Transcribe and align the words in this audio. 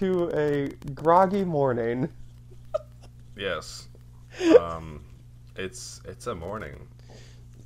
to 0.00 0.30
a 0.34 0.68
groggy 0.94 1.44
morning. 1.44 2.08
Yes. 3.36 3.86
Um, 4.60 5.02
it's 5.56 6.00
it's 6.04 6.26
a 6.28 6.34
morning. 6.36 6.86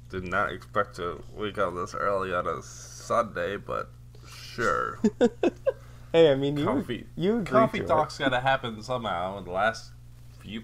Did 0.09 0.25
not 0.25 0.51
expect 0.51 0.97
to 0.97 1.23
wake 1.37 1.59
up 1.59 1.75
this 1.75 1.95
early 1.95 2.33
on 2.35 2.47
a 2.49 2.63
Sunday, 2.63 3.57
but 3.59 3.91
sure. 4.29 4.99
Hey, 6.13 6.31
I 6.31 6.37
mean, 6.37 6.57
you 6.57 6.65
Coffee. 6.65 7.07
you 7.17 7.33
agreed 7.39 7.47
Coffee 7.49 7.79
to 7.81 7.87
talk's 7.87 8.19
gotta 8.19 8.39
happen 8.41 8.81
somehow. 8.83 9.37
And 9.37 9.47
the 9.47 9.51
last 9.51 9.91
few 10.39 10.63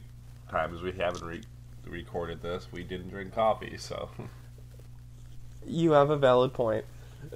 times 0.48 0.80
we 0.80 0.92
haven't 0.92 1.24
re- 1.24 1.42
recorded 1.88 2.40
this, 2.40 2.68
we 2.72 2.82
didn't 2.84 3.08
drink 3.10 3.34
coffee. 3.34 3.76
So 3.76 4.08
You 5.66 5.90
have 5.90 6.10
a 6.10 6.16
valid 6.16 6.52
point. 6.54 6.84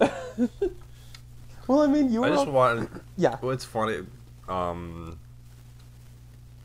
well, 1.66 1.80
I 1.82 1.86
mean, 1.88 2.12
you 2.12 2.22
I 2.24 2.28
just 2.30 2.46
all- 2.46 2.52
want. 2.52 2.88
yeah. 3.16 3.36
Well, 3.42 3.50
it's 3.50 3.64
funny, 3.64 4.06
um, 4.48 5.18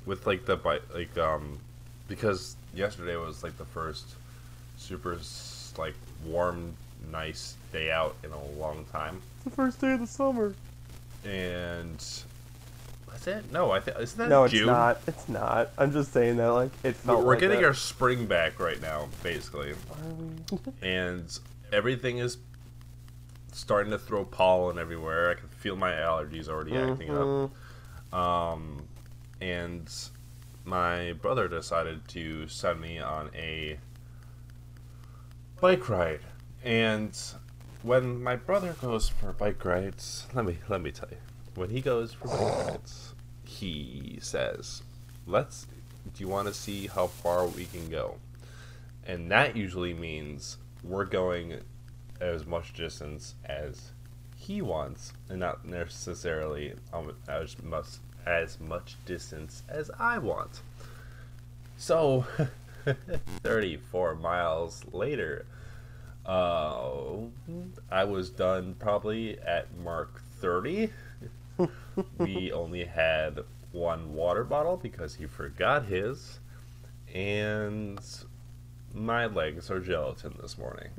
with 0.06 0.26
like 0.28 0.46
the 0.46 0.56
bite, 0.56 0.82
like 0.94 1.18
um, 1.18 1.60
because 2.08 2.56
yesterday 2.74 3.16
was 3.16 3.44
like 3.44 3.58
the 3.58 3.66
first 3.66 4.06
super 4.78 5.18
like 5.78 5.94
warm, 6.26 6.74
nice 7.12 7.56
day 7.72 7.92
out 7.92 8.16
in 8.24 8.32
a 8.32 8.44
long 8.60 8.86
time, 8.92 9.22
It's 9.38 9.44
the 9.46 9.50
first 9.52 9.80
day 9.82 9.94
of 9.94 10.00
the 10.02 10.08
summer. 10.08 10.54
and 11.26 11.98
that's 13.10 13.28
it. 13.28 13.52
No, 13.52 13.72
I 13.72 13.80
think 13.80 13.98
isn't 14.00 14.18
that 14.18 14.30
No, 14.30 14.46
it's 14.46 14.54
June? 14.54 14.68
not. 14.68 15.00
It's 15.08 15.28
not. 15.30 15.70
I'm 15.78 15.92
just 15.92 16.12
saying 16.14 16.38
that 16.38 16.48
like 16.50 16.72
it 16.84 16.96
We're, 17.06 17.18
we're 17.18 17.24
like 17.34 17.40
getting 17.40 17.62
that. 17.62 17.68
our 17.68 17.74
spring 17.74 18.26
back 18.26 18.60
right 18.60 18.82
now, 18.82 19.08
basically, 19.24 19.72
Are 19.72 19.76
we? 20.52 20.58
and 20.88 21.40
everything 21.72 22.18
is 22.20 22.38
starting 23.52 23.92
to 23.92 24.00
throw 24.00 24.24
pollen 24.26 24.78
everywhere. 24.80 25.32
I 25.32 25.34
can 25.36 25.50
feel 25.50 25.76
my 25.76 25.92
allergies 25.92 26.48
already 26.48 26.76
acting 26.78 27.10
up. 27.12 27.52
Um, 28.12 28.88
and 29.42 29.90
my 30.66 31.14
brother 31.14 31.48
decided 31.48 32.08
to 32.10 32.48
send 32.48 32.82
me 32.82 33.00
on 33.00 33.30
a 33.36 33.80
bike 35.62 35.90
ride. 35.90 36.22
And 36.64 37.18
when 37.84 38.22
my 38.22 38.36
brother 38.36 38.76
goes 38.82 39.10
for 39.10 39.32
bike 39.32 39.64
rides, 39.64 40.28
let 40.34 40.46
me 40.46 40.58
let 40.68 40.82
me 40.82 40.92
tell 40.92 41.10
you, 41.10 41.18
when 41.56 41.70
he 41.70 41.82
goes 41.82 42.14
for 42.14 42.28
bike 42.28 42.68
rides, 42.68 43.14
he 43.44 44.20
says, 44.22 44.84
"Let's. 45.26 45.68
Do 46.14 46.24
you 46.24 46.28
want 46.28 46.48
to 46.48 46.54
see 46.54 46.88
how 46.88 47.08
far 47.08 47.46
we 47.48 47.66
can 47.66 47.90
go?" 47.90 48.18
And 49.06 49.32
that 49.32 49.56
usually 49.56 49.94
means 49.94 50.58
we're 50.84 51.06
going 51.06 51.62
as 52.20 52.46
much 52.46 52.74
distance 52.74 53.36
as 53.46 53.92
he 54.40 54.62
wants, 54.62 55.12
and 55.28 55.40
not 55.42 55.66
necessarily 55.66 56.74
um, 56.94 57.14
as 57.28 57.62
much 57.62 57.86
as 58.26 58.60
much 58.60 58.96
distance 59.06 59.64
as 59.68 59.92
I 60.00 60.18
want. 60.18 60.62
So, 61.78 62.26
34 63.44 64.16
miles 64.16 64.84
later, 64.92 65.46
uh, 66.26 67.18
I 67.92 68.04
was 68.06 68.30
done 68.30 68.76
probably 68.80 69.40
at 69.40 69.76
Mark 69.78 70.22
30. 70.40 70.92
we 72.18 72.52
only 72.52 72.86
had 72.86 73.40
one 73.72 74.14
water 74.14 74.44
bottle 74.44 74.78
because 74.78 75.16
he 75.16 75.26
forgot 75.26 75.86
his, 75.86 76.40
and 77.14 78.00
my 78.94 79.26
legs 79.26 79.70
are 79.70 79.80
gelatin 79.80 80.36
this 80.42 80.58
morning. 80.58 80.90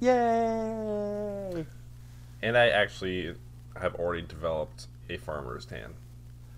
Yay! 0.00 1.66
And 2.44 2.58
I 2.58 2.68
actually 2.68 3.34
have 3.80 3.94
already 3.94 4.22
developed 4.22 4.86
a 5.08 5.16
farmer's 5.16 5.64
tan. 5.64 5.94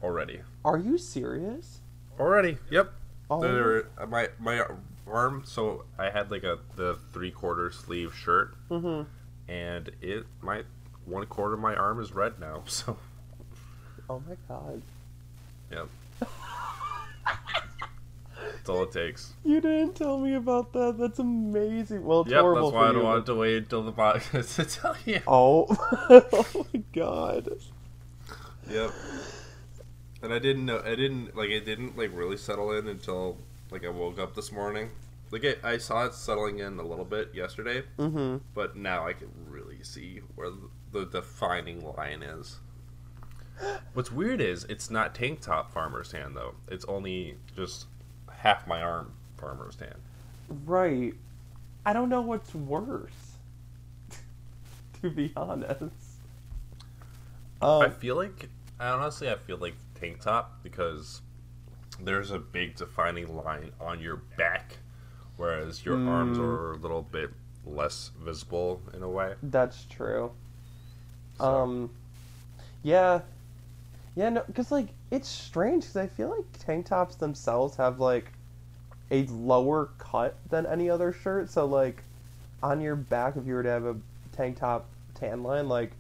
Already. 0.02 0.40
Are 0.64 0.76
you 0.78 0.98
serious? 0.98 1.80
Already. 2.18 2.58
Yep. 2.70 2.92
Oh, 3.30 3.40
There- 3.40 3.86
my 4.08 4.28
my 4.40 4.62
arm. 5.06 5.42
So 5.46 5.84
I 5.98 6.10
had 6.10 6.30
like 6.30 6.42
a 6.42 6.58
the 6.74 6.98
three 7.12 7.30
quarter 7.30 7.70
sleeve 7.70 8.12
shirt, 8.14 8.54
hmm 8.68 9.02
and 9.48 9.90
it 10.02 10.26
my 10.42 10.64
one 11.04 11.24
quarter 11.26 11.54
of 11.54 11.60
my 11.60 11.76
arm 11.76 12.00
is 12.00 12.12
red 12.12 12.38
now. 12.40 12.64
So 12.66 12.98
Oh 14.10 14.20
my 14.28 14.36
god. 14.48 14.82
yep. 15.70 15.88
That's 18.66 18.76
all 18.76 18.82
it 18.82 18.90
takes. 18.90 19.32
You 19.44 19.60
didn't 19.60 19.94
tell 19.94 20.18
me 20.18 20.34
about 20.34 20.72
that. 20.72 20.96
That's 20.98 21.20
amazing. 21.20 22.04
Well, 22.04 22.22
it's 22.22 22.30
Yep. 22.32 22.40
horrible 22.40 22.70
That's 22.72 22.74
why 22.74 22.88
I 22.88 22.92
don't 22.92 22.96
you, 23.02 23.04
want 23.04 23.26
to 23.26 23.34
wait 23.36 23.56
until 23.58 23.82
the 23.84 23.92
podcast 23.92 24.56
to 24.56 24.64
tell 24.64 24.96
you. 25.04 25.20
Oh. 25.28 25.66
oh 26.10 26.66
my 26.74 26.82
god. 26.92 27.48
Yep. 28.68 28.90
And 30.22 30.34
I 30.34 30.40
didn't 30.40 30.66
know. 30.66 30.82
I 30.84 30.96
didn't 30.96 31.36
like. 31.36 31.50
It 31.50 31.64
didn't 31.64 31.96
like 31.96 32.10
really 32.12 32.36
settle 32.36 32.72
in 32.72 32.88
until 32.88 33.36
like 33.70 33.84
I 33.84 33.88
woke 33.88 34.18
up 34.18 34.34
this 34.34 34.50
morning. 34.50 34.90
Like 35.30 35.44
I, 35.44 35.74
I 35.74 35.78
saw 35.78 36.04
it 36.06 36.14
settling 36.14 36.58
in 36.58 36.78
a 36.80 36.84
little 36.84 37.04
bit 37.04 37.32
yesterday, 37.34 37.84
Mm-hmm. 37.98 38.38
but 38.52 38.76
now 38.76 39.06
I 39.06 39.12
can 39.12 39.28
really 39.48 39.82
see 39.84 40.22
where 40.34 40.50
the, 40.50 40.68
the 40.92 41.04
defining 41.06 41.84
line 41.96 42.24
is. 42.24 42.56
What's 43.94 44.10
weird 44.10 44.40
is 44.40 44.64
it's 44.64 44.90
not 44.90 45.14
tank 45.14 45.40
top 45.40 45.72
farmer's 45.72 46.10
tan 46.10 46.34
though. 46.34 46.54
It's 46.68 46.84
only 46.86 47.36
just 47.56 47.86
half 48.46 48.66
my 48.66 48.80
arm 48.82 49.12
farmer's 49.36 49.76
tan. 49.76 49.94
Right. 50.48 51.14
I 51.84 51.92
don't 51.92 52.08
know 52.08 52.20
what's 52.20 52.54
worse. 52.54 53.38
to 55.02 55.10
be 55.10 55.32
honest. 55.36 55.92
I 57.80 57.88
Um, 57.88 57.90
feel 57.90 58.16
like 58.16 58.48
honestly, 58.80 59.30
I 59.30 59.36
feel 59.36 59.56
like 59.58 59.74
tank 59.94 60.20
top 60.20 60.62
because 60.62 61.22
there's 62.00 62.30
a 62.30 62.38
big 62.38 62.76
defining 62.76 63.36
line 63.36 63.72
on 63.80 64.00
your 64.00 64.16
back, 64.16 64.78
whereas 65.36 65.84
your 65.84 66.00
arms 66.06 66.38
Mm. 66.38 66.40
are 66.40 66.72
a 66.72 66.76
little 66.76 67.02
bit 67.02 67.30
less 67.64 68.10
visible 68.22 68.82
in 68.94 69.02
a 69.02 69.08
way. 69.08 69.34
that's 69.42 69.84
true. 69.84 70.32
So, 71.34 71.68
Um, 71.68 71.90
yeah, 72.82 73.20
yeah, 74.16 74.30
no, 74.30 74.44
because 74.46 74.72
like 74.72 74.88
it's 75.10 75.28
strange 75.28 75.84
because 75.84 75.96
I 75.96 76.06
feel 76.06 76.30
like 76.30 76.46
tank 76.58 76.86
tops 76.86 77.16
themselves 77.16 77.76
have 77.76 78.00
like 78.00 78.32
a 79.10 79.24
lower 79.26 79.90
cut 79.98 80.36
than 80.50 80.66
any 80.66 80.90
other 80.90 81.12
shirt. 81.12 81.50
So 81.50 81.66
like 81.66 82.02
on 82.62 82.80
your 82.80 82.96
back, 82.96 83.36
if 83.36 83.46
you 83.46 83.54
were 83.54 83.62
to 83.62 83.68
have 83.70 83.84
a 83.84 83.96
tank 84.32 84.58
top 84.58 84.86
tan 85.14 85.42
line, 85.42 85.68
like 85.68 85.92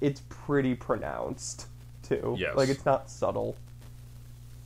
it's 0.00 0.22
pretty 0.28 0.74
pronounced 0.74 1.66
too. 2.02 2.36
Yes. 2.38 2.56
like 2.56 2.68
it's 2.68 2.84
not 2.86 3.10
subtle. 3.10 3.56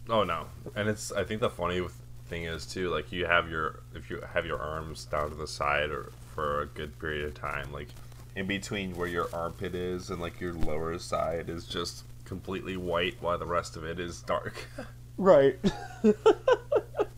oh 0.09 0.25
no, 0.25 0.47
and 0.77 0.89
it's 0.89 1.13
I 1.13 1.25
think 1.25 1.41
the 1.41 1.51
funny 1.51 1.83
thing 2.27 2.45
is 2.45 2.65
too 2.67 2.89
like 2.89 3.13
you 3.13 3.27
have 3.27 3.51
your 3.51 3.81
if 3.95 4.09
you 4.09 4.23
have 4.33 4.47
your 4.47 4.59
arms 4.59 5.05
down 5.05 5.29
to 5.29 5.35
the 5.37 5.47
side 5.47 5.91
or 5.91 6.13
for 6.35 6.63
a 6.63 6.67
good 6.67 6.99
period 6.99 7.27
of 7.27 7.35
time 7.35 7.71
like 7.73 7.89
in 8.35 8.47
between 8.47 8.95
where 8.95 9.09
your 9.09 9.29
armpit 9.35 9.75
is 9.75 10.09
and 10.09 10.19
like 10.19 10.41
your 10.41 10.55
lower 10.55 10.99
side 10.99 11.51
is 11.51 11.67
just 11.67 12.05
completely 12.25 12.77
white 12.77 13.15
while 13.21 13.37
the 13.37 13.45
rest 13.45 13.77
of 13.77 13.85
it 13.85 13.99
is 14.01 14.23
dark. 14.23 14.67
Right. 15.19 15.59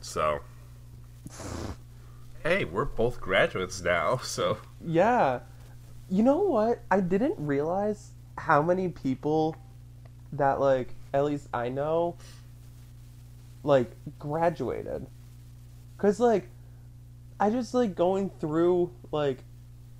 So, 0.00 0.40
hey, 2.42 2.64
we're 2.64 2.86
both 2.86 3.20
graduates 3.20 3.82
now, 3.82 4.16
so 4.18 4.58
Yeah. 4.80 5.40
You 6.08 6.22
know 6.22 6.38
what? 6.38 6.82
I 6.90 7.00
didn't 7.00 7.34
realize 7.36 8.12
how 8.38 8.62
many 8.62 8.88
people 8.88 9.56
that 10.32 10.60
like 10.60 10.94
at 11.12 11.24
least 11.24 11.48
I 11.52 11.68
know 11.68 12.16
like 13.62 13.90
graduated. 14.18 15.06
Cuz 15.98 16.20
like 16.20 16.48
I 17.40 17.50
just 17.50 17.74
like 17.74 17.94
going 17.94 18.30
through 18.40 18.90
like 19.12 19.44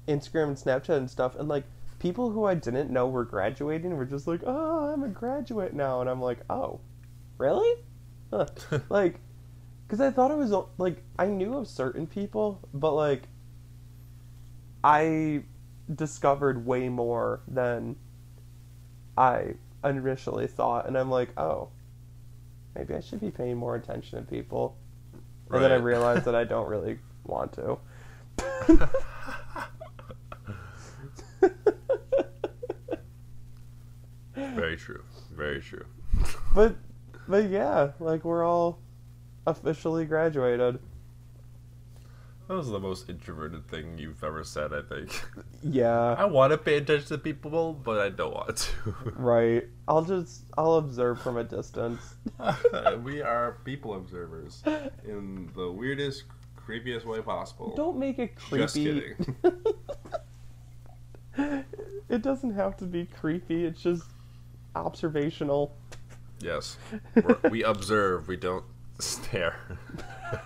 Instagram 0.06 0.48
and 0.48 0.56
Snapchat 0.56 0.96
and 0.96 1.10
stuff 1.10 1.36
and 1.36 1.48
like 1.48 1.64
people 1.98 2.30
who 2.30 2.44
I 2.44 2.54
didn't 2.54 2.90
know 2.90 3.08
were 3.08 3.24
graduating 3.24 3.96
were 3.96 4.06
just 4.06 4.26
like, 4.26 4.40
"Oh, 4.46 4.92
I'm 4.92 5.02
a 5.02 5.08
graduate 5.08 5.74
now." 5.74 6.00
And 6.00 6.08
I'm 6.08 6.22
like, 6.22 6.38
"Oh. 6.48 6.80
Really?" 7.38 7.82
Huh. 8.30 8.46
like 8.90 9.20
cuz 9.88 10.00
I 10.00 10.10
thought 10.10 10.30
it 10.30 10.36
was 10.36 10.52
like 10.76 11.02
I 11.18 11.26
knew 11.26 11.54
of 11.56 11.66
certain 11.68 12.06
people, 12.06 12.60
but 12.74 12.92
like 12.92 13.22
I 14.84 15.44
discovered 15.92 16.66
way 16.66 16.88
more 16.88 17.40
than 17.48 17.96
I 19.16 19.54
initially 19.82 20.46
thought, 20.46 20.86
and 20.86 20.96
I'm 20.96 21.10
like, 21.10 21.30
oh, 21.38 21.70
maybe 22.74 22.94
I 22.94 23.00
should 23.00 23.20
be 23.20 23.30
paying 23.30 23.56
more 23.56 23.74
attention 23.74 24.18
to 24.18 24.30
people. 24.30 24.76
And 25.50 25.62
then 25.62 25.72
I 25.72 25.76
Right. 25.76 25.82
realized 25.82 26.24
that 26.26 26.34
I 26.34 26.44
don't 26.52 26.68
really 26.68 26.98
want 27.24 27.52
to. 27.54 27.78
very 34.34 34.76
true, 34.76 35.02
very 35.34 35.60
true. 35.60 35.84
but 36.54 36.76
but 37.28 37.50
yeah, 37.50 37.92
like 38.00 38.24
we're 38.24 38.44
all 38.44 38.80
officially 39.46 40.04
graduated. 40.04 40.78
That 42.48 42.54
was 42.54 42.70
the 42.70 42.80
most 42.80 43.10
introverted 43.10 43.68
thing 43.68 43.98
you've 43.98 44.24
ever 44.24 44.42
said, 44.42 44.72
I 44.72 44.80
think. 44.82 45.22
Yeah. 45.62 46.14
I 46.16 46.24
want 46.24 46.52
to 46.52 46.56
pay 46.58 46.76
attention 46.76 47.08
to 47.08 47.18
people, 47.18 47.72
but 47.72 47.98
I 47.98 48.10
don't 48.10 48.32
want 48.32 48.56
to. 48.56 48.94
Right. 49.16 49.66
I'll 49.88 50.04
just 50.04 50.44
I'll 50.56 50.74
observe 50.74 51.20
from 51.20 51.36
a 51.36 51.44
distance. 51.44 52.14
we 53.02 53.20
are 53.20 53.58
people 53.64 53.94
observers 53.94 54.62
in 55.04 55.50
the 55.56 55.70
weirdest, 55.70 56.24
creepiest 56.56 57.04
way 57.04 57.20
possible. 57.20 57.74
Don't 57.74 57.98
make 57.98 58.18
it 58.20 58.36
creepy. 58.36 58.62
Just 58.62 58.74
kidding. 58.76 59.36
it 62.08 62.22
doesn't 62.22 62.54
have 62.54 62.76
to 62.78 62.84
be 62.84 63.04
creepy. 63.04 63.64
It's 63.64 63.82
just 63.82 64.04
observational. 64.76 65.74
Yes. 66.40 66.76
We're, 67.14 67.38
we 67.50 67.62
observe, 67.64 68.28
we 68.28 68.36
don't 68.36 68.64
stare. 68.98 69.56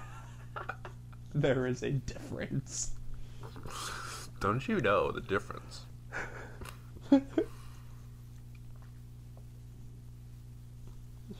There 1.34 1.66
is 1.66 1.82
a 1.82 1.90
difference. 1.92 2.90
Don't 4.40 4.68
you 4.68 4.80
know 4.80 5.10
the 5.12 5.22
difference? 5.22 5.86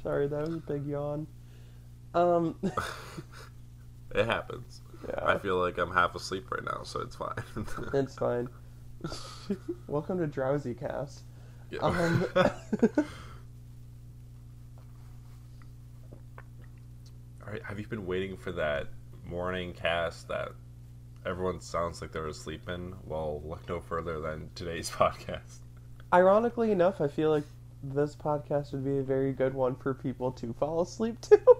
Sorry, 0.03 0.29
that 0.29 0.41
was 0.41 0.55
a 0.55 0.59
big 0.59 0.87
yawn. 0.87 1.27
Um 2.15 2.57
It 4.15 4.27
happens. 4.27 4.81
I 5.23 5.37
feel 5.39 5.59
like 5.59 5.79
I'm 5.79 5.93
half 5.93 6.15
asleep 6.15 6.51
right 6.51 6.65
now, 6.65 6.83
so 6.85 7.01
it's 7.01 7.17
fine. 7.17 7.35
it's 7.93 8.15
fine. 8.15 8.49
Welcome 9.89 10.19
to 10.19 10.27
Drowsy 10.27 10.73
Cast. 10.75 11.23
Yeah. 11.71 11.81
Um 11.81 12.25
All 12.35 12.45
right, 17.42 17.42
have 17.65 17.79
you 17.79 17.87
been 17.87 18.07
waiting 18.07 18.37
for 18.37 18.53
that 18.53 18.89
morning 19.27 19.73
cast 19.73 20.29
that 20.29 20.51
everyone 21.25 21.61
sounds 21.61 22.01
like 22.01 22.13
they're 22.13 22.27
asleep 22.27 22.69
in? 22.69 22.95
Well, 23.07 23.43
look 23.45 23.69
no 23.69 23.81
further 23.81 24.21
than 24.21 24.51
today's 24.55 24.91
podcast. 25.03 25.59
ironically 26.13 26.71
enough, 26.73 27.01
I 27.01 27.09
feel 27.09 27.31
like 27.31 27.45
this 27.83 28.15
podcast 28.15 28.73
would 28.73 28.85
be 28.85 28.99
a 28.99 29.03
very 29.03 29.33
good 29.33 29.55
one 29.55 29.75
for 29.75 29.93
people 29.95 30.31
to 30.33 30.53
fall 30.55 30.81
asleep 30.83 31.21
to. 31.23 31.41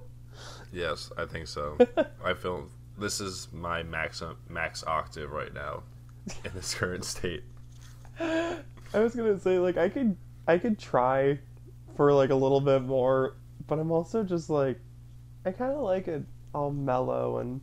Yes, 0.73 1.13
I 1.19 1.27
think 1.27 1.47
so. 1.47 1.77
I 2.25 2.33
feel 2.33 2.67
this 2.99 3.21
is 3.21 3.49
my 3.53 3.83
max 3.83 4.23
max 4.49 4.83
octave 4.87 5.31
right 5.31 5.53
now 5.53 5.83
in 6.45 6.51
this 6.55 6.75
current 6.75 7.05
state. 7.05 7.45
I 8.19 8.57
was 8.95 9.15
gonna 9.15 9.39
say 9.39 9.59
like 9.59 9.77
I 9.77 9.91
could 9.91 10.17
I 10.49 10.57
could 10.57 10.79
try 10.79 11.39
for 11.97 12.15
like 12.15 12.31
a 12.31 12.35
little 12.35 12.63
bit 12.63 12.81
more, 12.81 13.37
but 13.67 13.79
I'm 13.79 13.91
also 13.91 14.25
just 14.25 14.49
like 14.49 14.81
I 15.45 15.51
kind 15.51 15.73
of 15.73 15.81
like 15.83 16.09
it 16.09 16.23
all 16.55 16.71
mellow 16.71 17.39
and 17.39 17.61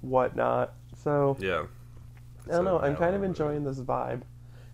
whatnot. 0.00 0.74
So 1.02 1.36
Yeah. 1.40 1.64
I 2.46 2.50
don't 2.50 2.64
know. 2.64 2.78
I'm 2.78 2.96
kind 2.96 3.14
of 3.14 3.22
enjoying 3.22 3.64
this 3.64 3.80
vibe. 3.80 4.22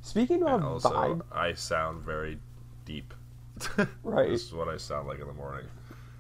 Speaking 0.03 0.43
of 0.43 0.65
also, 0.65 0.91
vibe, 0.91 1.23
I 1.31 1.53
sound 1.55 2.03
very 2.03 2.39
deep. 2.85 3.15
Right. 4.03 4.31
This 4.31 4.45
is 4.45 4.53
what 4.53 4.69
I 4.69 4.77
sound 4.79 5.07
like 5.07 5.21
in 5.21 5.27
the 5.27 5.35
morning. 5.35 5.67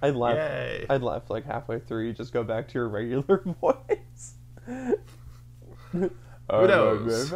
I 0.02 0.10
left. 0.10 0.36
Yay. 0.36 0.86
I 0.88 0.96
left 0.98 1.30
like 1.30 1.44
halfway 1.44 1.78
through. 1.80 2.06
You 2.06 2.12
just 2.12 2.32
go 2.32 2.44
back 2.44 2.68
to 2.68 2.74
your 2.74 2.88
regular 2.88 3.38
voice. 3.60 4.34
Who 5.92 6.10
knows? 6.48 7.32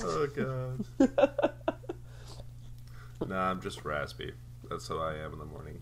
oh 0.00 0.26
god. 0.34 0.86
Nah, 3.26 3.50
I'm 3.50 3.60
just 3.60 3.84
raspy. 3.84 4.32
That's 4.68 4.88
how 4.88 4.98
I 4.98 5.14
am 5.16 5.32
in 5.32 5.38
the 5.38 5.44
morning. 5.44 5.80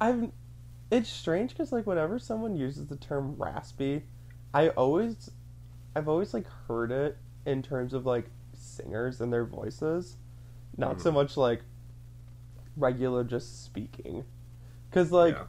I'm. 0.00 0.32
it's 0.90 1.08
strange 1.08 1.50
because 1.50 1.72
like 1.72 1.86
whenever 1.86 2.18
someone 2.18 2.56
uses 2.56 2.86
the 2.86 2.96
term 2.96 3.34
raspy, 3.36 4.02
I 4.52 4.68
always 4.70 5.30
I've 5.94 6.08
always 6.08 6.34
like 6.34 6.46
heard 6.68 6.90
it 6.90 7.16
in 7.46 7.62
terms 7.62 7.94
of 7.94 8.04
like 8.06 8.26
singers 8.52 9.20
and 9.20 9.32
their 9.32 9.44
voices, 9.44 10.16
not 10.76 11.00
so 11.00 11.10
Mhm. 11.10 11.14
much 11.14 11.36
like 11.36 11.62
regular 12.76 13.24
just 13.24 13.64
speaking. 13.64 14.24
Cuz 14.90 15.12
like 15.12 15.34
yeah. 15.34 15.44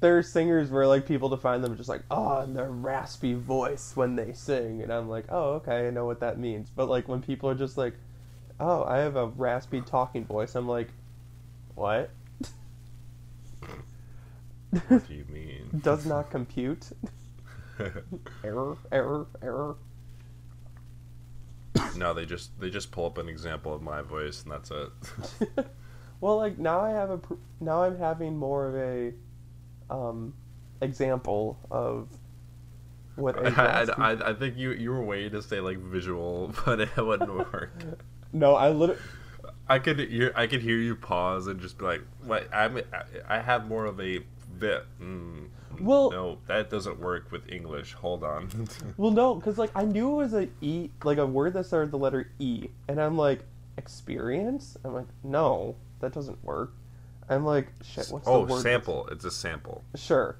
there 0.00 0.18
are 0.18 0.22
singers 0.22 0.70
where 0.70 0.86
like 0.86 1.06
people 1.06 1.28
define 1.28 1.62
them 1.62 1.76
just 1.76 1.88
like 1.88 2.02
oh 2.10 2.40
and 2.40 2.56
their 2.56 2.70
raspy 2.70 3.34
voice 3.34 3.96
when 3.96 4.16
they 4.16 4.32
sing 4.32 4.82
and 4.82 4.92
I'm 4.92 5.08
like 5.08 5.26
oh 5.30 5.54
okay 5.54 5.86
I 5.86 5.90
know 5.90 6.04
what 6.06 6.20
that 6.20 6.38
means 6.38 6.70
but 6.70 6.88
like 6.88 7.08
when 7.08 7.22
people 7.22 7.48
are 7.48 7.54
just 7.54 7.78
like 7.78 7.94
oh 8.60 8.84
I 8.84 8.98
have 8.98 9.16
a 9.16 9.26
raspy 9.26 9.80
talking 9.80 10.24
voice 10.24 10.54
I'm 10.54 10.68
like 10.68 10.88
what 11.74 12.10
What 14.88 15.08
do 15.08 15.14
you 15.14 15.24
mean? 15.30 15.80
does 15.82 16.06
not 16.06 16.30
compute 16.30 16.90
error 18.44 18.76
error 18.90 19.26
error 19.42 19.76
no, 21.96 22.14
they 22.14 22.24
just 22.26 22.58
they 22.60 22.70
just 22.70 22.90
pull 22.90 23.06
up 23.06 23.18
an 23.18 23.28
example 23.28 23.74
of 23.74 23.82
my 23.82 24.02
voice 24.02 24.42
and 24.42 24.52
that's 24.52 24.70
it. 24.70 25.66
well 26.20 26.36
like 26.36 26.58
now 26.58 26.80
I 26.80 26.90
have 26.90 27.10
a 27.10 27.18
pr- 27.18 27.34
now 27.60 27.82
I'm 27.82 27.98
having 27.98 28.36
more 28.36 28.68
of 28.68 28.74
a 28.76 29.12
um 29.90 30.34
example 30.80 31.58
of 31.70 32.08
what 33.16 33.38
I, 33.38 33.50
raspy- 33.50 33.98
I, 33.98 34.30
I 34.30 34.34
think 34.34 34.56
you 34.56 34.72
you 34.72 34.90
were 34.90 35.02
waiting 35.02 35.32
to 35.32 35.42
say 35.42 35.60
like 35.60 35.78
visual, 35.78 36.52
but 36.64 36.80
it 36.80 36.96
wouldn't 36.96 37.34
work. 37.34 37.72
No 38.32 38.54
I 38.54 38.70
literally 38.70 39.00
I 39.68 39.78
could 39.78 39.98
hear 39.98 40.32
I 40.36 40.46
could 40.46 40.62
hear 40.62 40.78
you 40.78 40.94
pause 40.94 41.46
and 41.46 41.60
just 41.60 41.78
be 41.78 41.84
like, 41.84 42.02
"What? 42.24 42.52
I'm 42.54 42.80
I 43.28 43.40
have 43.40 43.66
more 43.66 43.84
of 43.84 44.00
a 44.00 44.20
bit." 44.58 44.84
Mm, 45.00 45.48
Well- 45.80 46.10
no, 46.10 46.38
that 46.46 46.70
doesn't 46.70 47.00
work 47.00 47.32
with 47.32 47.50
English. 47.50 47.94
Hold 47.94 48.22
on. 48.22 48.68
Well, 48.96 49.10
no, 49.10 49.34
because 49.34 49.58
like 49.58 49.70
I 49.74 49.84
knew 49.84 50.12
it 50.12 50.16
was 50.16 50.34
a 50.34 50.48
e, 50.60 50.90
like 51.02 51.18
a 51.18 51.26
word 51.26 51.54
that 51.54 51.66
started 51.66 51.86
with 51.86 51.90
the 51.92 51.98
letter 51.98 52.30
e, 52.38 52.68
and 52.88 53.00
I'm 53.00 53.18
like 53.18 53.44
experience. 53.76 54.76
I'm 54.84 54.94
like, 54.94 55.08
no, 55.22 55.76
that 56.00 56.12
doesn't 56.12 56.42
work. 56.44 56.72
I'm 57.28 57.44
like, 57.44 57.72
shit. 57.82 58.06
What's 58.08 58.28
oh, 58.28 58.46
the 58.46 58.54
word? 58.54 58.62
sample. 58.62 59.08
It's 59.08 59.24
a 59.24 59.30
sample. 59.32 59.82
Sure, 59.96 60.36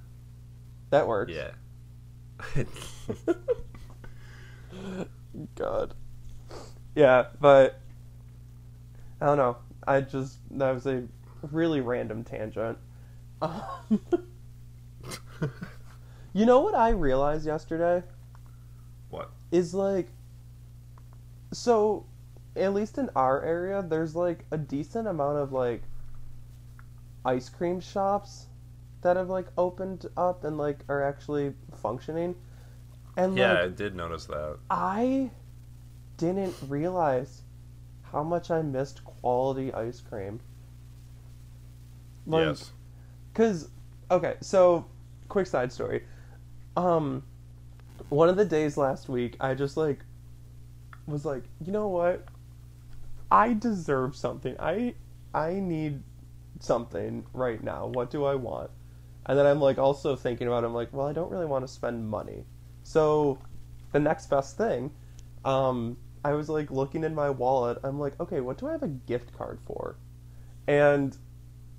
that 0.90 1.08
works. 1.08 1.32
Yeah. 1.32 1.50
God. 5.56 5.94
Yeah, 6.96 7.26
but 7.40 7.78
I 9.20 9.26
don't 9.26 9.36
know. 9.36 9.58
I 9.86 10.00
just 10.00 10.38
that 10.58 10.72
was 10.72 10.86
a 10.86 11.04
really 11.52 11.80
random 11.80 12.24
tangent. 12.24 12.78
Um, 13.40 13.62
you 16.32 16.46
know 16.46 16.60
what 16.60 16.74
I 16.74 16.88
realized 16.88 17.46
yesterday? 17.46 18.02
what? 19.10 19.30
is 19.52 19.72
like 19.72 20.08
so 21.52 22.04
at 22.56 22.74
least 22.74 22.98
in 22.98 23.08
our 23.14 23.42
area 23.44 23.84
there's 23.88 24.16
like 24.16 24.44
a 24.50 24.58
decent 24.58 25.06
amount 25.06 25.38
of 25.38 25.52
like 25.52 25.82
ice 27.24 27.48
cream 27.48 27.78
shops 27.78 28.46
that 29.02 29.16
have 29.16 29.28
like 29.28 29.46
opened 29.56 30.06
up 30.16 30.42
and 30.42 30.58
like 30.58 30.80
are 30.88 31.02
actually 31.02 31.54
functioning 31.76 32.34
and 33.16 33.36
Yeah, 33.38 33.62
I 33.62 33.68
did 33.68 33.94
notice 33.94 34.24
that. 34.26 34.58
i 34.70 35.30
didn't 36.16 36.54
realize 36.68 37.42
how 38.12 38.22
much 38.22 38.50
i 38.50 38.62
missed 38.62 39.04
quality 39.04 39.72
ice 39.72 40.00
cream 40.00 40.40
like 42.26 42.46
yes. 42.46 42.72
Cause, 43.34 43.68
okay, 44.10 44.36
so 44.40 44.86
quick 45.28 45.46
side 45.46 45.72
story. 45.72 46.04
Um, 46.76 47.22
one 48.08 48.28
of 48.28 48.36
the 48.36 48.44
days 48.44 48.76
last 48.76 49.08
week, 49.08 49.36
I 49.40 49.54
just 49.54 49.76
like 49.76 50.00
was 51.06 51.24
like, 51.24 51.44
you 51.64 51.72
know 51.72 51.88
what? 51.88 52.24
I 53.30 53.52
deserve 53.52 54.16
something. 54.16 54.56
I 54.58 54.94
I 55.34 55.54
need 55.54 56.02
something 56.60 57.26
right 57.34 57.62
now. 57.62 57.86
What 57.86 58.10
do 58.10 58.24
I 58.24 58.34
want? 58.34 58.70
And 59.26 59.38
then 59.38 59.44
I'm 59.44 59.60
like 59.60 59.78
also 59.78 60.16
thinking 60.16 60.46
about. 60.46 60.64
It, 60.64 60.68
I'm 60.68 60.74
like, 60.74 60.92
well, 60.92 61.06
I 61.06 61.12
don't 61.12 61.30
really 61.30 61.46
want 61.46 61.66
to 61.66 61.72
spend 61.72 62.08
money. 62.08 62.44
So, 62.84 63.38
the 63.92 63.98
next 63.98 64.30
best 64.30 64.56
thing, 64.56 64.92
um, 65.44 65.98
I 66.26 66.32
was 66.32 66.48
like 66.48 66.72
looking 66.72 67.04
in 67.04 67.14
my 67.14 67.30
wallet. 67.30 67.78
I'm 67.84 68.00
like, 68.00 68.18
okay, 68.18 68.40
what 68.40 68.58
do 68.58 68.66
I 68.66 68.72
have 68.72 68.82
a 68.82 68.88
gift 68.88 69.32
card 69.32 69.60
for? 69.64 69.96
And 70.66 71.16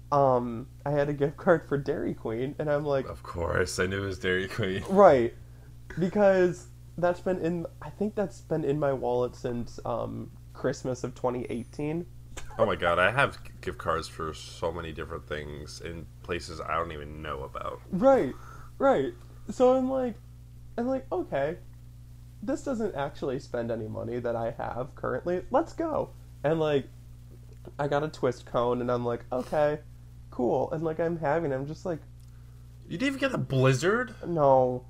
um, 0.09 0.67
I 0.85 0.91
had 0.91 1.09
a 1.09 1.13
gift 1.13 1.35
card 1.35 1.67
for 1.67 1.77
Dairy 1.77 2.13
Queen, 2.13 2.55
and 2.57 2.71
I'm 2.71 2.85
like, 2.85 3.09
Of 3.09 3.23
course, 3.23 3.77
I 3.77 3.87
knew 3.87 4.03
it 4.03 4.05
was 4.05 4.19
Dairy 4.19 4.47
Queen. 4.47 4.85
right, 4.89 5.33
because 5.99 6.67
that's 6.97 7.19
been 7.19 7.39
in. 7.39 7.65
I 7.81 7.89
think 7.89 8.15
that's 8.15 8.39
been 8.39 8.63
in 8.63 8.79
my 8.79 8.93
wallet 8.93 9.35
since 9.35 9.81
um, 9.83 10.31
Christmas 10.53 11.03
of 11.03 11.13
2018. 11.13 12.05
Oh 12.57 12.65
my 12.65 12.77
god, 12.77 12.99
I 12.99 13.11
have 13.11 13.37
gift 13.59 13.79
cards 13.79 14.07
for 14.07 14.33
so 14.33 14.71
many 14.71 14.93
different 14.93 15.27
things 15.27 15.81
in 15.81 16.05
places 16.23 16.61
I 16.61 16.75
don't 16.75 16.93
even 16.93 17.21
know 17.21 17.43
about. 17.43 17.81
Right, 17.91 18.33
right. 18.77 19.11
So 19.49 19.75
I'm 19.75 19.89
like, 19.89 20.15
I'm 20.77 20.87
like, 20.87 21.05
okay, 21.11 21.57
this 22.43 22.63
doesn't 22.63 22.95
actually 22.95 23.39
spend 23.39 23.71
any 23.71 23.87
money 23.87 24.19
that 24.19 24.35
I 24.35 24.51
have 24.57 24.95
currently. 24.95 25.41
Let's 25.51 25.73
go. 25.73 26.11
And 26.43 26.59
like, 26.59 26.85
I 27.79 27.87
got 27.87 28.03
a 28.03 28.07
twist 28.07 28.45
cone, 28.45 28.81
and 28.81 28.91
I'm 28.91 29.03
like, 29.05 29.25
okay, 29.31 29.79
cool, 30.31 30.71
and 30.71 30.83
like 30.83 30.99
I'm 30.99 31.17
having. 31.19 31.51
I'm 31.51 31.67
just 31.67 31.85
like, 31.85 31.99
You 32.87 32.97
didn't 32.97 33.15
even 33.15 33.19
get 33.19 33.33
a 33.33 33.37
blizzard. 33.37 34.13
no, 34.25 34.85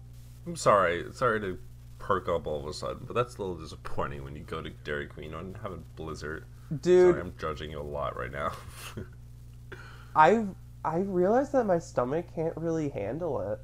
I'm 0.46 0.56
sorry. 0.56 1.06
Sorry 1.14 1.40
to 1.42 1.58
perk 2.00 2.30
up 2.30 2.46
all 2.48 2.60
of 2.60 2.66
a 2.68 2.74
sudden, 2.74 3.04
but 3.08 3.16
that's 3.16 3.36
a 3.38 3.40
little 3.42 3.56
disappointing 3.58 4.24
when 4.24 4.36
you 4.36 4.44
go 4.44 4.62
to 4.62 4.70
Dairy 4.70 5.08
Queen 5.08 5.34
and 5.34 5.58
have 5.58 5.72
a 5.72 5.78
blizzard. 5.78 6.46
dude. 6.82 7.14
Sorry, 7.16 7.22
I'm 7.22 7.34
judging 7.40 7.72
you 7.72 7.80
a 7.80 7.84
lot 7.84 8.16
right 8.18 8.32
now. 8.32 8.52
I 10.16 10.46
I 10.86 11.00
realized 11.00 11.52
that 11.54 11.66
my 11.66 11.80
stomach 11.80 12.28
can't 12.34 12.56
really 12.58 12.90
handle 12.90 13.42
it. 13.52 13.60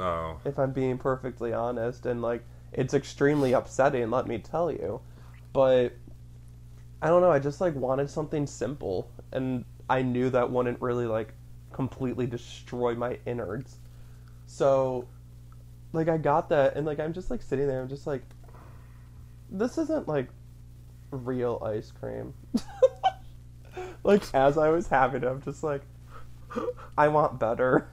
oh, 0.00 0.38
if 0.44 0.58
I'm 0.58 0.72
being 0.72 0.98
perfectly 0.98 1.52
honest, 1.52 2.06
and 2.06 2.22
like 2.22 2.44
it's 2.72 2.94
extremely 2.94 3.52
upsetting, 3.52 4.10
let 4.10 4.26
me 4.26 4.38
tell 4.38 4.70
you. 4.70 5.00
But 5.52 5.92
I 7.00 7.08
don't 7.08 7.20
know, 7.20 7.30
I 7.30 7.38
just 7.38 7.60
like 7.60 7.74
wanted 7.74 8.08
something 8.08 8.46
simple 8.46 9.10
and 9.32 9.64
I 9.90 10.02
knew 10.02 10.30
that 10.30 10.50
wouldn't 10.50 10.80
really 10.80 11.06
like 11.06 11.34
completely 11.72 12.26
destroy 12.26 12.94
my 12.94 13.18
innards. 13.26 13.76
So 14.46 15.08
like 15.92 16.08
I 16.08 16.16
got 16.16 16.48
that 16.50 16.76
and 16.76 16.86
like 16.86 17.00
I'm 17.00 17.12
just 17.12 17.30
like 17.30 17.42
sitting 17.42 17.66
there, 17.66 17.80
I'm 17.82 17.88
just 17.88 18.06
like 18.06 18.22
this 19.50 19.76
isn't 19.78 20.08
like 20.08 20.28
real 21.10 21.62
ice 21.64 21.90
cream. 21.90 22.32
like 24.04 24.22
as 24.34 24.56
I 24.56 24.70
was 24.70 24.88
having 24.88 25.22
it, 25.22 25.26
I'm 25.26 25.42
just 25.42 25.62
like 25.62 25.82
I 26.96 27.08
want 27.08 27.38
better. 27.38 27.88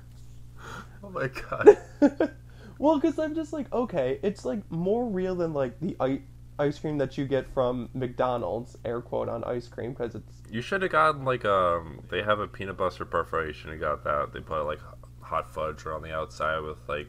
oh 1.03 1.09
my 1.09 1.27
god. 1.27 1.77
well, 2.79 2.97
because 2.99 3.19
I'm 3.19 3.35
just 3.35 3.53
like, 3.53 3.71
okay, 3.71 4.19
it's 4.23 4.43
like 4.45 4.69
more 4.71 5.05
real 5.05 5.35
than 5.35 5.53
like 5.53 5.79
the 5.79 5.95
i- 5.99 6.21
ice 6.57 6.79
cream 6.79 6.97
that 6.97 7.17
you 7.17 7.25
get 7.25 7.47
from 7.53 7.89
McDonald's, 7.93 8.75
air 8.83 9.01
quote 9.01 9.29
on 9.29 9.43
ice 9.43 9.67
cream, 9.67 9.91
because 9.91 10.15
it's 10.15 10.41
You 10.49 10.61
should 10.61 10.81
have 10.81 10.91
gotten 10.91 11.23
like 11.25 11.45
um. 11.45 12.01
They 12.09 12.23
have 12.23 12.39
a 12.39 12.47
peanut 12.47 12.77
butter 12.77 13.05
perforation. 13.05 13.69
You 13.71 13.77
got 13.77 14.03
that. 14.05 14.33
They 14.33 14.39
put 14.39 14.63
like 14.63 14.79
hot 15.21 15.53
fudge 15.53 15.85
on 15.85 16.01
the 16.01 16.11
outside 16.11 16.61
with 16.61 16.77
like 16.87 17.07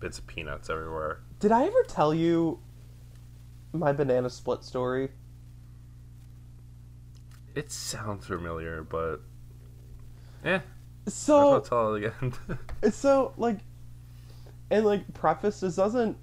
bits 0.00 0.18
of 0.18 0.26
peanuts 0.26 0.70
everywhere. 0.70 1.20
Did 1.40 1.52
I 1.52 1.64
ever 1.64 1.82
tell 1.86 2.14
you 2.14 2.60
my 3.72 3.92
banana 3.92 4.30
split 4.30 4.64
story? 4.64 5.10
It 7.54 7.70
sounds 7.72 8.26
familiar, 8.26 8.82
but 8.84 9.20
eh. 10.44 10.60
So 11.08 11.54
I'll 11.54 11.60
tell 11.60 11.94
it 11.94 12.04
again. 12.04 12.32
It's 12.82 12.96
so 13.06 13.32
like 13.36 13.58
and 14.70 14.84
like 14.84 15.12
preface 15.14 15.60
this 15.60 15.76
doesn't 15.76 16.16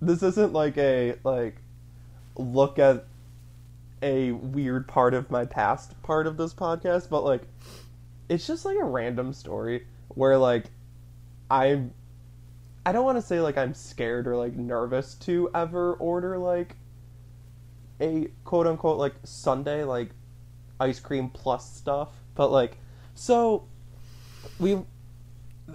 this 0.00 0.22
isn't 0.22 0.52
like 0.52 0.76
a 0.78 1.16
like 1.24 1.56
look 2.36 2.78
at 2.78 3.04
a 4.02 4.32
weird 4.32 4.88
part 4.88 5.14
of 5.14 5.30
my 5.30 5.44
past 5.44 6.00
part 6.02 6.26
of 6.26 6.36
this 6.36 6.52
podcast 6.52 7.08
but 7.08 7.22
like 7.22 7.42
it's 8.28 8.46
just 8.46 8.64
like 8.64 8.76
a 8.76 8.84
random 8.84 9.32
story 9.32 9.86
where 10.08 10.36
like 10.36 10.66
i'm 11.50 11.92
i 12.84 12.90
don't 12.90 13.04
want 13.04 13.16
to 13.16 13.22
say 13.22 13.40
like 13.40 13.56
i'm 13.56 13.74
scared 13.74 14.26
or 14.26 14.36
like 14.36 14.54
nervous 14.54 15.14
to 15.14 15.48
ever 15.54 15.94
order 15.94 16.36
like 16.38 16.76
a 18.00 18.28
quote 18.44 18.66
unquote 18.66 18.98
like 18.98 19.14
sundae 19.22 19.84
like 19.84 20.10
ice 20.80 20.98
cream 20.98 21.28
plus 21.28 21.76
stuff 21.76 22.08
but 22.34 22.50
like 22.50 22.76
so 23.14 23.64
we 24.58 24.82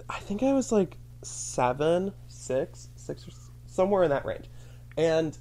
I 0.08 0.18
think 0.20 0.42
I 0.42 0.52
was 0.52 0.70
like 0.72 0.96
seven, 1.22 2.12
six, 2.28 2.88
six, 2.96 3.26
or 3.26 3.32
somewhere 3.66 4.04
in 4.04 4.10
that 4.10 4.24
range. 4.24 4.46
And 4.96 5.36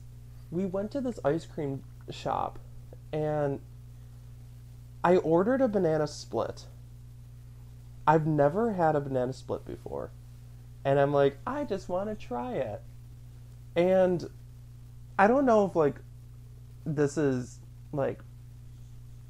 we 0.51 0.65
went 0.65 0.91
to 0.91 1.01
this 1.01 1.19
ice 1.25 1.45
cream 1.45 1.83
shop 2.09 2.59
and 3.11 3.59
I 5.03 5.17
ordered 5.17 5.61
a 5.61 5.67
banana 5.67 6.07
split. 6.07 6.65
I've 8.05 8.25
never 8.25 8.73
had 8.73 8.95
a 8.95 9.01
banana 9.01 9.33
split 9.33 9.65
before. 9.65 10.11
And 10.85 10.99
I'm 10.99 11.13
like, 11.13 11.37
I 11.45 11.65
just 11.65 11.89
want 11.89 12.09
to 12.09 12.15
try 12.15 12.53
it. 12.53 12.81
And 13.75 14.29
I 15.19 15.27
don't 15.27 15.45
know 15.45 15.65
if 15.65 15.75
like 15.75 15.95
this 16.85 17.17
is 17.17 17.59
like 17.91 18.19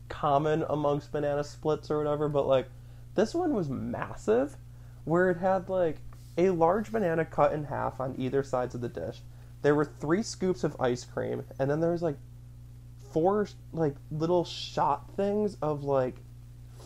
common 0.10 0.64
amongst 0.70 1.12
banana 1.12 1.44
splits 1.44 1.90
or 1.90 1.98
whatever, 1.98 2.30
but 2.30 2.48
like 2.48 2.68
this 3.16 3.34
one 3.34 3.54
was 3.54 3.70
massive 3.70 4.56
where 5.06 5.30
it 5.32 5.38
had 5.38 5.70
like 5.70 5.98
a 6.38 6.52
large 6.52 6.92
banana 6.92 7.26
cut 7.26 7.54
in 7.54 7.66
half 7.66 8.00
on 8.00 8.16
either 8.18 8.44
sides 8.44 8.76
of 8.76 8.82
the 8.82 8.90
dish. 8.90 9.22
There 9.64 9.76
were 9.76 9.86
three 9.86 10.22
scoops 10.22 10.64
of 10.64 10.80
ice 10.80 11.04
cream, 11.04 11.44
and 11.60 11.70
then 11.70 11.80
there 11.80 11.92
was 11.92 12.04
like 12.04 12.18
four 13.12 13.48
like 13.74 13.96
little 14.12 14.46
shot 14.46 15.10
things 15.16 15.58
of 15.62 15.84
like 15.84 16.16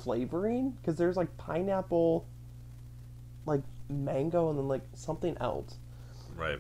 flavoring 0.03 0.71
because 0.71 0.95
there's 0.95 1.17
like 1.17 1.35
pineapple, 1.37 2.25
like 3.45 3.61
mango, 3.89 4.49
and 4.49 4.57
then 4.57 4.67
like 4.67 4.83
something 4.93 5.37
else. 5.39 5.75
right. 6.35 6.59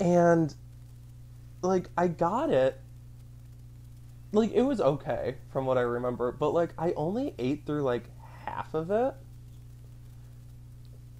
And 0.00 0.54
like 1.62 1.90
I 1.96 2.08
got 2.08 2.50
it. 2.50 2.80
Like 4.32 4.52
it 4.52 4.62
was 4.62 4.80
okay 4.80 5.36
from 5.52 5.66
what 5.66 5.78
I 5.78 5.82
remember, 5.82 6.32
but 6.32 6.50
like 6.50 6.70
I 6.78 6.92
only 6.92 7.34
ate 7.38 7.66
through 7.66 7.82
like 7.82 8.04
half 8.44 8.74
of 8.74 8.90
it. 8.90 9.14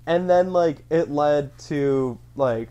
And 0.07 0.31
then 0.31 0.53
like 0.53 0.85
it 0.91 1.11
led 1.11 1.57
to 1.59 2.19
like 2.37 2.69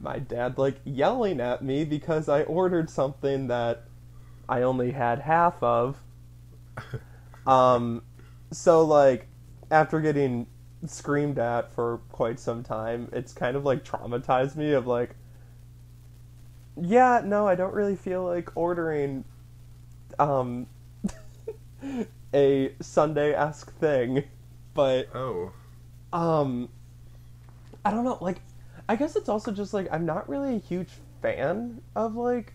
my 0.00 0.18
dad 0.18 0.58
like 0.58 0.76
yelling 0.84 1.40
at 1.40 1.62
me 1.62 1.84
because 1.84 2.28
I 2.28 2.42
ordered 2.42 2.90
something 2.90 3.46
that 3.46 3.84
I 4.48 4.62
only 4.62 4.90
had 4.92 5.20
half 5.20 5.62
of. 5.62 6.02
Um 7.44 8.02
so 8.52 8.84
like 8.84 9.26
after 9.72 10.00
getting 10.00 10.46
screamed 10.86 11.40
at 11.40 11.72
for 11.72 11.98
quite 12.12 12.38
some 12.38 12.62
time, 12.62 13.08
it's 13.12 13.32
kind 13.32 13.56
of 13.56 13.64
like 13.64 13.84
traumatized 13.84 14.54
me 14.54 14.70
of 14.74 14.86
like 14.86 15.16
yeah, 16.80 17.20
no, 17.24 17.48
I 17.48 17.56
don't 17.56 17.74
really 17.74 17.96
feel 17.96 18.24
like 18.24 18.56
ordering 18.56 19.24
um 20.20 20.68
a 22.34 22.72
sundae-esque 22.80 23.74
thing, 23.78 24.22
but 24.72 25.08
Oh. 25.16 25.52
Um 26.12 26.68
I 27.84 27.90
don't 27.90 28.04
know, 28.04 28.18
like 28.20 28.40
I 28.88 28.96
guess 28.96 29.16
it's 29.16 29.28
also 29.28 29.52
just 29.52 29.74
like 29.74 29.88
I'm 29.90 30.06
not 30.06 30.28
really 30.28 30.56
a 30.56 30.58
huge 30.58 30.90
fan 31.20 31.80
of 31.94 32.14
like 32.14 32.54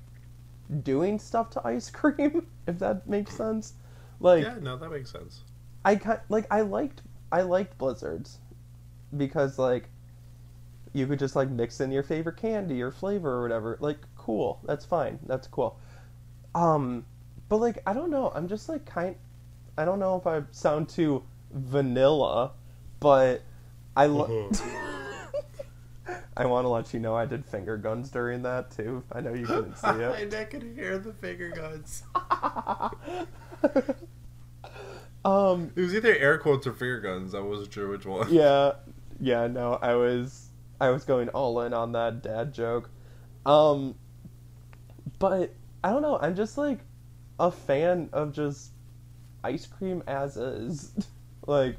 doing 0.83 1.19
stuff 1.19 1.49
to 1.51 1.67
ice 1.67 1.89
cream, 1.91 2.47
if 2.67 2.79
that 2.79 3.07
makes 3.07 3.35
sense. 3.35 3.73
Like 4.19 4.43
yeah, 4.43 4.55
no, 4.61 4.77
that 4.77 4.89
makes 4.89 5.11
sense. 5.11 5.41
I 5.85 5.99
like 6.29 6.45
I 6.51 6.61
liked 6.61 7.01
I 7.31 7.41
liked 7.41 7.77
blizzards 7.77 8.39
because 9.15 9.57
like 9.57 9.89
you 10.93 11.05
could 11.07 11.19
just 11.19 11.35
like 11.35 11.49
mix 11.49 11.79
in 11.79 11.91
your 11.91 12.03
favorite 12.03 12.37
candy 12.37 12.81
or 12.81 12.91
flavor 12.91 13.35
or 13.35 13.41
whatever. 13.41 13.77
Like 13.79 13.99
cool, 14.15 14.59
that's 14.65 14.85
fine. 14.85 15.19
That's 15.25 15.47
cool. 15.47 15.79
Um 16.55 17.05
but 17.49 17.57
like 17.57 17.79
I 17.85 17.93
don't 17.93 18.11
know, 18.11 18.31
I'm 18.33 18.47
just 18.47 18.67
like 18.69 18.85
kind 18.85 19.15
I 19.77 19.85
don't 19.85 19.99
know 19.99 20.15
if 20.17 20.25
I 20.25 20.41
sound 20.51 20.89
too 20.89 21.23
vanilla, 21.51 22.51
but 22.99 23.41
I 23.95 24.05
lo- 24.07 24.51
I 26.37 26.45
want 26.45 26.65
to 26.65 26.69
let 26.69 26.93
you 26.93 26.99
know 26.99 27.15
I 27.15 27.25
did 27.25 27.45
finger 27.45 27.77
guns 27.77 28.09
during 28.11 28.43
that 28.43 28.71
too. 28.71 29.03
I 29.11 29.21
know 29.21 29.33
you 29.33 29.45
couldn't 29.45 29.75
see 29.77 29.87
it. 29.89 30.33
I 30.35 30.43
could 30.45 30.63
hear 30.63 30.97
the 30.99 31.13
finger 31.13 31.49
guns. 31.49 32.03
um 35.25 35.71
It 35.75 35.81
was 35.81 35.95
either 35.95 36.15
air 36.15 36.37
quotes 36.37 36.67
or 36.67 36.73
finger 36.73 36.99
guns. 37.01 37.33
I 37.33 37.39
wasn't 37.39 37.73
sure 37.73 37.89
which 37.89 38.05
one. 38.05 38.31
yeah 38.33 38.73
yeah 39.19 39.47
no 39.47 39.73
i 39.81 39.95
was 39.95 40.49
i 40.79 40.91
was 40.91 41.03
going 41.03 41.27
all 41.29 41.59
in 41.61 41.73
on 41.73 41.93
that 41.93 42.21
dad 42.21 42.53
joke 42.53 42.87
um 43.47 43.95
but 45.17 45.51
i 45.83 45.89
don't 45.89 46.03
know 46.03 46.19
i'm 46.21 46.35
just 46.35 46.55
like 46.55 46.81
a 47.39 47.49
fan 47.49 48.09
of 48.13 48.31
just 48.31 48.73
ice 49.43 49.65
cream 49.65 50.03
as 50.05 50.37
is 50.37 50.93
like 51.47 51.77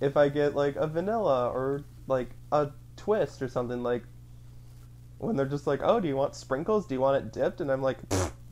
if 0.00 0.16
i 0.16 0.28
get 0.28 0.54
like 0.54 0.76
a 0.76 0.86
vanilla 0.86 1.48
or 1.48 1.84
like 2.06 2.30
a 2.52 2.70
twist 2.96 3.42
or 3.42 3.48
something 3.48 3.82
like 3.82 4.02
when 5.18 5.36
they're 5.36 5.46
just 5.46 5.66
like 5.66 5.80
oh 5.82 6.00
do 6.00 6.08
you 6.08 6.16
want 6.16 6.34
sprinkles? 6.34 6.86
Do 6.86 6.94
you 6.94 7.00
want 7.00 7.16
it 7.16 7.32
dipped? 7.32 7.60
And 7.60 7.70
i'm 7.70 7.82
like 7.82 7.98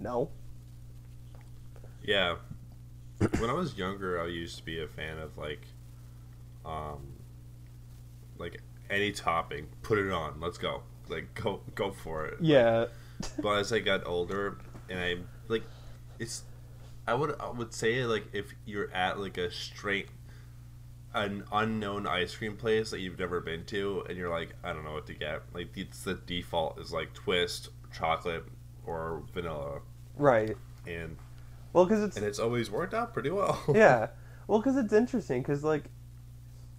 no. 0.00 0.30
Yeah. 2.04 2.36
when 3.38 3.50
I 3.50 3.52
was 3.52 3.76
younger, 3.76 4.20
I 4.20 4.26
used 4.28 4.58
to 4.58 4.64
be 4.64 4.80
a 4.80 4.86
fan 4.86 5.18
of 5.18 5.36
like, 5.36 5.66
um, 6.64 7.14
like 8.38 8.62
any 8.88 9.12
topping, 9.12 9.66
put 9.82 9.98
it 9.98 10.10
on, 10.10 10.40
let's 10.40 10.56
go, 10.58 10.82
like 11.08 11.34
go 11.34 11.60
go 11.74 11.90
for 11.90 12.26
it. 12.26 12.38
yeah. 12.40 12.86
But 13.42 13.58
as 13.58 13.72
I 13.72 13.80
got 13.80 14.06
older, 14.06 14.58
and 14.88 15.00
I 15.00 15.16
like, 15.48 15.64
it's, 16.20 16.44
I 17.06 17.14
would 17.14 17.34
I 17.40 17.50
would 17.50 17.74
say 17.74 18.04
like 18.04 18.26
if 18.32 18.54
you're 18.64 18.90
at 18.92 19.18
like 19.18 19.36
a 19.36 19.50
straight, 19.50 20.08
an 21.14 21.44
unknown 21.52 22.06
ice 22.06 22.34
cream 22.34 22.56
place 22.56 22.90
that 22.90 23.00
you've 23.00 23.18
never 23.18 23.40
been 23.40 23.64
to, 23.66 24.04
and 24.08 24.16
you're 24.16 24.30
like, 24.30 24.54
I 24.62 24.72
don't 24.72 24.84
know 24.84 24.92
what 24.92 25.06
to 25.06 25.14
get. 25.14 25.42
Like 25.54 25.76
it's 25.76 26.02
the 26.02 26.14
default 26.14 26.78
is 26.78 26.92
like 26.92 27.14
twist, 27.14 27.70
chocolate, 27.92 28.44
or 28.86 29.22
vanilla, 29.32 29.80
right 30.16 30.56
and 30.86 31.16
Well, 31.72 31.84
because 31.84 32.02
it's 32.02 32.16
and 32.16 32.24
it's 32.26 32.38
always 32.38 32.70
worked 32.70 32.94
out 32.94 33.12
pretty 33.12 33.30
well. 33.30 33.60
yeah. 33.74 34.08
Well, 34.46 34.60
because 34.60 34.76
it's 34.76 34.92
interesting, 34.92 35.42
because 35.42 35.62
like, 35.62 35.84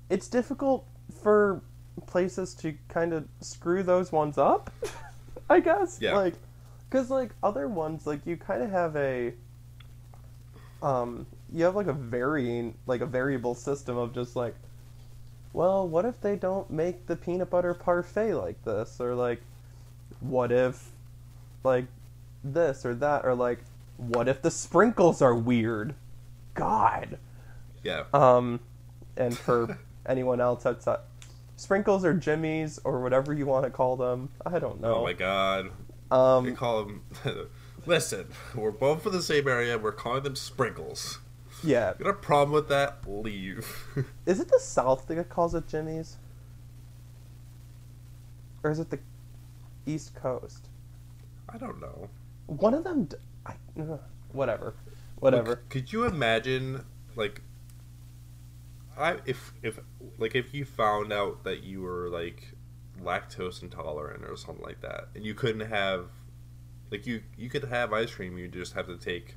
it's 0.10 0.28
difficult 0.28 0.86
for 1.22 1.62
places 2.08 2.56
to 2.56 2.76
kind 2.88 3.14
of 3.14 3.28
screw 3.42 3.84
those 3.84 4.12
ones 4.12 4.38
up. 4.38 4.72
I 5.50 5.60
guess. 5.60 6.00
Yeah. 6.02 6.16
Like, 6.16 6.36
because 6.90 7.10
like 7.10 7.32
other 7.44 7.68
ones, 7.68 8.08
like 8.08 8.26
you 8.26 8.38
kind 8.38 8.64
of 8.64 8.72
have 8.72 8.96
a, 8.96 9.34
um, 10.82 11.28
you 11.54 11.64
have 11.66 11.76
like 11.76 11.88
a 11.88 11.94
varying, 11.94 12.76
like 12.86 13.02
a 13.02 13.06
variable 13.06 13.56
system 13.56 13.98
of 13.98 14.14
just 14.14 14.36
like, 14.36 14.56
well, 15.54 15.88
what 15.88 16.06
if 16.06 16.22
they 16.22 16.36
don't 16.36 16.70
make 16.70 17.08
the 17.08 17.16
peanut 17.16 17.50
butter 17.50 17.74
parfait 17.74 18.34
like 18.36 18.64
this, 18.64 19.00
or 19.00 19.16
like, 19.16 19.42
what 20.20 20.52
if, 20.52 20.92
like, 21.64 21.86
this 22.44 22.86
or 22.86 22.94
that, 22.96 23.26
or 23.26 23.34
like, 23.34 23.60
what 23.98 24.28
if 24.28 24.42
the 24.42 24.52
sprinkles 24.52 25.22
are 25.22 25.36
weird? 25.36 25.96
God. 26.54 27.18
Yeah. 27.84 28.04
Um, 28.14 28.60
and 29.18 29.38
for 29.38 29.78
anyone 30.06 30.40
else 30.40 30.66
outside, 30.66 31.00
sprinkles 31.56 32.06
or 32.06 32.14
jimmies 32.14 32.80
or 32.84 33.02
whatever 33.02 33.34
you 33.34 33.46
want 33.46 33.66
to 33.66 33.72
call 33.72 33.96
them. 33.98 34.30
I 34.46 34.60
don't 34.60 34.80
know. 34.82 34.96
Oh 34.96 35.04
my 35.04 35.14
god. 35.14 35.72
We 36.12 36.18
Um, 36.18 36.56
call 36.56 36.86
them. 36.86 37.04
Listen, 37.86 38.28
we're 38.56 38.72
both 38.72 39.04
from 39.04 39.14
the 39.14 39.22
same 39.22 39.48
area. 39.48 39.78
We're 39.78 39.92
calling 39.92 40.24
them 40.24 40.36
sprinkles. 40.36 41.20
Yeah. 41.64 41.94
You 42.00 42.06
got 42.06 42.12
a 42.12 42.14
problem 42.14 42.52
with 42.52 42.70
that? 42.70 43.00
Leave. 43.08 43.68
Is 44.26 44.40
it 44.40 44.50
the 44.50 44.60
South 44.60 45.08
that 45.08 45.30
calls 45.30 45.56
it 45.56 45.68
jimmies? 45.68 46.18
or 48.64 48.72
is 48.72 48.80
it 48.80 48.90
the 48.90 49.00
East 49.86 50.16
Coast? 50.16 50.68
I 51.48 51.58
don't 51.58 51.80
know. 51.80 52.10
One 52.48 52.74
of 52.74 52.84
them. 52.84 53.06
d- 53.06 53.18
I, 53.46 53.54
ugh, 53.80 54.00
whatever. 54.32 54.76
Whatever. 55.20 55.50
Look, 55.52 55.70
could 55.70 55.92
you 55.94 56.06
imagine, 56.06 56.86
like, 57.16 57.42
I 58.98 59.18
if 59.26 59.54
if 59.64 59.80
like 60.18 60.36
if 60.36 60.54
you 60.54 60.66
found 60.66 61.14
out 61.14 61.44
that 61.44 61.64
you 61.64 61.82
were 61.82 62.10
like 62.10 62.54
lactose 63.02 63.62
intolerant 63.62 64.26
or 64.26 64.36
something 64.36 64.64
like 64.64 64.82
that, 64.82 65.08
and 65.16 65.26
you 65.26 65.34
couldn't 65.34 65.68
have, 65.70 66.10
like 66.92 67.08
you 67.08 67.24
you 67.38 67.50
could 67.50 67.64
have 67.66 67.94
ice 67.94 68.12
cream, 68.14 68.38
you 68.38 68.48
just 68.48 68.74
have 68.74 68.88
to 68.88 68.98
take 68.98 69.36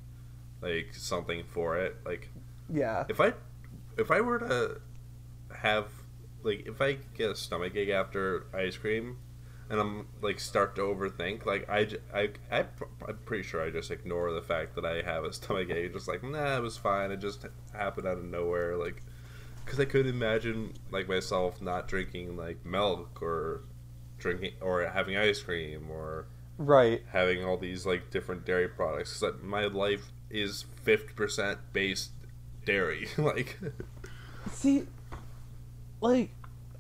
like 0.63 0.95
something 0.95 1.45
for 1.45 1.77
it. 1.77 1.97
Like 2.05 2.29
yeah. 2.73 3.05
if 3.09 3.21
I 3.21 3.35
if 3.99 4.11
I 4.11 4.21
were 4.21 4.39
to 4.39 4.81
have 5.55 5.87
like 6.43 6.67
if 6.67 6.81
I 6.81 6.95
get 7.17 7.31
a 7.31 7.37
stomach 7.37 7.77
ache 7.77 7.91
after 7.91 8.47
ice 8.55 8.77
cream 8.77 9.19
and 9.71 9.81
I'm 9.81 10.07
like 10.21 10.41
start 10.41 10.75
to 10.77 10.83
overthink 10.83 11.47
like 11.47 11.69
I, 11.69 11.89
I, 12.15 12.31
I'm 12.51 13.19
pretty 13.25 13.43
sure 13.45 13.63
I 13.63 13.71
just 13.71 13.91
ignore 13.91 14.33
the 14.33 14.43
fact 14.43 14.75
that 14.75 14.85
I 14.85 15.03
have 15.03 15.25
a 15.25 15.33
stomach 15.33 15.71
ache 15.71 15.93
just 15.93 16.09
like 16.09 16.23
nah 16.23 16.57
it 16.57 16.63
was 16.63 16.77
fine 16.77 17.11
it 17.11 17.21
just 17.21 17.47
happened 17.73 18.07
out 18.07 18.19
of 18.19 18.25
nowhere 18.25 18.77
like 18.77 19.03
because 19.65 19.79
I 19.79 19.85
couldn't 19.85 20.13
imagine 20.13 20.75
like 20.91 21.09
myself 21.09 21.63
not 21.63 21.87
drinking 21.87 22.37
like 22.37 22.65
milk 22.65 23.23
or 23.23 23.63
drinking 24.19 24.55
or 24.61 24.87
having 24.89 25.17
ice 25.17 25.41
cream 25.41 25.91
or 25.91 26.27
Right. 26.59 27.03
having 27.11 27.45
all 27.45 27.57
these 27.57 27.87
like 27.87 28.11
different 28.11 28.45
dairy 28.45 28.69
products 28.69 29.19
because 29.21 29.41
my 29.43 29.65
life 29.67 30.13
is 30.33 30.65
50% 30.85 31.59
based 31.73 32.11
dairy 32.65 33.09
like 33.19 33.59
See, 34.51 34.87
like, 36.01 36.31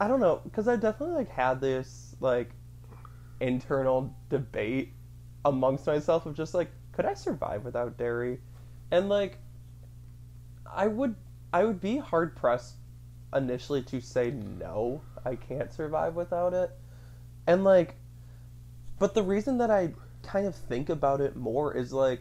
I 0.00 0.08
don't 0.08 0.20
know, 0.20 0.40
because 0.44 0.66
I 0.68 0.76
definitely 0.76 1.16
like 1.16 1.30
had 1.30 1.60
this 1.60 2.16
like 2.20 2.50
internal 3.40 4.14
debate 4.28 4.92
amongst 5.44 5.86
myself 5.86 6.26
of 6.26 6.34
just 6.34 6.54
like, 6.54 6.70
could 6.92 7.04
I 7.04 7.14
survive 7.14 7.64
without 7.64 7.96
dairy? 7.96 8.40
And 8.90 9.08
like, 9.08 9.38
I 10.70 10.86
would, 10.86 11.14
I 11.52 11.64
would 11.64 11.80
be 11.80 11.98
hard 11.98 12.36
pressed 12.36 12.76
initially 13.34 13.82
to 13.84 14.00
say 14.00 14.30
no, 14.30 15.02
I 15.24 15.36
can't 15.36 15.72
survive 15.72 16.14
without 16.14 16.52
it, 16.52 16.70
and 17.46 17.64
like, 17.64 17.96
but 18.98 19.14
the 19.14 19.22
reason 19.22 19.58
that 19.58 19.70
I 19.70 19.94
kind 20.22 20.46
of 20.46 20.54
think 20.54 20.88
about 20.88 21.20
it 21.20 21.36
more 21.36 21.76
is 21.76 21.92
like. 21.92 22.20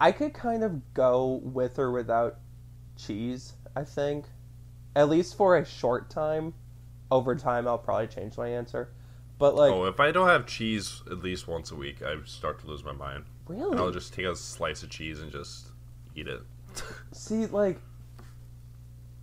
I 0.00 0.12
could 0.12 0.32
kind 0.32 0.64
of 0.64 0.94
go 0.94 1.40
with 1.44 1.78
or 1.78 1.92
without 1.92 2.38
cheese, 2.96 3.52
I 3.76 3.84
think. 3.84 4.26
At 4.96 5.08
least 5.08 5.36
for 5.36 5.56
a 5.56 5.64
short 5.64 6.10
time. 6.10 6.54
Over 7.10 7.34
time, 7.34 7.66
I'll 7.66 7.78
probably 7.78 8.06
change 8.06 8.36
my 8.38 8.48
answer. 8.48 8.92
But, 9.38 9.56
like, 9.56 9.72
oh, 9.72 9.86
if 9.86 9.98
I 9.98 10.12
don't 10.12 10.28
have 10.28 10.46
cheese 10.46 11.02
at 11.10 11.22
least 11.22 11.48
once 11.48 11.70
a 11.70 11.74
week, 11.74 12.02
I 12.02 12.16
start 12.24 12.60
to 12.60 12.66
lose 12.66 12.84
my 12.84 12.92
mind. 12.92 13.24
really? 13.48 13.76
I'll 13.78 13.90
just 13.90 14.12
take 14.14 14.26
a 14.26 14.36
slice 14.36 14.82
of 14.82 14.90
cheese 14.90 15.20
and 15.20 15.32
just 15.32 15.68
eat 16.14 16.28
it. 16.28 16.40
See, 17.12 17.46
like, 17.46 17.80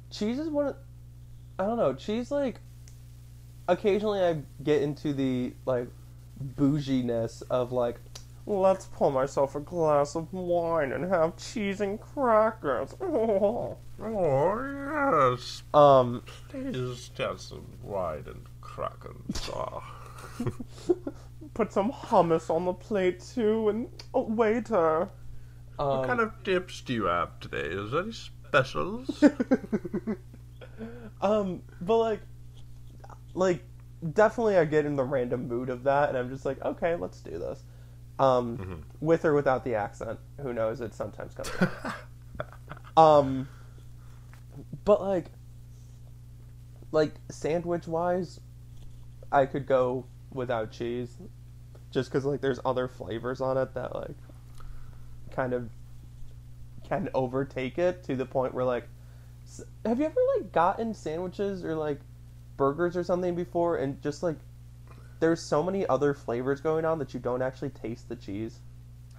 cheese 0.09 0.39
is 0.39 0.49
one 0.49 0.67
of. 0.67 0.75
I 1.59 1.65
don't 1.65 1.77
know. 1.77 1.93
Cheese, 1.93 2.29
like, 2.29 2.59
occasionally 3.67 4.21
I 4.21 4.41
get 4.63 4.81
into 4.81 5.13
the, 5.13 5.53
like, 5.65 5.87
bouginess 6.39 7.41
of, 7.49 7.71
like, 7.71 7.99
let's 8.47 8.85
pour 8.85 9.11
myself 9.11 9.55
a 9.55 9.59
glass 9.59 10.15
of 10.15 10.31
wine 10.33 10.93
and 10.93 11.11
have 11.11 11.35
cheese 11.35 11.81
and 11.81 11.99
crackers. 11.99 12.95
Oh 13.01 13.77
oh 14.01 15.29
yes, 15.29 15.63
um, 15.73 16.23
please 16.49 17.11
have 17.17 17.41
some 17.41 17.65
wine 17.83 18.23
and 18.25 18.45
crackers. 18.61 19.49
Oh. 19.53 19.83
put 21.53 21.73
some 21.73 21.91
hummus 21.91 22.49
on 22.49 22.65
the 22.65 22.73
plate 22.73 23.19
too, 23.19 23.69
and 23.69 23.89
oh, 24.13 24.23
waiter. 24.23 25.09
Um, 25.79 25.87
what 25.89 26.07
kind 26.07 26.19
of 26.19 26.31
dips 26.43 26.81
do 26.81 26.93
you 26.93 27.05
have 27.05 27.39
today? 27.39 27.67
Is 27.67 27.91
there 27.91 28.03
any 28.03 28.11
specials? 28.11 29.23
um, 31.21 31.61
but 31.81 31.97
like, 31.97 32.21
like 33.33 33.63
definitely 34.13 34.57
I 34.57 34.65
get 34.65 34.85
in 34.85 34.95
the 34.95 35.03
random 35.03 35.47
mood 35.47 35.69
of 35.69 35.83
that, 35.83 36.09
and 36.09 36.17
I'm 36.17 36.29
just 36.29 36.45
like, 36.45 36.63
okay, 36.63 36.95
let's 36.95 37.19
do 37.21 37.37
this. 37.37 37.63
Um, 38.19 38.57
Mhm. 38.57 38.83
with 38.99 39.25
or 39.25 39.33
without 39.33 39.63
the 39.63 39.75
accent, 39.75 40.19
who 40.41 40.51
knows? 40.53 40.81
It 40.81 40.93
sometimes 40.93 41.33
comes. 41.35 41.51
um, 42.97 43.47
but 44.85 45.01
like, 45.01 45.31
like 46.91 47.13
sandwich 47.29 47.87
wise, 47.87 48.39
I 49.31 49.45
could 49.45 49.67
go 49.67 50.05
without 50.33 50.71
cheese, 50.71 51.15
just 51.91 52.09
because 52.09 52.25
like 52.25 52.41
there's 52.41 52.59
other 52.65 52.87
flavors 52.87 53.39
on 53.39 53.57
it 53.57 53.73
that 53.75 53.93
like, 53.95 54.15
kind 55.31 55.53
of, 55.53 55.69
can 56.83 57.09
overtake 57.13 57.77
it 57.77 58.03
to 58.05 58.15
the 58.15 58.25
point 58.25 58.53
where 58.53 58.65
like, 58.65 58.87
have 59.85 59.99
you 59.99 60.05
ever 60.05 60.19
like 60.37 60.51
gotten 60.51 60.93
sandwiches 60.93 61.63
or 61.63 61.75
like 61.75 61.99
burgers 62.57 62.97
or 62.97 63.03
something 63.03 63.35
before 63.35 63.77
and 63.77 64.01
just 64.01 64.23
like 64.23 64.37
there's 65.19 65.41
so 65.41 65.63
many 65.63 65.85
other 65.87 66.13
flavors 66.13 66.61
going 66.61 66.85
on 66.85 66.99
that 66.99 67.13
you 67.13 67.19
don't 67.19 67.41
actually 67.41 67.69
taste 67.69 68.09
the 68.09 68.15
cheese. 68.15 68.59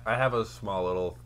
I 0.07 0.15
have 0.17 0.35
a 0.35 0.45
small 0.45 0.85
little 0.85 1.19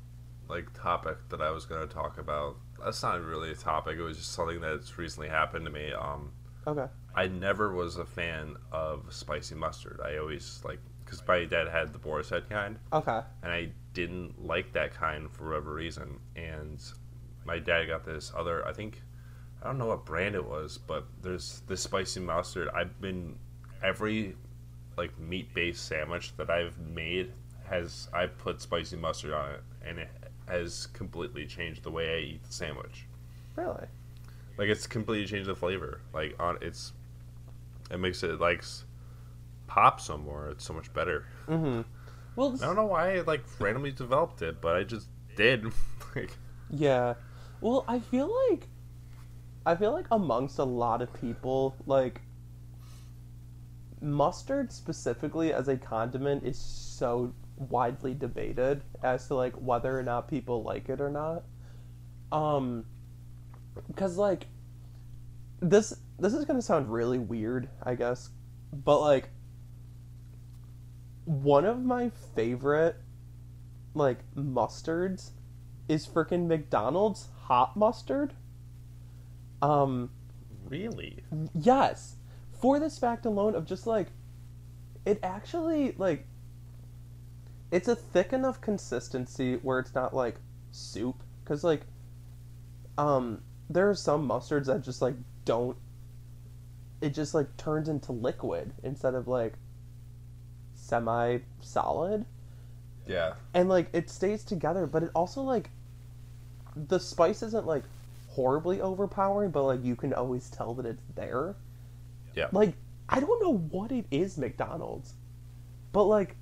like 0.48 0.72
topic 0.74 1.16
that 1.30 1.40
I 1.40 1.50
was 1.50 1.64
going 1.66 1.86
to 1.86 1.92
talk 1.92 2.18
about. 2.18 2.56
That's 2.84 3.02
not 3.02 3.22
really 3.22 3.50
a 3.52 3.54
topic. 3.54 3.98
It 3.98 4.02
was 4.02 4.16
just 4.18 4.32
something 4.32 4.60
that's 4.60 4.98
recently 4.98 5.28
happened 5.28 5.64
to 5.66 5.70
me. 5.72 5.92
Um, 5.92 6.32
Okay. 6.66 6.86
I 7.14 7.26
never 7.26 7.72
was 7.74 7.96
a 7.96 8.04
fan 8.04 8.56
of 8.70 9.12
spicy 9.12 9.54
mustard. 9.56 10.00
I 10.04 10.18
always 10.18 10.60
like 10.64 10.78
because 11.04 11.22
my 11.26 11.44
dad 11.44 11.68
had 11.68 11.92
the 11.92 11.98
boar's 11.98 12.30
head 12.30 12.48
kind, 12.48 12.78
Okay. 12.92 13.20
and 13.42 13.52
I 13.52 13.70
didn't 13.92 14.44
like 14.46 14.72
that 14.72 14.94
kind 14.94 15.30
for 15.30 15.48
whatever 15.48 15.74
reason. 15.74 16.20
And 16.36 16.80
my 17.44 17.58
dad 17.58 17.86
got 17.88 18.04
this 18.04 18.32
other. 18.36 18.66
I 18.66 18.72
think 18.72 19.02
I 19.62 19.66
don't 19.66 19.78
know 19.78 19.86
what 19.88 20.06
brand 20.06 20.34
it 20.36 20.44
was, 20.48 20.78
but 20.78 21.06
there's 21.20 21.62
this 21.66 21.82
spicy 21.82 22.20
mustard. 22.20 22.68
I've 22.74 23.00
been 23.00 23.36
every 23.82 24.36
like 24.96 25.16
meat 25.18 25.52
based 25.54 25.86
sandwich 25.86 26.36
that 26.36 26.50
I've 26.50 26.78
made 26.78 27.32
has 27.68 28.08
I 28.12 28.26
put 28.26 28.60
spicy 28.60 28.96
mustard 28.96 29.32
on 29.32 29.50
it, 29.50 29.62
and 29.86 29.98
it 29.98 30.10
has 30.46 30.86
completely 30.88 31.46
changed 31.46 31.82
the 31.82 31.90
way 31.90 32.16
I 32.16 32.20
eat 32.20 32.44
the 32.44 32.52
sandwich. 32.52 33.06
Really? 33.56 33.86
Like 34.58 34.68
it's 34.68 34.86
completely 34.86 35.26
changed 35.26 35.48
the 35.48 35.54
flavor. 35.54 36.00
Like 36.12 36.34
on 36.38 36.58
it's, 36.60 36.92
it 37.90 37.98
makes 37.98 38.22
it 38.22 38.40
like 38.40 38.64
pop 39.66 40.00
some 40.00 40.24
more. 40.24 40.48
It's 40.50 40.64
so 40.64 40.74
much 40.74 40.92
better. 40.92 41.26
Mm-hmm. 41.48 41.82
Well, 42.36 42.54
I 42.62 42.66
don't 42.66 42.76
know 42.76 42.86
why 42.86 43.16
I 43.16 43.20
like 43.22 43.42
randomly 43.58 43.92
developed 43.92 44.42
it, 44.42 44.60
but 44.60 44.76
I 44.76 44.84
just 44.84 45.08
did. 45.36 45.64
like 46.16 46.36
yeah. 46.70 47.14
Well, 47.60 47.84
I 47.86 48.00
feel 48.00 48.34
like 48.50 48.68
I 49.64 49.74
feel 49.76 49.92
like 49.92 50.06
amongst 50.10 50.58
a 50.58 50.64
lot 50.64 51.02
of 51.02 51.12
people, 51.14 51.76
like 51.86 52.20
mustard 54.02 54.72
specifically 54.72 55.52
as 55.52 55.68
a 55.68 55.76
condiment 55.76 56.44
is 56.44 56.58
so 56.58 57.32
widely 57.56 58.14
debated 58.14 58.82
as 59.02 59.26
to 59.28 59.34
like 59.34 59.54
whether 59.54 59.98
or 59.98 60.02
not 60.02 60.28
people 60.28 60.62
like 60.62 60.88
it 60.88 61.00
or 61.00 61.10
not. 61.10 61.44
Um 62.32 62.84
cuz 63.96 64.18
like 64.18 64.46
this 65.60 65.94
this 66.18 66.34
is 66.34 66.44
going 66.44 66.58
to 66.58 66.62
sound 66.62 66.92
really 66.92 67.18
weird, 67.18 67.68
I 67.82 67.94
guess, 67.94 68.30
but 68.72 69.00
like 69.00 69.30
one 71.24 71.64
of 71.64 71.82
my 71.84 72.10
favorite 72.34 72.96
like 73.94 74.18
mustards 74.34 75.30
is 75.88 76.06
freaking 76.06 76.46
McDonald's 76.46 77.28
hot 77.42 77.76
mustard. 77.76 78.34
Um, 79.60 80.10
Really? 80.68 81.22
yes, 81.54 82.16
for 82.62 82.80
this 82.80 82.98
fact 82.98 83.26
alone 83.26 83.54
of 83.54 83.66
just 83.66 83.86
like, 83.86 84.06
it 85.04 85.18
actually 85.22 85.94
like. 85.98 86.24
It's 87.70 87.88
a 87.88 87.96
thick 87.96 88.32
enough 88.32 88.60
consistency 88.60 89.56
where 89.56 89.78
it's 89.78 89.94
not 89.94 90.14
like 90.14 90.36
soup, 90.70 91.16
because 91.42 91.64
like, 91.64 91.82
um, 92.98 93.42
there 93.70 93.88
are 93.90 93.94
some 93.94 94.28
mustards 94.28 94.66
that 94.66 94.82
just 94.82 95.02
like 95.02 95.14
don't. 95.44 95.76
It 97.00 97.14
just 97.14 97.34
like 97.34 97.56
turns 97.56 97.88
into 97.88 98.12
liquid 98.12 98.72
instead 98.82 99.14
of 99.14 99.26
like 99.26 99.54
semi 100.74 101.38
solid 101.60 102.24
Yeah. 103.06 103.34
and 103.54 103.68
like 103.68 103.88
it 103.92 104.10
stays 104.10 104.44
together 104.44 104.86
but 104.86 105.02
it 105.02 105.10
also 105.14 105.42
like 105.42 105.70
the 106.76 106.98
spice 106.98 107.42
isn't 107.42 107.66
like 107.66 107.84
horribly 108.30 108.80
overpowering 108.80 109.50
but 109.50 109.62
like 109.64 109.84
you 109.84 109.96
can 109.96 110.12
always 110.12 110.50
tell 110.50 110.74
that 110.74 110.86
it's 110.86 111.02
there 111.14 111.54
Yeah. 112.34 112.48
like 112.52 112.74
i 113.08 113.20
don't 113.20 113.42
know 113.42 113.56
what 113.56 113.92
it 113.92 114.06
is 114.10 114.38
mcdonald's 114.38 115.14
but 115.92 116.04
like 116.04 116.36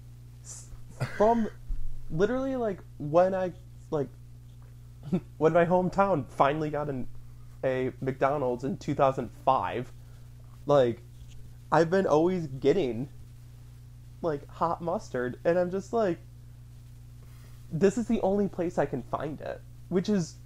from 1.17 1.49
literally 2.11 2.57
like 2.57 2.79
when 2.99 3.35
i 3.35 3.53
like 3.91 4.09
when 5.39 5.53
my 5.53 5.65
hometown 5.65 6.29
finally 6.31 6.71
got 6.71 6.89
an 6.89 7.09
a 7.65 7.93
mcdonald's 8.01 8.65
in 8.65 8.77
2005 8.79 9.93
like 10.67 11.03
i've 11.73 11.91
been 11.91 12.07
always 12.07 12.47
getting 12.47 13.09
like 14.23 14.47
hot 14.49 14.81
mustard 14.81 15.39
and 15.45 15.59
i'm 15.59 15.71
just 15.71 15.93
like 15.93 16.19
this 17.73 17.99
is 17.99 18.07
the 18.07 18.21
only 18.23 18.49
place 18.49 18.79
i 18.79 18.87
can 18.87 19.03
find 19.03 19.41
it 19.41 19.61
which 19.89 20.09
is 20.09 20.37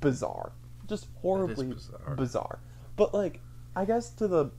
bizarre 0.00 0.52
just 0.88 1.08
horribly 1.20 1.66
bizarre. 1.66 2.14
bizarre 2.16 2.58
but 2.96 3.14
like 3.14 3.40
i 3.76 3.84
guess 3.84 4.10
to 4.10 4.26
the 4.26 4.50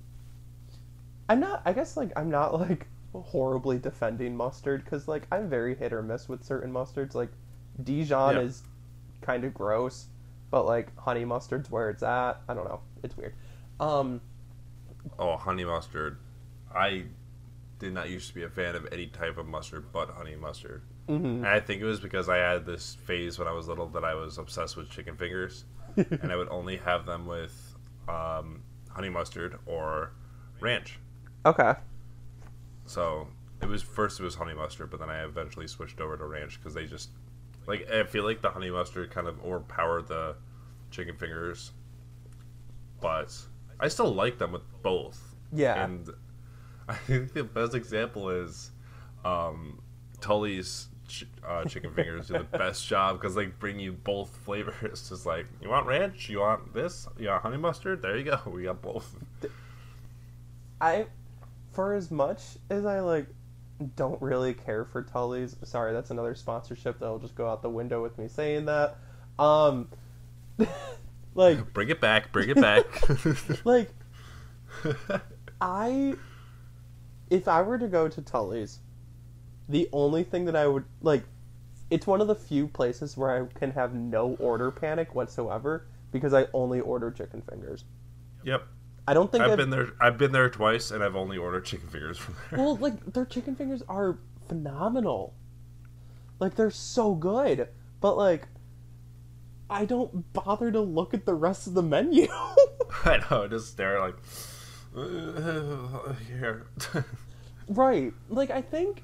i'm 1.29 1.39
not 1.39 1.61
i 1.65 1.71
guess 1.73 1.95
like 1.95 2.11
i'm 2.15 2.29
not 2.29 2.53
like 2.59 2.87
horribly 3.13 3.77
defending 3.79 4.35
mustard 4.35 4.83
because 4.83 5.07
like 5.07 5.25
i'm 5.31 5.49
very 5.49 5.75
hit 5.75 5.93
or 5.93 6.01
miss 6.03 6.27
with 6.29 6.43
certain 6.43 6.71
mustards 6.71 7.15
like 7.15 7.31
dijon 7.83 8.35
Yeah. 8.35 8.41
is 8.41 8.63
kind 9.21 9.43
of 9.45 9.53
gross 9.53 10.07
but 10.51 10.65
like 10.65 10.95
honey 10.97 11.25
mustard's 11.25 11.71
where 11.71 11.89
it's 11.89 12.03
at 12.03 12.41
i 12.47 12.53
don't 12.53 12.65
know 12.65 12.81
it's 13.03 13.15
weird 13.15 13.33
um 13.79 14.21
Oh, 15.17 15.37
honey 15.37 15.63
mustard. 15.63 16.17
I 16.75 17.05
did 17.79 17.93
not 17.93 18.09
used 18.09 18.27
to 18.29 18.35
be 18.35 18.43
a 18.43 18.49
fan 18.49 18.75
of 18.75 18.87
any 18.91 19.07
type 19.07 19.37
of 19.37 19.45
mustard 19.47 19.85
but 19.93 20.09
honey 20.09 20.35
mustard. 20.35 20.83
mhm. 21.07 21.37
And 21.37 21.47
I 21.47 21.59
think 21.61 21.81
it 21.81 21.85
was 21.85 21.99
because 22.01 22.27
I 22.27 22.37
had 22.37 22.65
this 22.65 22.95
phase 23.05 23.39
when 23.39 23.47
I 23.47 23.51
was 23.53 23.67
little 23.67 23.87
that 23.89 24.03
I 24.03 24.13
was 24.13 24.37
obsessed 24.37 24.75
with 24.75 24.89
chicken 24.89 25.15
fingers, 25.15 25.63
and 25.95 26.31
I 26.31 26.35
would 26.35 26.49
only 26.49 26.77
have 26.77 27.05
them 27.05 27.25
with 27.27 27.75
um, 28.09 28.61
honey 28.89 29.09
mustard 29.09 29.57
or 29.65 30.11
ranch. 30.59 30.99
Okay 31.45 31.73
So 32.85 33.27
it 33.61 33.67
was 33.67 33.81
first 33.81 34.19
it 34.19 34.23
was 34.23 34.35
honey 34.35 34.53
mustard, 34.53 34.89
but 34.89 34.99
then 34.99 35.09
I 35.09 35.23
eventually 35.23 35.67
switched 35.67 35.99
over 36.01 36.17
to 36.17 36.25
ranch 36.25 36.59
because 36.59 36.73
they 36.73 36.85
just 36.85 37.09
like 37.67 37.89
I 37.91 38.03
feel 38.03 38.23
like 38.23 38.41
the 38.41 38.49
honey 38.49 38.71
mustard 38.71 39.11
kind 39.11 39.27
of 39.27 39.39
overpowered 39.43 40.07
the 40.07 40.35
chicken 40.91 41.15
fingers, 41.15 41.71
but 43.01 43.35
I 43.79 43.87
still 43.87 44.13
like 44.13 44.37
them 44.37 44.51
with 44.51 44.63
both. 44.81 45.35
yeah 45.51 45.83
And 45.83 46.09
I 46.89 46.95
think 46.95 47.33
the 47.33 47.43
best 47.43 47.75
example 47.75 48.29
is 48.29 48.71
um, 49.23 49.81
Tully's 50.21 50.87
ch- 51.07 51.27
uh, 51.47 51.65
chicken 51.65 51.93
fingers 51.93 52.27
do 52.27 52.33
the 52.33 52.43
best 52.57 52.87
job 52.87 53.19
because 53.19 53.35
they 53.35 53.45
bring 53.47 53.79
you 53.79 53.93
both 53.93 54.35
flavors. 54.43 55.09
Just 55.09 55.25
like 55.25 55.45
you 55.61 55.69
want 55.69 55.85
ranch, 55.85 56.29
you 56.29 56.39
want 56.39 56.73
this, 56.73 57.07
you 57.19 57.27
want 57.29 57.43
honey 57.43 57.57
mustard. 57.57 58.01
There 58.01 58.17
you 58.17 58.23
go. 58.23 58.39
We 58.47 58.63
got 58.63 58.81
both. 58.81 59.15
I, 60.81 61.07
for 61.71 61.93
as 61.93 62.11
much 62.11 62.41
as 62.69 62.85
I 62.85 62.99
like, 62.99 63.27
don't 63.95 64.21
really 64.21 64.53
care 64.53 64.85
for 64.85 65.03
Tully's. 65.03 65.55
Sorry, 65.63 65.93
that's 65.93 66.11
another 66.11 66.35
sponsorship 66.35 66.99
that'll 66.99 67.19
just 67.19 67.35
go 67.35 67.47
out 67.47 67.61
the 67.61 67.69
window 67.69 68.01
with 68.01 68.17
me 68.17 68.27
saying 68.27 68.65
that. 68.65 68.97
Um, 69.37 69.87
like, 71.35 71.73
Bring 71.73 71.89
it 71.89 72.01
back. 72.01 72.31
Bring 72.31 72.49
it 72.49 72.59
back. 72.59 72.85
like, 73.65 73.89
I, 75.61 76.15
if 77.29 77.47
I 77.47 77.61
were 77.61 77.77
to 77.77 77.87
go 77.87 78.07
to 78.07 78.21
Tully's, 78.21 78.79
the 79.69 79.87
only 79.93 80.23
thing 80.23 80.45
that 80.45 80.55
I 80.55 80.67
would 80.67 80.85
like, 81.01 81.23
it's 81.89 82.05
one 82.05 82.21
of 82.21 82.27
the 82.27 82.35
few 82.35 82.67
places 82.67 83.15
where 83.15 83.43
I 83.43 83.59
can 83.59 83.71
have 83.71 83.93
no 83.93 84.35
order 84.39 84.71
panic 84.71 85.15
whatsoever 85.15 85.87
because 86.11 86.33
I 86.33 86.47
only 86.53 86.79
order 86.81 87.11
chicken 87.11 87.41
fingers. 87.41 87.85
yep. 88.43 88.63
I 89.09 89.15
don't 89.15 89.31
think 89.31 89.43
I've 89.43 89.49
I've 89.49 89.57
been 89.57 89.71
there. 89.71 89.87
I've 89.99 90.19
been 90.19 90.31
there 90.31 90.51
twice, 90.51 90.91
and 90.91 91.03
I've 91.03 91.15
only 91.15 91.35
ordered 91.35 91.65
chicken 91.65 91.87
fingers 91.87 92.19
from 92.19 92.35
there. 92.51 92.59
Well, 92.59 92.75
like 92.75 93.11
their 93.11 93.25
chicken 93.25 93.55
fingers 93.55 93.81
are 93.89 94.19
phenomenal. 94.47 95.33
Like 96.37 96.53
they're 96.53 96.69
so 96.69 97.15
good, 97.15 97.69
but 98.01 98.17
like 98.17 98.47
I 99.67 99.85
don't 99.85 100.31
bother 100.31 100.71
to 100.71 100.79
look 100.79 101.15
at 101.15 101.25
the 101.25 101.33
rest 101.33 101.65
of 101.65 101.73
the 101.73 101.81
menu. 101.81 102.27
I 103.03 103.19
know. 103.31 103.47
Just 103.47 103.69
stare 103.71 103.99
like 103.99 104.15
uh, 104.95 106.13
here. 106.27 106.67
right. 107.67 108.13
Like 108.29 108.51
I 108.51 108.61
think 108.61 109.03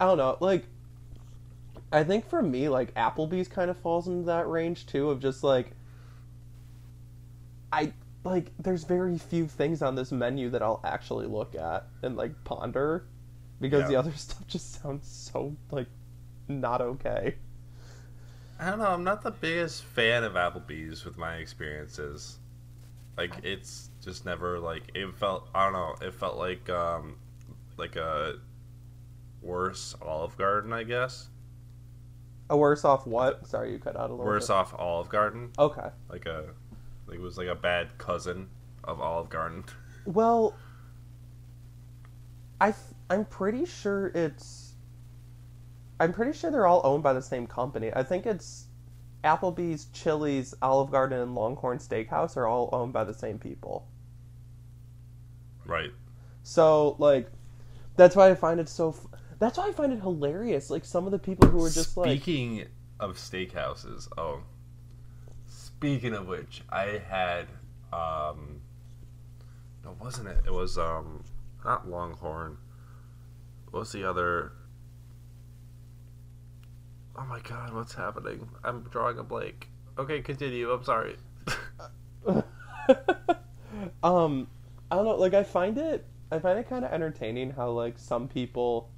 I 0.00 0.06
don't 0.06 0.16
know, 0.16 0.38
like 0.40 0.64
I 1.92 2.02
think 2.02 2.26
for 2.30 2.40
me 2.40 2.70
like 2.70 2.94
Applebee's 2.94 3.48
kind 3.48 3.70
of 3.70 3.76
falls 3.76 4.08
into 4.08 4.24
that 4.24 4.48
range 4.48 4.86
too 4.86 5.10
of 5.10 5.20
just 5.20 5.44
like 5.44 5.72
I 7.70 7.92
like 8.24 8.50
there's 8.58 8.84
very 8.84 9.16
few 9.18 9.46
things 9.46 9.82
on 9.82 9.94
this 9.94 10.12
menu 10.12 10.50
that 10.50 10.62
I'll 10.62 10.80
actually 10.84 11.26
look 11.26 11.54
at 11.54 11.86
and 12.02 12.16
like 12.16 12.32
ponder 12.44 13.06
because 13.60 13.82
Yeah. 13.82 13.88
the 13.88 13.96
other 13.96 14.12
stuff 14.16 14.46
just 14.46 14.80
sounds 14.82 15.08
so 15.08 15.56
like 15.70 15.88
not 16.48 16.80
okay. 16.80 17.36
I 18.58 18.68
don't 18.70 18.78
know. 18.78 18.88
I'm 18.88 19.04
not 19.04 19.22
the 19.22 19.30
biggest 19.30 19.84
fan 19.84 20.22
of 20.22 20.34
Applebee's 20.34 21.04
with 21.06 21.16
my 21.16 21.36
experiences. 21.36 22.38
Like 23.16 23.32
it's 23.42 23.88
just 24.04 24.26
never 24.26 24.58
like 24.58 24.82
it 24.94 25.14
felt. 25.16 25.48
I 25.54 25.64
don't 25.64 25.72
know. 25.72 25.94
It 26.06 26.12
felt 26.14 26.36
like 26.36 26.68
um 26.68 27.16
like 27.78 27.96
a 27.96 28.34
worse 29.40 29.94
Olive 30.02 30.36
Garden, 30.36 30.72
I 30.74 30.82
guess. 30.84 31.28
A 32.50 32.56
worse 32.56 32.84
off 32.84 33.06
what? 33.06 33.46
Sorry, 33.46 33.72
you 33.72 33.78
cut 33.78 33.96
out 33.96 34.10
a 34.10 34.12
little. 34.12 34.26
Worse 34.26 34.48
bit. 34.48 34.54
off 34.54 34.74
Olive 34.78 35.08
Garden. 35.08 35.52
Okay. 35.58 35.88
Like 36.10 36.26
a 36.26 36.46
like 37.10 37.18
it 37.18 37.22
was 37.22 37.36
like 37.36 37.48
a 37.48 37.54
bad 37.54 37.98
cousin 37.98 38.48
of 38.84 39.00
Olive 39.00 39.28
Garden. 39.28 39.64
Well, 40.06 40.54
I 42.60 42.72
I'm 43.10 43.24
pretty 43.24 43.66
sure 43.66 44.08
it's. 44.14 44.74
I'm 45.98 46.12
pretty 46.12 46.32
sure 46.32 46.50
they're 46.50 46.66
all 46.66 46.80
owned 46.84 47.02
by 47.02 47.12
the 47.12 47.20
same 47.20 47.46
company. 47.46 47.92
I 47.94 48.02
think 48.02 48.24
it's 48.24 48.68
Applebee's, 49.22 49.86
Chili's, 49.92 50.54
Olive 50.62 50.90
Garden, 50.90 51.18
and 51.20 51.34
Longhorn 51.34 51.78
Steakhouse 51.78 52.36
are 52.36 52.46
all 52.46 52.70
owned 52.72 52.92
by 52.92 53.04
the 53.04 53.12
same 53.12 53.38
people. 53.38 53.86
Right. 55.66 55.90
So 56.42 56.96
like, 56.98 57.30
that's 57.96 58.16
why 58.16 58.30
I 58.30 58.34
find 58.34 58.60
it 58.60 58.68
so. 58.68 58.90
F- 58.90 59.20
that's 59.40 59.58
why 59.58 59.68
I 59.68 59.72
find 59.72 59.92
it 59.92 60.00
hilarious. 60.00 60.70
Like 60.70 60.84
some 60.84 61.06
of 61.06 61.12
the 61.12 61.18
people 61.18 61.48
who 61.48 61.64
are 61.64 61.70
just 61.70 61.96
like, 61.96 62.08
Speaking 62.08 62.66
of 62.98 63.16
steakhouses, 63.16 64.08
oh, 64.16 64.42
speaking 65.80 66.12
of 66.12 66.28
which, 66.28 66.60
I 66.68 67.00
had 67.08 67.46
um, 67.90 68.60
no, 69.82 69.96
wasn't 69.98 70.28
it? 70.28 70.42
It 70.46 70.52
was 70.52 70.76
um, 70.76 71.24
not 71.64 71.88
Longhorn. 71.88 72.58
What's 73.70 73.92
the 73.92 74.04
other? 74.04 74.52
Oh 77.16 77.24
my 77.24 77.40
God, 77.40 77.72
what's 77.72 77.94
happening? 77.94 78.46
I'm 78.62 78.82
drawing 78.90 79.18
a 79.18 79.22
blank. 79.22 79.70
Okay, 79.96 80.20
continue. 80.20 80.70
I'm 80.70 80.84
sorry. 80.84 81.16
um, 84.02 84.48
I 84.90 84.96
don't 84.96 85.06
know. 85.06 85.16
Like 85.16 85.32
I 85.32 85.44
find 85.44 85.78
it, 85.78 86.04
I 86.30 86.40
find 86.40 86.58
it 86.58 86.68
kind 86.68 86.84
of 86.84 86.92
entertaining 86.92 87.52
how 87.52 87.70
like 87.70 87.98
some 87.98 88.28
people, 88.28 88.90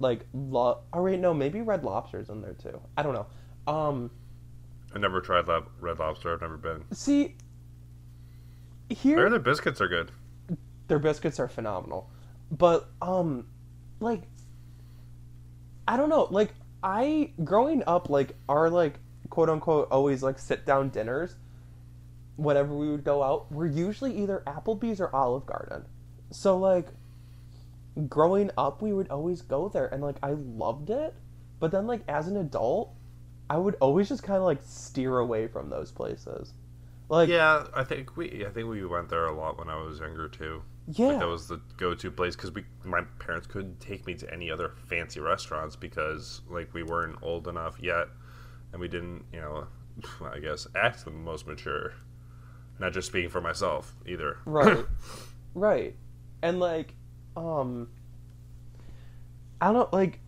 like 0.00 0.26
love. 0.34 0.82
Oh 0.92 1.04
wait, 1.04 1.18
no, 1.18 1.32
maybe 1.32 1.62
Red 1.62 1.82
Lobster's 1.82 2.28
in 2.28 2.42
there 2.42 2.52
too. 2.52 2.78
I 2.94 3.02
don't 3.02 3.14
know. 3.14 3.26
Um, 3.66 4.10
I 4.94 4.98
never 4.98 5.20
tried 5.20 5.48
Lab- 5.48 5.68
Red 5.80 5.98
Lobster. 5.98 6.32
I've 6.34 6.40
never 6.40 6.56
been. 6.56 6.84
see, 6.92 7.36
I 8.90 8.94
here 8.94 9.16
heard 9.18 9.32
their 9.32 9.38
biscuits 9.38 9.80
are 9.80 9.88
good. 9.88 10.10
their 10.88 10.98
biscuits 10.98 11.38
are 11.38 11.48
phenomenal, 11.48 12.10
but 12.50 12.88
um, 13.02 13.46
like, 14.00 14.22
I 15.86 15.96
don't 15.96 16.08
know. 16.08 16.28
Like 16.30 16.54
I 16.82 17.32
growing 17.44 17.82
up, 17.86 18.08
like 18.08 18.34
our 18.48 18.70
like 18.70 18.98
quote 19.30 19.50
unquote 19.50 19.88
always 19.90 20.22
like 20.22 20.38
sit 20.38 20.64
down 20.66 20.88
dinners. 20.90 21.36
Whenever 22.36 22.72
we 22.74 22.88
would 22.88 23.02
go 23.04 23.22
out, 23.22 23.50
were 23.50 23.66
usually 23.66 24.16
either 24.22 24.42
Applebee's 24.46 25.00
or 25.00 25.14
Olive 25.14 25.44
Garden. 25.44 25.84
So 26.30 26.56
like, 26.56 26.86
growing 28.08 28.50
up, 28.56 28.80
we 28.80 28.92
would 28.92 29.10
always 29.10 29.42
go 29.42 29.68
there, 29.68 29.86
and 29.88 30.02
like 30.02 30.16
I 30.22 30.30
loved 30.32 30.88
it 30.90 31.14
But 31.58 31.72
then 31.72 31.86
like 31.88 32.02
as 32.08 32.28
an 32.28 32.36
adult, 32.36 32.94
I 33.50 33.56
would 33.58 33.76
always 33.80 34.08
just 34.08 34.22
kind 34.22 34.36
of 34.38 34.44
like 34.44 34.60
steer 34.62 35.18
away 35.18 35.48
from 35.48 35.70
those 35.70 35.90
places. 35.90 36.52
Like 37.08 37.28
yeah, 37.28 37.66
I 37.74 37.84
think 37.84 38.16
we 38.16 38.44
I 38.44 38.50
think 38.50 38.68
we 38.68 38.84
went 38.84 39.08
there 39.08 39.26
a 39.26 39.34
lot 39.34 39.58
when 39.58 39.68
I 39.70 39.76
was 39.82 40.00
younger 40.00 40.28
too. 40.28 40.62
yeah. 40.88 41.06
Like 41.08 41.18
that 41.20 41.26
was 41.28 41.48
the 41.48 41.60
go-to 41.78 42.10
place 42.10 42.36
because 42.36 42.52
we 42.52 42.64
my 42.84 43.02
parents 43.18 43.46
couldn't 43.46 43.80
take 43.80 44.06
me 44.06 44.14
to 44.16 44.30
any 44.32 44.50
other 44.50 44.72
fancy 44.88 45.20
restaurants 45.20 45.74
because 45.76 46.42
like 46.50 46.72
we 46.74 46.82
weren't 46.82 47.16
old 47.22 47.48
enough 47.48 47.78
yet, 47.80 48.08
and 48.72 48.80
we 48.80 48.88
didn't 48.88 49.24
you 49.32 49.40
know 49.40 49.66
I 50.32 50.38
guess 50.38 50.66
act 50.76 51.04
the 51.04 51.10
most 51.10 51.46
mature. 51.46 51.92
Not 52.78 52.92
just 52.92 53.08
speaking 53.08 53.30
for 53.30 53.40
myself 53.40 53.94
either. 54.06 54.36
right 54.44 54.84
right 55.54 55.96
and 56.42 56.60
like 56.60 56.94
um 57.36 57.88
i 59.60 59.72
don't 59.72 59.92
like 59.92 60.20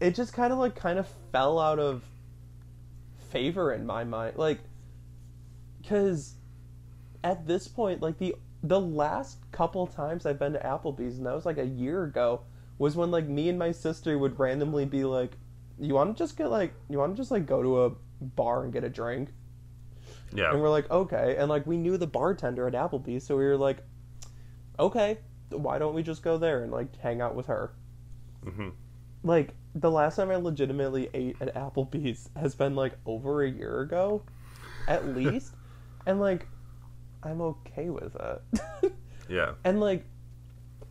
it 0.00 0.14
just 0.14 0.32
kind 0.32 0.52
of 0.52 0.58
like 0.58 0.74
kind 0.74 0.98
of 0.98 1.06
fell 1.32 1.58
out 1.58 1.78
of 1.78 2.02
favor 3.34 3.72
in 3.74 3.84
my 3.84 4.04
mind 4.04 4.36
like 4.36 4.60
because 5.82 6.34
at 7.22 7.46
this 7.46 7.68
point 7.68 8.00
like 8.00 8.16
the 8.18 8.34
the 8.62 8.80
last 8.80 9.38
couple 9.52 9.86
times 9.86 10.24
i've 10.24 10.38
been 10.38 10.52
to 10.54 10.58
applebee's 10.60 11.18
and 11.18 11.26
that 11.26 11.34
was 11.34 11.44
like 11.44 11.58
a 11.58 11.66
year 11.66 12.04
ago 12.04 12.40
was 12.78 12.96
when 12.96 13.10
like 13.10 13.26
me 13.26 13.48
and 13.48 13.58
my 13.58 13.72
sister 13.72 14.16
would 14.16 14.38
randomly 14.38 14.84
be 14.86 15.04
like 15.04 15.32
you 15.78 15.94
want 15.94 16.16
to 16.16 16.22
just 16.24 16.36
get 16.38 16.48
like 16.48 16.72
you 16.88 16.96
want 16.98 17.12
to 17.14 17.20
just 17.20 17.30
like 17.32 17.44
go 17.44 17.62
to 17.62 17.84
a 17.84 17.90
bar 18.20 18.62
and 18.64 18.72
get 18.72 18.84
a 18.84 18.88
drink 18.88 19.28
Yeah. 20.32 20.52
and 20.52 20.60
we're 20.62 20.70
like, 20.70 20.90
okay. 20.90 21.36
And 21.38 21.48
like 21.48 21.66
we 21.66 21.76
knew 21.76 21.96
the 21.96 22.06
bartender 22.06 22.66
at 22.66 22.74
Applebee's, 22.74 23.24
so 23.24 23.36
we 23.36 23.44
were 23.44 23.56
like, 23.56 23.78
okay, 24.78 25.18
why 25.50 25.78
don't 25.78 25.94
we 25.94 26.02
just 26.02 26.22
go 26.22 26.38
there 26.38 26.62
and 26.62 26.72
like 26.72 26.96
hang 27.00 27.20
out 27.20 27.34
with 27.34 27.46
her? 27.46 27.72
hmm 28.44 28.70
Like 29.22 29.54
the 29.74 29.90
last 29.90 30.16
time 30.16 30.30
I 30.30 30.36
legitimately 30.36 31.08
ate 31.14 31.36
at 31.40 31.54
Applebee's 31.54 32.30
has 32.36 32.54
been 32.54 32.74
like 32.76 32.94
over 33.06 33.42
a 33.42 33.50
year 33.50 33.80
ago, 33.80 34.22
at 34.88 35.06
least. 35.16 35.54
and 36.06 36.20
like, 36.20 36.46
I'm 37.22 37.40
okay 37.40 37.90
with 37.90 38.14
it. 38.14 38.92
yeah. 39.28 39.52
and 39.64 39.80
like, 39.80 40.04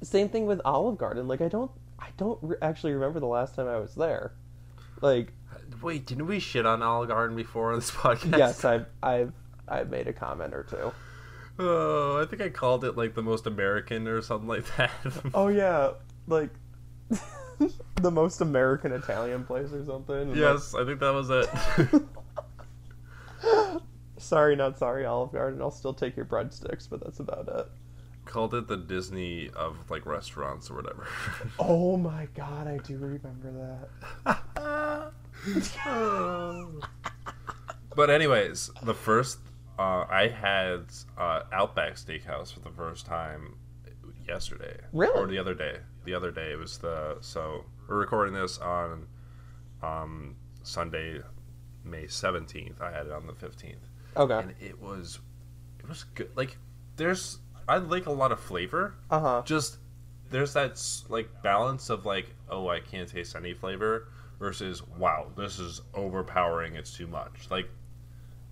same 0.01 0.27
thing 0.29 0.45
with 0.45 0.59
Olive 0.65 0.97
Garden. 0.97 1.27
Like 1.27 1.41
I 1.41 1.47
don't, 1.47 1.71
I 1.99 2.07
don't 2.17 2.39
re- 2.41 2.57
actually 2.61 2.93
remember 2.93 3.19
the 3.19 3.27
last 3.27 3.55
time 3.55 3.67
I 3.67 3.77
was 3.79 3.95
there. 3.95 4.33
Like, 5.01 5.31
Wait, 5.81 6.05
didn't 6.05 6.27
we 6.27 6.39
shit 6.39 6.65
on 6.65 6.81
Olive 6.81 7.09
Garden 7.09 7.35
before 7.35 7.71
on 7.73 7.79
this 7.79 7.91
podcast? 7.91 8.37
yes, 8.37 8.65
I've, 8.65 8.85
I've, 9.01 9.31
I've 9.67 9.89
made 9.89 10.07
a 10.07 10.13
comment 10.13 10.53
or 10.53 10.63
two. 10.63 10.91
Oh, 11.59 12.21
I 12.21 12.25
think 12.25 12.41
I 12.41 12.49
called 12.49 12.83
it 12.83 12.97
like 12.97 13.13
the 13.13 13.21
most 13.21 13.45
American 13.45 14.07
or 14.07 14.21
something 14.21 14.47
like 14.47 14.65
that. 14.77 14.91
Oh 15.35 15.47
yeah, 15.49 15.91
like 16.27 16.49
the 18.01 18.11
most 18.11 18.41
American 18.41 18.91
Italian 18.91 19.43
place 19.43 19.71
or 19.71 19.85
something. 19.85 20.15
And, 20.15 20.29
like, 20.31 20.39
yes, 20.39 20.73
I 20.75 20.85
think 20.85 20.99
that 20.99 21.13
was 21.13 21.29
it. 21.29 21.49
sorry, 24.17 24.55
not 24.55 24.77
sorry, 24.77 25.05
Olive 25.05 25.31
Garden. 25.31 25.61
I'll 25.61 25.71
still 25.71 25.93
take 25.93 26.15
your 26.15 26.25
breadsticks, 26.25 26.89
but 26.89 27.03
that's 27.03 27.19
about 27.19 27.47
it. 27.47 27.67
called 28.25 28.53
it 28.53 28.67
the 28.67 28.77
Disney 28.77 29.49
of 29.55 29.77
like 29.89 30.05
restaurants 30.05 30.69
or 30.69 30.75
whatever. 30.75 31.07
Oh 31.59 31.97
my 31.97 32.27
god, 32.35 32.67
I 32.67 32.77
do 32.77 32.97
remember 32.97 33.87
that. 34.25 35.11
but 37.95 38.09
anyways, 38.09 38.71
the 38.83 38.93
first 38.93 39.39
uh, 39.77 40.05
I 40.09 40.27
had 40.27 40.85
uh, 41.17 41.41
Outback 41.51 41.95
Steakhouse 41.95 42.53
for 42.53 42.59
the 42.59 42.69
first 42.71 43.05
time 43.05 43.55
yesterday. 44.27 44.77
Really? 44.91 45.19
Or 45.19 45.27
the 45.27 45.37
other 45.37 45.53
day. 45.53 45.77
The 46.05 46.13
other 46.13 46.31
day 46.31 46.51
it 46.51 46.57
was 46.59 46.77
the 46.79 47.17
so 47.21 47.65
we're 47.87 47.97
recording 47.97 48.33
this 48.33 48.57
on 48.59 49.07
um, 49.81 50.35
Sunday, 50.63 51.21
May 51.83 52.07
seventeenth. 52.07 52.81
I 52.81 52.91
had 52.91 53.05
it 53.07 53.11
on 53.11 53.27
the 53.27 53.33
fifteenth, 53.33 53.87
Okay. 54.17 54.39
and 54.39 54.53
it 54.61 54.81
was 54.81 55.19
it 55.79 55.87
was 55.87 56.03
good. 56.15 56.29
Like 56.35 56.57
there's 56.97 57.39
I 57.67 57.77
like 57.77 58.05
a 58.07 58.11
lot 58.11 58.31
of 58.31 58.39
flavor. 58.39 58.95
Uh 59.09 59.19
huh. 59.19 59.41
just 59.45 59.77
there's 60.29 60.53
that 60.53 60.81
like 61.09 61.29
balance 61.43 61.89
of 61.89 62.05
like 62.05 62.33
oh 62.49 62.67
I 62.67 62.79
can't 62.79 63.07
taste 63.07 63.35
any 63.35 63.53
flavor 63.53 64.07
versus 64.39 64.81
wow 64.97 65.27
this 65.37 65.59
is 65.59 65.81
overpowering 65.93 66.75
it's 66.75 66.97
too 66.97 67.05
much 67.05 67.47
like 67.51 67.69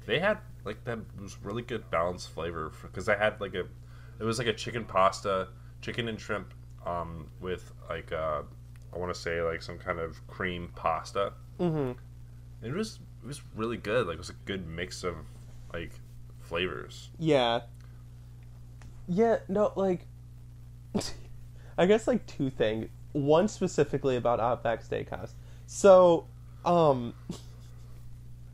they 0.05 0.19
had 0.19 0.37
like 0.63 0.83
that 0.85 0.99
was 1.19 1.37
really 1.43 1.63
good 1.63 1.89
balanced 1.89 2.29
flavor 2.29 2.71
because 2.83 3.09
I 3.09 3.17
had 3.17 3.41
like 3.41 3.55
a 3.55 3.61
it 4.19 4.23
was 4.23 4.37
like 4.37 4.47
a 4.47 4.53
chicken 4.53 4.85
pasta 4.85 5.47
chicken 5.81 6.07
and 6.07 6.19
shrimp 6.21 6.53
um 6.86 7.28
with 7.39 7.72
like 7.89 8.12
uh 8.12 8.41
I 8.94 8.98
want 8.98 9.13
to 9.13 9.20
say 9.20 9.41
like 9.41 9.62
some 9.62 9.78
kind 9.78 10.00
of 10.00 10.26
cream 10.28 10.70
pasta 10.76 11.34
Mm-hmm. 11.60 11.91
it 12.65 12.74
was 12.74 13.00
it 13.24 13.28
was 13.28 13.41
really 13.56 13.78
good 13.78 14.08
like 14.08 14.15
it 14.15 14.20
was 14.20 14.30
a 14.32 14.36
good 14.46 14.67
mix 14.67 15.04
of 15.04 15.15
like 15.74 15.91
flavors 16.39 17.10
Yeah. 17.20 17.62
Yeah. 19.08 19.38
No, 19.48 19.72
like. 19.76 20.06
I 21.78 21.86
guess 21.86 22.08
like 22.08 22.26
two 22.28 22.50
things. 22.50 22.88
One 23.13 23.48
specifically 23.48 24.15
about 24.15 24.39
Outback 24.39 24.84
Steakhouse. 24.88 25.32
So, 25.67 26.28
um. 26.65 27.13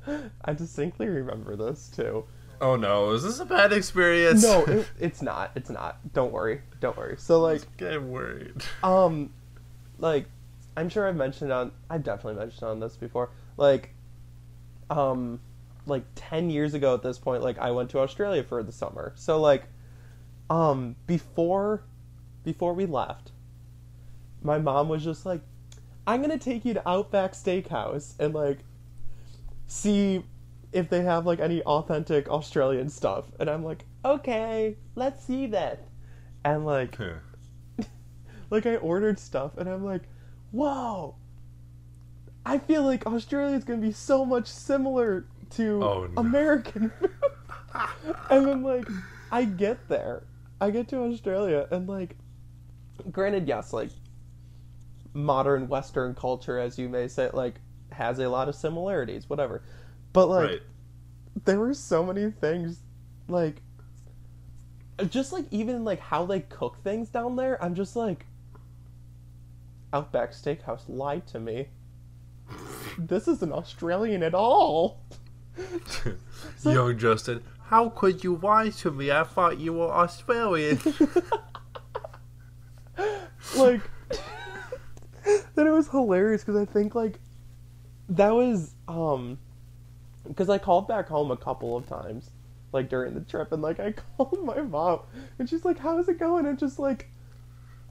I 0.46 0.54
distinctly 0.54 1.08
remember 1.08 1.56
this 1.56 1.90
too. 1.96 2.26
Oh 2.62 2.76
no 2.76 3.12
is 3.12 3.24
this 3.24 3.40
a 3.40 3.46
bad 3.46 3.72
experience 3.74 4.44
No, 4.44 4.64
it, 4.68 4.88
it's 5.00 5.22
not. 5.22 5.52
It's 5.56 5.70
not. 5.70 6.00
Don't 6.14 6.32
worry. 6.32 6.62
Don't 6.80 6.98
worry. 6.98 7.16
So 7.18 7.40
like, 7.40 7.62
I'm 7.82 8.10
worried 8.10 8.64
um, 8.84 9.32
like, 10.00 10.26
I'm 10.76 10.90
sure 10.90 11.08
I've 11.08 11.16
mentioned 11.16 11.52
on. 11.52 11.72
I've 11.90 12.04
definitely 12.04 12.40
mentioned 12.40 12.64
on 12.64 12.80
this 12.80 12.96
before. 12.96 13.32
Like, 13.58 13.92
um, 14.90 15.40
like 15.86 16.04
ten 16.16 16.50
years 16.50 16.74
ago 16.74 16.94
at 16.94 17.02
this 17.02 17.18
point, 17.18 17.42
like 17.42 17.58
I 17.58 17.72
went 17.72 17.90
to 17.92 18.00
Australia 18.00 18.44
for 18.44 18.62
the 18.64 18.72
summer. 18.72 19.14
So 19.16 19.40
like, 19.40 19.64
um, 20.50 20.96
before, 21.08 21.84
before 22.44 22.74
we 22.74 22.86
left, 22.86 23.32
my 24.44 24.60
mom 24.60 24.88
was 24.90 25.04
just 25.04 25.26
like, 25.26 25.42
"I'm 26.06 26.22
gonna 26.22 26.38
take 26.38 26.64
you 26.64 26.74
to 26.76 26.88
Outback 26.88 27.34
Steakhouse 27.34 28.14
and 28.20 28.34
like, 28.34 28.60
see." 29.66 30.24
If 30.72 30.90
they 30.90 31.02
have 31.02 31.26
like 31.26 31.40
any 31.40 31.62
authentic 31.64 32.30
Australian 32.30 32.90
stuff, 32.90 33.26
and 33.40 33.50
I'm 33.50 33.64
like, 33.64 33.86
okay, 34.04 34.78
let's 34.96 35.24
see 35.24 35.48
that, 35.48 35.88
and 36.44 36.66
like, 36.66 36.98
like 38.50 38.66
I 38.66 38.76
ordered 38.78 39.20
stuff 39.20 39.58
and 39.58 39.70
I'm 39.70 39.84
like, 39.84 40.04
whoa. 40.52 41.16
I 42.46 42.60
feel 42.60 42.84
like 42.84 43.06
Australia's 43.06 43.66
gonna 43.66 43.82
be 43.82 43.92
so 43.92 44.24
much 44.24 44.48
similar 44.48 45.26
to 45.52 45.84
Oh, 45.84 46.08
no. 46.08 46.22
American 46.22 46.92
food. 47.00 47.12
and 48.30 48.48
then 48.48 48.64
like 48.64 48.88
I 49.32 49.46
get 49.46 49.88
there. 49.90 50.24
I 50.60 50.72
get 50.72 50.88
to 50.90 51.04
Australia 51.04 51.68
and 51.72 51.88
like 51.88 52.16
granted, 53.12 53.48
yes, 53.48 53.74
like 53.74 53.90
modern 55.14 55.68
Western 55.68 56.16
culture, 56.16 56.58
as 56.58 56.78
you 56.80 56.90
may 56.90 57.08
say, 57.08 57.30
like 57.34 57.56
has 57.92 58.20
a 58.20 58.30
lot 58.30 58.48
of 58.50 58.56
similarities, 58.56 59.30
whatever. 59.30 59.64
But 60.14 60.28
like 60.28 60.50
right 60.50 60.62
there 61.46 61.60
were 61.60 61.74
so 61.74 62.04
many 62.04 62.32
things 62.32 62.80
like 63.28 63.62
just 65.10 65.32
like 65.32 65.46
even 65.52 65.84
like 65.84 66.00
how 66.00 66.26
they 66.26 66.40
cook 66.40 66.78
things 66.84 67.10
down 67.10 67.36
there 67.36 67.64
i'm 67.64 67.76
just 67.76 67.96
like 67.96 68.26
outback 69.94 70.32
steakhouse 70.32 70.82
lied 70.88 71.28
to 71.28 71.40
me 71.40 71.68
this 72.98 73.28
isn't 73.28 73.52
australian 73.54 74.24
at 74.24 74.34
all 74.34 75.04
So- 76.58 76.72
Young 76.72 76.98
Justin, 76.98 77.44
how 77.64 77.90
could 77.90 78.24
you 78.24 78.38
lie 78.38 78.70
to 78.70 78.92
me? 78.92 79.12
I 79.12 79.24
thought 79.24 79.60
you 79.60 79.74
were 79.74 79.92
Australian. 79.92 80.80
like 83.56 83.82
then 85.56 85.68
it 85.68 85.72
was 85.72 85.88
hilarious 85.90 86.44
because 86.44 86.56
i 86.60 86.66
think 86.66 86.96
like 86.96 87.20
that 88.10 88.32
was 88.34 88.74
um 88.88 89.38
because 90.28 90.50
i 90.50 90.58
called 90.58 90.88
back 90.88 91.08
home 91.08 91.32
a 91.32 91.38
couple 91.38 91.76
of 91.76 91.88
times 91.88 92.32
like 92.74 92.90
during 92.90 93.14
the 93.14 93.22
trip 93.22 93.52
and 93.52 93.62
like 93.62 93.80
i 93.80 93.92
called 94.18 94.44
my 94.44 94.62
mom 94.62 95.00
and 95.40 95.50
she's 95.50 95.66
like 95.66 95.80
how's 95.80 96.08
it 96.10 96.20
going 96.20 96.46
and 96.46 96.60
just 96.60 96.80
like 96.80 97.10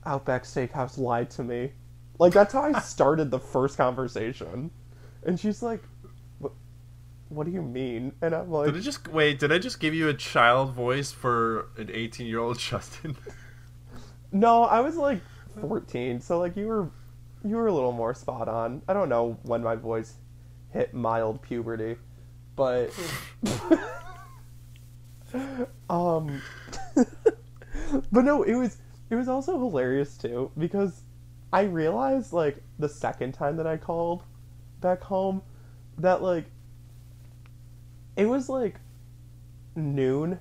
outback 0.05 0.45
steakhouse 0.45 0.99
lied 0.99 1.31
to 1.31 1.43
me 1.43 1.73
like 2.19 2.33
that's 2.33 2.53
how 2.53 2.63
i 2.63 2.79
started 2.81 3.31
the 3.31 3.39
first 3.39 3.77
conversation 3.77 4.71
and 5.25 5.41
she's 5.41 5.63
like 5.63 5.83
what, 6.39 6.53
what 7.29 7.45
do 7.47 7.53
you 7.53 7.63
mean 7.63 8.13
and 8.23 8.35
i'm 8.35 8.51
like 8.51 8.67
did 8.67 8.77
I 8.77 8.81
just 8.81 9.09
wait? 9.09 9.39
Did 9.39 9.51
I 9.51 9.59
just 9.59 9.81
give 9.81 9.95
you 9.95 10.09
a 10.09 10.15
child 10.15 10.73
voice 10.73 11.11
for 11.11 11.69
an 11.77 11.91
eighteen-year-old 11.93 12.59
Justin? 12.61 13.17
No, 14.33 14.65
I 14.65 14.81
was 14.81 14.97
like 14.97 15.21
14, 15.61 16.21
so 16.21 16.39
like 16.39 16.57
you 16.57 16.67
were 16.67 16.91
you 17.45 17.57
were 17.57 17.67
a 17.69 17.73
little 17.73 17.93
more 17.93 18.15
spot 18.15 18.49
on. 18.49 18.83
I 18.89 18.93
don't 18.93 19.09
know 19.09 19.39
when 19.43 19.63
my 19.63 19.77
voice 19.77 20.15
hit 20.73 20.93
mild 20.95 21.43
puberty, 21.43 21.97
but 22.57 22.91
um 25.91 26.43
but 28.13 28.25
no, 28.25 28.43
it 28.43 28.55
was 28.55 28.79
it 29.11 29.15
was 29.15 29.29
also 29.29 29.59
hilarious 29.59 30.17
too 30.17 30.51
because 30.59 31.03
I 31.53 31.63
realized 31.63 32.33
like 32.33 32.63
the 32.79 32.89
second 32.89 33.33
time 33.33 33.57
that 33.57 33.67
I 33.67 33.77
called 33.77 34.23
back 34.81 35.03
home 35.03 35.43
that 35.99 36.23
like 36.23 36.47
it 38.17 38.27
was 38.27 38.49
like 38.49 38.81
noon 39.75 40.39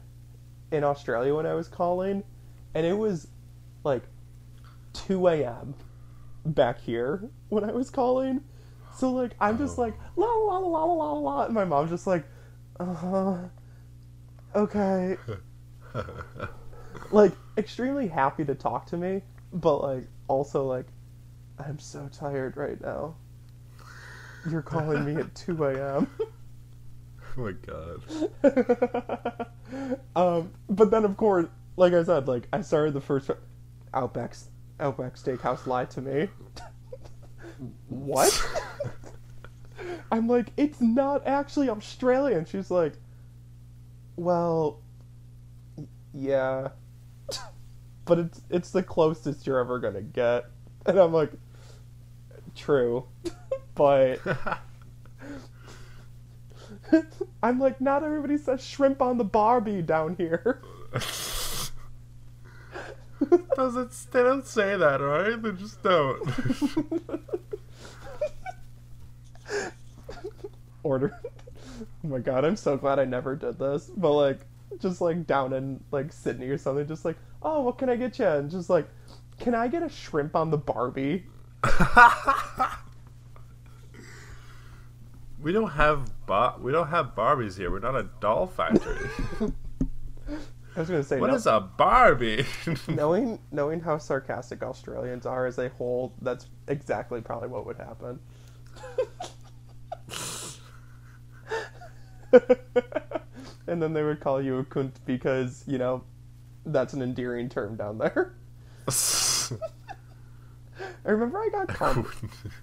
in 0.72 0.84
Australia 0.84 1.36
when 1.36 1.46
I 1.46 1.54
was 1.54 1.68
calling, 1.68 2.24
and 2.74 2.86
it 2.86 2.98
was 2.98 3.28
like 3.84 4.04
2 4.94 5.28
a.m. 5.28 5.76
back 6.46 6.80
here 6.82 7.30
when 7.50 7.64
I 7.64 7.72
was 7.72 7.90
calling. 7.90 8.44
So 8.98 9.12
like 9.12 9.32
I'm 9.40 9.58
just 9.58 9.78
Oh. 9.78 9.82
like 9.82 9.94
la 10.16 10.26
la 10.28 10.58
la 10.60 10.84
la 10.84 10.94
la 10.94 11.12
la 11.14 11.46
and 11.46 11.54
my 11.54 11.66
mom's 11.66 11.90
just 11.90 12.08
like, 12.08 12.26
uh 12.80 12.94
huh, 12.94 13.38
okay, 14.56 15.18
like 17.12 17.34
extremely 17.58 18.08
happy 18.08 18.46
to 18.46 18.56
talk 18.56 18.86
to 18.88 18.98
me, 18.98 19.22
but 19.52 19.82
like 19.82 20.08
also 20.28 20.66
like 20.66 20.86
I'm 21.60 21.80
so 21.80 22.10
tired 22.12 22.58
right 22.58 22.80
now. 22.82 23.16
You're 24.50 24.62
calling 24.62 25.04
me 25.04 25.20
at 25.20 25.34
2 25.36 25.64
a.m. 25.66 26.08
oh 26.20 27.42
my 27.42 27.52
god. 27.52 28.04
um, 30.16 30.52
but 30.70 30.92
then 30.92 31.04
of 31.04 31.18
course, 31.18 31.48
like 31.78 31.94
I 31.94 32.04
said, 32.04 32.28
like 32.28 32.48
I 32.54 32.62
started 32.62 32.94
the 32.94 33.02
first 33.02 33.30
Outback 33.94 34.36
Outback 34.80 35.16
Steakhouse 35.16 35.66
lied 35.66 35.90
to 35.92 36.02
me. 36.02 36.30
What? 37.88 38.48
I'm 40.12 40.28
like, 40.28 40.48
it's 40.58 40.82
not 40.82 41.26
actually 41.28 41.70
Australian. 41.70 42.46
She's 42.46 42.72
like, 42.72 42.94
well, 44.16 44.80
yeah, 46.14 46.70
but 48.06 48.20
it's 48.20 48.42
it's 48.50 48.72
the 48.72 48.84
closest 48.84 49.46
you're 49.46 49.60
ever 49.60 49.80
gonna 49.80 50.02
get, 50.02 50.46
and 50.86 50.98
I'm 50.98 51.14
like, 51.14 51.32
true, 52.56 53.06
but. 53.76 54.20
I'm 57.42 57.60
like, 57.60 57.82
not 57.82 58.04
everybody 58.04 58.38
says 58.38 58.64
shrimp 58.64 59.02
on 59.02 59.18
the 59.18 59.24
Barbie 59.24 59.82
down 59.82 60.16
here. 60.18 60.62
Does 63.56 63.76
it, 63.76 63.92
they 64.12 64.24
don't 64.24 64.46
say 64.46 64.78
that, 64.78 65.02
right? 65.02 65.42
They 65.42 65.52
just 65.52 65.82
don't. 65.84 66.22
Order. 70.84 71.20
Oh 72.04 72.08
my 72.08 72.20
god, 72.20 72.46
I'm 72.46 72.56
so 72.56 72.78
glad 72.78 73.00
I 73.00 73.06
never 73.06 73.36
did 73.36 73.58
this. 73.58 73.92
But 73.96 74.14
like, 74.14 74.40
just 74.80 75.02
like 75.02 75.26
down 75.26 75.54
in 75.54 75.84
like 75.92 76.12
Sydney 76.14 76.48
or 76.48 76.58
something, 76.58 76.88
just 76.88 77.06
like, 77.06 77.18
oh, 77.42 77.62
what 77.62 77.78
can 77.78 77.90
I 77.90 77.96
get 77.96 78.20
you? 78.20 78.28
And 78.28 78.50
just 78.50 78.70
like, 78.70 78.88
can 79.40 79.56
I 79.56 79.68
get 79.68 79.84
a 79.84 79.90
shrimp 79.90 80.36
on 80.36 80.52
the 80.52 80.58
Barbie? 80.58 81.26
we 85.42 85.52
don't 85.52 85.72
have 85.72 86.10
bar- 86.26 86.56
we 86.60 86.72
don't 86.72 86.88
have 86.88 87.16
Barbies 87.16 87.58
here. 87.58 87.72
We're 87.72 87.80
not 87.80 87.96
a 87.96 88.08
doll 88.20 88.48
factory. 88.48 89.10
I 90.76 90.80
was 90.80 90.90
gonna 90.90 91.04
say, 91.04 91.20
What 91.20 91.30
no- 91.30 91.36
is 91.36 91.46
a 91.46 91.62
Barbie? 91.78 92.46
knowing 92.88 93.40
knowing 93.52 93.80
how 93.80 93.98
sarcastic 93.98 94.62
Australians 94.62 95.26
are 95.26 95.46
as 95.46 95.58
a 95.58 95.70
whole, 95.70 96.14
that's 96.22 96.48
exactly 96.68 97.22
probably 97.22 97.48
what 97.48 97.66
would 97.66 97.78
happen. 97.78 98.20
and 103.68 103.82
then 103.82 103.94
they 103.94 104.04
would 104.04 104.20
call 104.20 104.42
you 104.42 104.58
a 104.58 104.66
cunt 104.66 104.92
because 105.06 105.64
you 105.66 105.78
know 105.78 106.04
that's 106.66 106.94
an 106.94 107.02
endearing 107.02 107.48
term 107.48 107.76
down 107.78 107.98
there. 107.98 108.36
I 111.06 111.12
remember 111.12 111.40
I 111.40 111.50
got 111.50 111.68
called. 111.70 112.06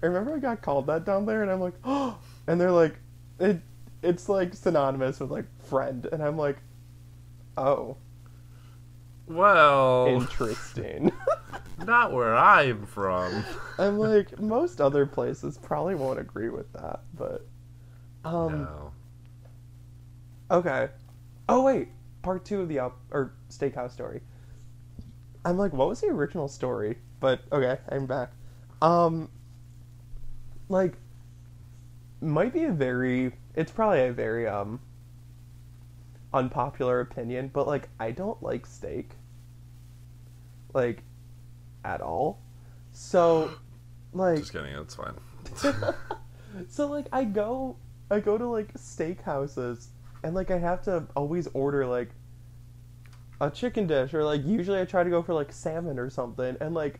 I 0.01 0.05
remember 0.05 0.35
I 0.35 0.39
got 0.39 0.61
called 0.61 0.87
that 0.87 1.05
down 1.05 1.25
there, 1.25 1.41
and 1.41 1.51
I'm 1.51 1.61
like, 1.61 1.75
oh, 1.83 2.17
and 2.47 2.59
they're 2.59 2.71
like, 2.71 2.95
it, 3.39 3.59
it's 4.01 4.29
like 4.29 4.53
synonymous 4.53 5.19
with 5.19 5.31
like 5.31 5.45
friend, 5.63 6.07
and 6.11 6.21
I'm 6.21 6.37
like, 6.37 6.57
oh, 7.57 7.97
well, 9.27 10.07
interesting. 10.07 11.11
not 11.85 12.11
where 12.11 12.35
I'm 12.35 12.85
from. 12.85 13.43
I'm 13.77 13.97
like, 13.97 14.39
most 14.39 14.81
other 14.81 15.05
places 15.05 15.57
probably 15.57 15.95
won't 15.95 16.19
agree 16.19 16.49
with 16.49 16.71
that, 16.73 17.01
but, 17.13 17.45
um, 18.25 18.63
no. 18.63 18.91
okay. 20.51 20.89
Oh 21.49 21.63
wait, 21.63 21.89
part 22.21 22.45
two 22.45 22.61
of 22.61 22.69
the 22.69 22.79
out 22.79 22.95
or 23.11 23.33
steakhouse 23.49 23.91
story. 23.91 24.21
I'm 25.45 25.57
like, 25.57 25.73
what 25.73 25.89
was 25.89 26.01
the 26.01 26.07
original 26.07 26.47
story? 26.47 26.97
But 27.19 27.41
okay, 27.51 27.79
I'm 27.89 28.05
back. 28.05 28.31
Um, 28.81 29.29
like, 30.69 30.93
might 32.21 32.53
be 32.53 32.63
a 32.63 32.71
very. 32.71 33.33
It's 33.55 33.71
probably 33.71 34.01
a 34.01 34.13
very 34.13 34.47
um. 34.47 34.79
Unpopular 36.33 36.99
opinion, 37.01 37.49
but 37.53 37.67
like, 37.67 37.89
I 37.99 38.11
don't 38.11 38.41
like 38.41 38.65
steak. 38.65 39.11
Like, 40.73 41.03
at 41.85 42.01
all. 42.01 42.41
So, 42.91 43.51
like, 44.13 44.39
Just 44.39 44.51
kidding. 44.51 44.75
It's 44.75 44.95
fine. 44.95 45.13
so 46.67 46.87
like 46.87 47.07
I 47.11 47.23
go 47.23 47.77
I 48.09 48.19
go 48.19 48.37
to 48.37 48.45
like 48.45 48.73
steakhouses 48.73 49.87
and 50.23 50.35
like 50.35 50.51
I 50.51 50.57
have 50.57 50.81
to 50.83 51.05
always 51.15 51.47
order 51.53 51.85
like 51.85 52.09
a 53.41 53.49
chicken 53.49 53.87
dish 53.87 54.13
or 54.13 54.23
like 54.23 54.45
usually 54.45 54.79
I 54.79 54.85
try 54.85 55.03
to 55.03 55.09
go 55.09 55.21
for 55.21 55.33
like 55.33 55.51
salmon 55.51 55.99
or 55.99 56.09
something 56.09 56.55
and 56.61 56.73
like 56.73 56.99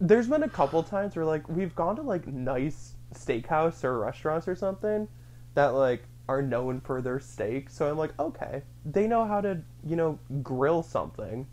there's 0.00 0.26
been 0.26 0.42
a 0.42 0.48
couple 0.48 0.82
times 0.82 1.14
where 1.14 1.24
like 1.24 1.48
we've 1.48 1.74
gone 1.74 1.96
to 1.96 2.02
like 2.02 2.26
nice 2.26 2.94
steakhouse 3.14 3.84
or 3.84 3.98
restaurants 4.00 4.48
or 4.48 4.56
something 4.56 5.06
that 5.54 5.68
like 5.68 6.04
are 6.28 6.42
known 6.42 6.80
for 6.80 7.02
their 7.02 7.20
steak. 7.20 7.70
So 7.70 7.90
I'm 7.90 7.98
like 7.98 8.18
okay 8.18 8.62
they 8.84 9.06
know 9.06 9.24
how 9.26 9.40
to 9.40 9.60
you 9.86 9.96
know 9.96 10.18
grill 10.42 10.82
something 10.82 11.46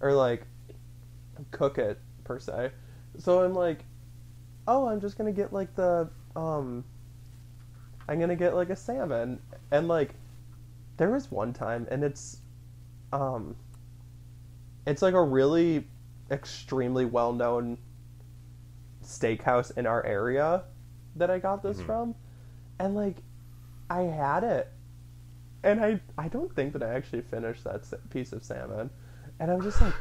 or 0.00 0.12
like 0.12 0.46
cook 1.50 1.78
it 1.78 1.98
per 2.24 2.38
se. 2.38 2.72
So 3.18 3.42
I'm 3.42 3.54
like 3.54 3.84
oh, 4.68 4.86
I'm 4.86 5.00
just 5.00 5.16
gonna 5.16 5.32
get 5.32 5.52
like 5.52 5.74
the 5.74 6.10
um, 6.36 6.84
I'm 8.08 8.20
gonna 8.20 8.36
get 8.36 8.54
like 8.54 8.70
a 8.70 8.76
salmon, 8.76 9.40
and 9.70 9.88
like, 9.88 10.14
there 10.98 11.10
was 11.10 11.30
one 11.30 11.52
time, 11.52 11.88
and 11.90 12.04
it's, 12.04 12.42
um, 13.12 13.56
it's 14.86 15.02
like 15.02 15.14
a 15.14 15.22
really 15.22 15.86
extremely 16.30 17.06
well 17.06 17.32
known 17.32 17.78
steakhouse 19.02 19.76
in 19.76 19.86
our 19.86 20.04
area 20.04 20.64
that 21.16 21.30
I 21.30 21.38
got 21.38 21.62
this 21.62 21.80
Mhm. 21.80 21.86
from, 21.86 22.14
and 22.78 22.94
like, 22.94 23.22
I 23.90 24.02
had 24.02 24.44
it, 24.44 24.68
and 25.62 25.80
I 25.84 26.00
I 26.16 26.28
don't 26.28 26.54
think 26.54 26.72
that 26.74 26.82
I 26.82 26.94
actually 26.94 27.22
finished 27.22 27.64
that 27.64 27.84
piece 28.10 28.32
of 28.32 28.44
salmon, 28.44 28.90
and 29.40 29.50
I'm 29.50 29.62
just 29.62 29.80
like, 29.80 29.94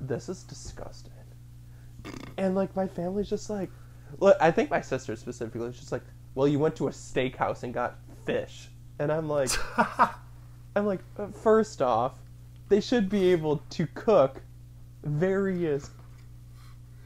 this 0.00 0.28
is 0.28 0.42
disgusting, 0.42 1.12
and 2.38 2.54
like 2.54 2.74
my 2.76 2.86
family's 2.86 3.28
just 3.28 3.50
like. 3.50 3.70
Look, 4.20 4.36
I 4.40 4.52
think 4.52 4.70
my 4.70 4.80
sister 4.80 5.16
specifically 5.16 5.66
was 5.66 5.76
just 5.76 5.90
like, 5.90 6.02
"Well, 6.36 6.46
you 6.46 6.58
went 6.60 6.76
to 6.76 6.86
a 6.86 6.90
steakhouse 6.92 7.64
and 7.64 7.74
got 7.74 7.98
fish," 8.24 8.68
and 9.00 9.10
I'm 9.10 9.28
like, 9.28 9.50
I'm 10.76 10.86
like, 10.86 11.00
uh, 11.18 11.28
first 11.28 11.82
off, 11.82 12.12
they 12.68 12.80
should 12.80 13.08
be 13.08 13.32
able 13.32 13.58
to 13.70 13.86
cook 13.88 14.40
various 15.02 15.90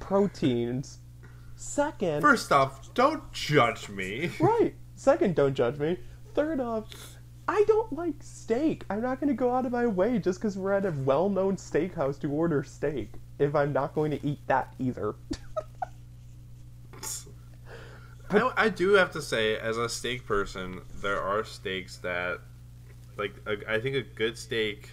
proteins. 0.01 0.99
Second, 1.57 2.21
First 2.21 2.53
off, 2.53 2.93
don't 2.95 3.33
judge 3.33 3.89
me. 3.89 4.31
right. 4.39 4.75
Second, 4.95 5.35
don't 5.35 5.55
judge 5.55 5.79
me. 5.79 5.99
Third 6.35 6.61
off, 6.61 7.19
I 7.49 7.65
don't 7.67 7.93
like 7.93 8.17
steak. 8.21 8.85
I'm 8.91 9.01
not 9.01 9.21
going 9.21 9.29
to 9.29 9.35
go 9.35 9.55
out 9.55 9.65
of 9.65 9.73
my 9.73 9.87
way 9.87 10.19
just 10.19 10.39
because 10.39 10.59
we're 10.59 10.73
at 10.73 10.85
a 10.85 10.91
well-known 10.91 11.57
steakhouse 11.57 12.21
to 12.21 12.31
order 12.31 12.63
steak 12.63 13.15
if 13.39 13.55
I'm 13.55 13.73
not 13.73 13.95
going 13.95 14.11
to 14.11 14.27
eat 14.27 14.41
that 14.49 14.75
either. 14.79 15.15
I, 18.31 18.53
I 18.57 18.69
do 18.69 18.93
have 18.93 19.13
to 19.13 19.23
say, 19.23 19.57
as 19.57 19.79
a 19.79 19.89
steak 19.89 20.27
person, 20.27 20.83
there 21.01 21.19
are 21.21 21.43
steaks 21.45 21.97
that, 21.99 22.41
like, 23.17 23.35
a, 23.47 23.57
I 23.67 23.81
think 23.81 23.97
a 23.97 24.03
good 24.03 24.37
steak. 24.37 24.91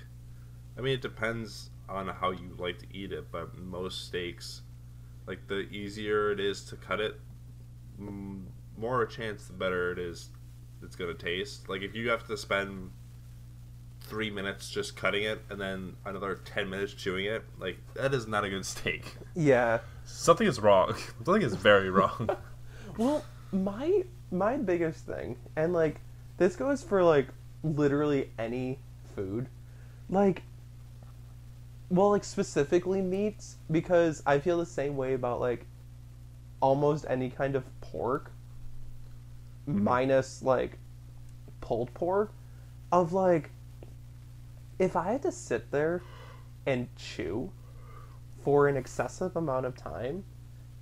I 0.78 0.82
mean, 0.82 0.94
it 0.94 1.02
depends 1.02 1.70
on 1.90 2.08
how 2.08 2.32
you 2.32 2.56
like 2.58 2.80
to 2.80 2.86
eat 2.94 3.12
it, 3.12 3.30
but 3.34 3.58
most 3.58 4.06
steaks, 4.08 4.62
like, 5.28 5.48
the 5.48 5.70
easier 5.70 6.32
it 6.32 6.40
is 6.40 6.64
to 6.66 6.78
cut 6.78 7.02
it, 7.02 7.20
more 8.78 9.02
a 9.02 9.10
chance 9.10 9.48
the 9.48 9.54
better 9.54 9.92
it 9.92 10.00
is 10.00 10.30
it's 10.86 10.96
gonna 10.96 11.14
taste. 11.14 11.68
Like, 11.70 11.82
if 11.82 11.96
you 11.96 12.10
have 12.10 12.26
to 12.28 12.38
spend 12.38 12.92
three 14.02 14.30
minutes 14.30 14.70
just 14.70 14.96
cutting 14.96 15.24
it 15.24 15.42
and 15.50 15.60
then 15.60 15.96
another 16.06 16.36
ten 16.46 16.70
minutes 16.70 16.94
chewing 16.94 17.26
it, 17.26 17.44
like, 17.60 17.78
that 17.96 18.14
is 18.14 18.28
not 18.28 18.44
a 18.44 18.50
good 18.50 18.66
steak. 18.66 19.16
yeah. 19.36 19.80
Something 20.06 20.48
is 20.48 20.60
wrong. 20.60 20.94
Something 21.26 21.42
is 21.42 21.56
very 21.56 21.90
wrong. 21.90 22.30
Well, 22.98 23.26
my 23.52 24.06
my 24.32 24.56
biggest 24.56 25.06
thing, 25.06 25.36
and 25.58 25.74
like 25.74 26.00
this 26.38 26.56
goes 26.56 26.82
for 26.82 27.04
like 27.04 27.28
literally 27.62 28.30
any 28.40 28.80
food, 29.16 29.48
like 30.10 30.44
well, 31.90 32.12
like 32.12 32.24
specifically 32.24 33.02
meats, 33.02 33.58
because 33.70 34.24
I 34.26 34.40
feel 34.40 34.58
the 34.60 34.66
same 34.66 34.96
way 34.96 35.14
about 35.14 35.42
like 35.42 35.66
almost 36.62 37.06
any 37.10 37.30
kind 37.30 37.56
of 37.58 37.64
pork. 37.82 38.32
Minus 39.66 40.42
like 40.42 40.78
pulled 41.62 41.94
pork 41.94 42.32
of 42.92 43.14
like 43.14 43.50
if 44.78 44.96
I 44.96 45.12
had 45.12 45.22
to 45.24 45.32
sit 45.32 45.72
there 45.72 46.04
and 46.66 46.88
chew 46.96 47.52
for 48.44 48.68
an 48.68 48.78
excessive 48.78 49.36
amount 49.36 49.66
of 49.66 49.76
time 49.76 50.24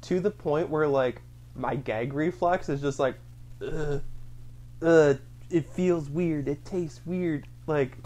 to 0.01 0.19
the 0.19 0.31
point 0.31 0.69
where 0.69 0.87
like 0.87 1.21
my 1.55 1.75
gag 1.75 2.13
reflex 2.13 2.69
is 2.69 2.81
just 2.81 2.99
like 2.99 3.15
ugh, 3.61 4.01
ugh, 4.81 5.19
it 5.49 5.65
feels 5.67 6.09
weird, 6.09 6.47
it 6.47 6.65
tastes 6.65 7.01
weird. 7.05 7.47
Like 7.67 7.97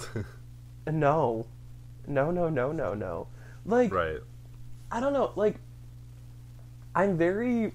no. 0.87 1.47
No, 2.05 2.31
no, 2.31 2.49
no, 2.49 2.71
no, 2.71 2.93
no. 2.93 3.27
Like 3.65 3.91
right. 3.91 4.19
I 4.91 4.99
don't 4.99 5.13
know, 5.13 5.33
like 5.35 5.55
I'm 6.95 7.17
very 7.17 7.73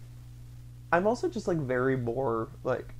I'm 0.93 1.07
also 1.07 1.29
just 1.29 1.49
like 1.49 1.57
very 1.57 1.97
more 1.97 2.51
like 2.63 2.95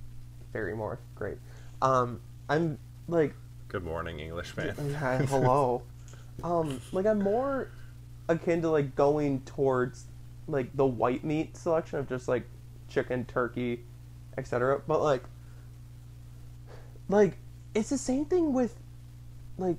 very 0.53 0.75
more 0.75 0.99
great. 1.15 1.37
Um 1.83 2.21
I'm 2.49 2.79
like 3.07 3.35
Good 3.69 3.85
morning, 3.85 4.19
English 4.19 4.57
man. 4.57 4.75
yeah, 4.91 5.19
hello. 5.19 5.83
um 6.43 6.81
like 6.91 7.07
I'm 7.07 7.21
more 7.21 7.71
akin 8.29 8.63
to 8.63 8.71
like 8.71 8.97
going 8.97 9.41
towards 9.43 10.07
like 10.49 10.75
the 10.75 10.87
white 10.87 11.23
meat 11.23 11.57
selection 11.57 11.99
of 11.99 12.09
just 12.09 12.29
like 12.29 12.45
chicken, 12.89 13.25
turkey, 13.27 13.81
etc. 14.39 14.81
But 14.87 15.03
like 15.03 15.23
like 17.09 17.37
it's 17.75 17.91
the 17.91 17.99
same 17.99 18.25
thing 18.25 18.55
with 18.55 18.75
like 19.59 19.77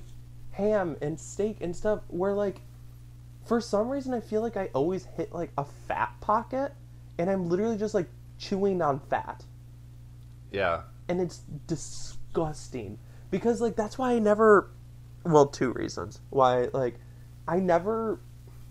ham 0.51 0.97
and 1.01 1.19
steak 1.19 1.57
and 1.61 1.75
stuff 1.75 2.01
where 2.09 2.33
like 2.33 2.61
for 3.45 3.59
some 3.59 3.89
reason 3.89 4.13
I 4.13 4.19
feel 4.19 4.41
like 4.41 4.55
I 4.55 4.69
always 4.73 5.05
hit 5.17 5.33
like 5.33 5.51
a 5.57 5.65
fat 5.87 6.13
pocket 6.21 6.73
and 7.23 7.31
I'm 7.31 7.47
literally 7.47 7.77
just 7.77 7.93
like 7.93 8.09
chewing 8.37 8.81
on 8.81 8.99
fat. 8.99 9.45
Yeah. 10.51 10.81
and 11.07 11.21
it's 11.21 11.37
disgusting. 11.67 12.99
Because 13.31 13.61
like 13.61 13.77
that's 13.77 13.97
why 13.97 14.11
I 14.11 14.19
never 14.19 14.69
well 15.23 15.47
two 15.47 15.71
reasons. 15.71 16.19
Why 16.31 16.67
like 16.73 16.95
I 17.47 17.59
never 17.59 18.19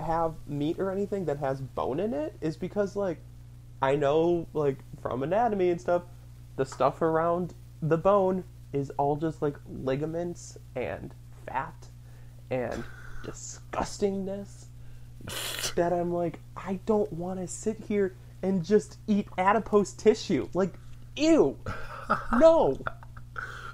have 0.00 0.34
meat 0.46 0.78
or 0.78 0.90
anything 0.90 1.24
that 1.24 1.38
has 1.38 1.62
bone 1.62 1.98
in 1.98 2.12
it 2.12 2.36
is 2.42 2.58
because 2.58 2.94
like 2.94 3.22
I 3.80 3.96
know 3.96 4.46
like 4.52 4.76
from 5.00 5.22
anatomy 5.22 5.70
and 5.70 5.80
stuff 5.80 6.02
the 6.56 6.66
stuff 6.66 7.00
around 7.00 7.54
the 7.80 7.96
bone 7.96 8.44
is 8.74 8.90
all 8.98 9.16
just 9.16 9.40
like 9.40 9.56
ligaments 9.66 10.58
and 10.76 11.14
fat 11.46 11.88
and 12.50 12.84
disgustingness 13.24 14.66
that 15.74 15.94
I'm 15.94 16.12
like 16.12 16.38
I 16.54 16.80
don't 16.84 17.10
want 17.14 17.40
to 17.40 17.48
sit 17.48 17.78
here 17.88 18.14
and 18.42 18.64
just 18.64 18.98
eat 19.06 19.28
adipose 19.38 19.92
tissue 19.92 20.48
like 20.54 20.74
ew 21.16 21.56
no 22.38 22.76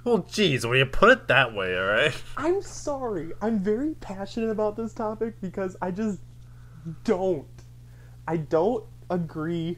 Well, 0.05 0.19
geez, 0.19 0.65
when 0.65 0.77
you 0.77 0.85
put 0.85 1.09
it 1.09 1.27
that 1.27 1.53
way, 1.53 1.77
all 1.77 1.85
right. 1.85 2.23
I'm 2.37 2.61
sorry. 2.61 3.33
I'm 3.41 3.59
very 3.59 3.95
passionate 3.95 4.49
about 4.49 4.77
this 4.77 4.93
topic 4.93 5.41
because 5.41 5.75
I 5.81 5.91
just 5.91 6.19
don't. 7.03 7.45
I 8.27 8.37
don't 8.37 8.85
agree 9.09 9.77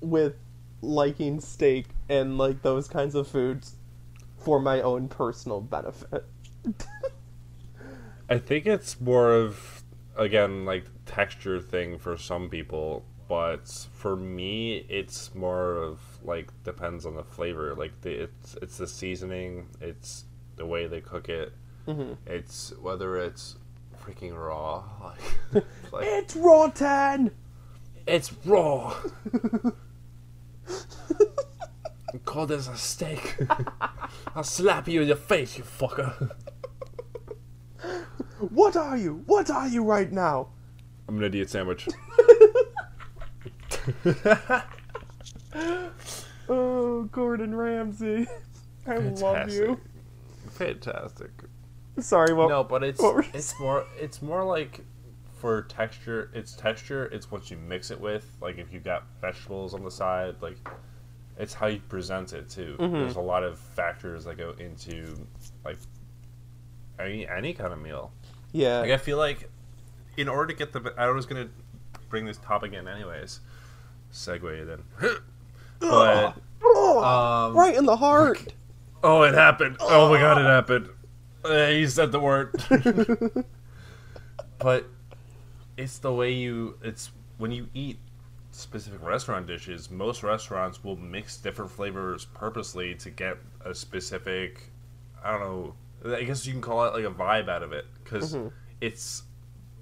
with 0.00 0.36
liking 0.80 1.40
steak 1.40 1.86
and 2.08 2.38
like 2.38 2.62
those 2.62 2.88
kinds 2.88 3.14
of 3.14 3.28
foods 3.28 3.76
for 4.38 4.60
my 4.60 4.80
own 4.80 5.08
personal 5.08 5.60
benefit. 5.60 6.24
I 8.30 8.38
think 8.38 8.66
it's 8.66 9.00
more 9.00 9.32
of 9.32 9.77
again 10.18 10.64
like 10.66 10.84
texture 11.06 11.60
thing 11.60 11.96
for 11.98 12.16
some 12.18 12.50
people, 12.50 13.04
but 13.28 13.68
for 13.92 14.16
me, 14.16 14.84
it's 14.88 15.34
more 15.34 15.76
of 15.76 16.00
like 16.22 16.50
depends 16.64 17.06
on 17.06 17.14
the 17.14 17.24
flavor. 17.24 17.74
Like 17.74 17.98
the, 18.02 18.24
it's 18.24 18.56
it's 18.60 18.76
the 18.78 18.86
seasoning, 18.86 19.68
it's 19.80 20.24
the 20.56 20.66
way 20.66 20.86
they 20.86 21.00
cook 21.00 21.28
it, 21.28 21.52
Mhm. 21.86 22.16
it's 22.26 22.72
whether 22.82 23.16
it's 23.16 23.56
freaking 24.04 24.36
raw, 24.36 24.82
like, 25.52 25.64
like 25.92 26.04
It's 26.06 26.34
rotten. 26.36 27.30
it's 28.06 28.32
raw. 28.44 28.94
Call 32.24 32.46
this 32.46 32.68
a 32.68 32.76
steak. 32.76 33.36
I'll 34.34 34.42
slap 34.42 34.88
you 34.88 35.02
in 35.02 35.08
your 35.08 35.16
face, 35.16 35.56
you 35.58 35.64
fucker. 35.64 36.30
What 38.40 38.76
are 38.76 38.96
you? 38.96 39.22
What 39.26 39.50
are 39.50 39.68
you 39.68 39.84
right 39.84 40.10
now? 40.12 40.48
I'm 41.08 41.18
an 41.18 41.24
idiot 41.24 41.50
sandwich. 41.50 41.88
Oh, 46.48 47.02
Gordon 47.04 47.54
Ramsay. 47.54 48.26
I 48.86 48.96
love 48.96 49.50
you. 49.50 49.80
Fantastic. 50.52 51.30
Sorry, 51.98 52.32
what? 52.32 52.48
no, 52.48 52.64
but 52.64 52.82
it's 52.82 53.00
what 53.00 53.14
were 53.14 53.22
you 53.22 53.30
it's 53.34 53.58
more 53.58 53.84
it's 53.98 54.22
more 54.22 54.44
like 54.44 54.80
for 55.40 55.62
texture. 55.62 56.30
It's 56.32 56.54
texture. 56.54 57.06
It's 57.06 57.30
what 57.30 57.50
you 57.50 57.56
mix 57.56 57.90
it 57.90 58.00
with. 58.00 58.30
Like 58.40 58.58
if 58.58 58.72
you 58.72 58.80
got 58.80 59.04
vegetables 59.20 59.74
on 59.74 59.84
the 59.84 59.90
side, 59.90 60.36
like 60.40 60.56
it's 61.38 61.52
how 61.52 61.66
you 61.66 61.80
present 61.80 62.32
it 62.32 62.48
too. 62.48 62.76
Mm-hmm. 62.78 62.94
There's 62.94 63.16
a 63.16 63.20
lot 63.20 63.42
of 63.42 63.58
factors 63.58 64.24
that 64.24 64.38
go 64.38 64.54
into 64.58 65.26
like 65.64 65.78
any 66.98 67.28
any 67.28 67.52
kind 67.52 67.72
of 67.72 67.80
meal. 67.80 68.12
Yeah. 68.52 68.80
Like 68.80 68.90
I 68.90 68.96
feel 68.96 69.18
like 69.18 69.50
in 70.16 70.28
order 70.28 70.52
to 70.52 70.58
get 70.58 70.72
the 70.72 70.92
I 70.96 71.08
was 71.10 71.26
gonna 71.26 71.48
bring 72.08 72.26
this 72.26 72.38
topic 72.38 72.72
in 72.72 72.88
anyways. 72.88 73.40
Segue 74.12 74.66
then. 74.66 74.82
but 75.80 76.34
Oh, 76.62 77.02
um, 77.04 77.56
right 77.56 77.74
in 77.74 77.84
the 77.86 77.96
heart. 77.96 78.54
Oh, 79.02 79.22
it 79.22 79.34
happened. 79.34 79.76
Oh 79.80 80.08
my 80.10 80.18
god, 80.18 80.38
it 80.40 80.44
happened. 80.44 80.88
Uh, 81.44 81.66
he 81.68 81.86
said 81.86 82.10
the 82.10 82.18
word. 82.18 82.52
but 84.58 84.86
it's 85.76 85.98
the 85.98 86.12
way 86.12 86.32
you. 86.32 86.76
It's 86.82 87.10
when 87.38 87.52
you 87.52 87.68
eat 87.74 87.98
specific 88.50 89.02
restaurant 89.02 89.46
dishes. 89.46 89.90
Most 89.90 90.22
restaurants 90.22 90.82
will 90.82 90.96
mix 90.96 91.36
different 91.36 91.70
flavors 91.70 92.24
purposely 92.24 92.94
to 92.96 93.10
get 93.10 93.38
a 93.64 93.74
specific. 93.74 94.72
I 95.22 95.30
don't 95.30 95.40
know. 95.40 95.74
I 96.04 96.22
guess 96.22 96.46
you 96.46 96.52
can 96.52 96.62
call 96.62 96.84
it 96.86 96.94
like 96.94 97.04
a 97.04 97.14
vibe 97.14 97.48
out 97.48 97.62
of 97.62 97.72
it 97.72 97.86
because 98.02 98.34
mm-hmm. 98.34 98.48
it's 98.80 99.22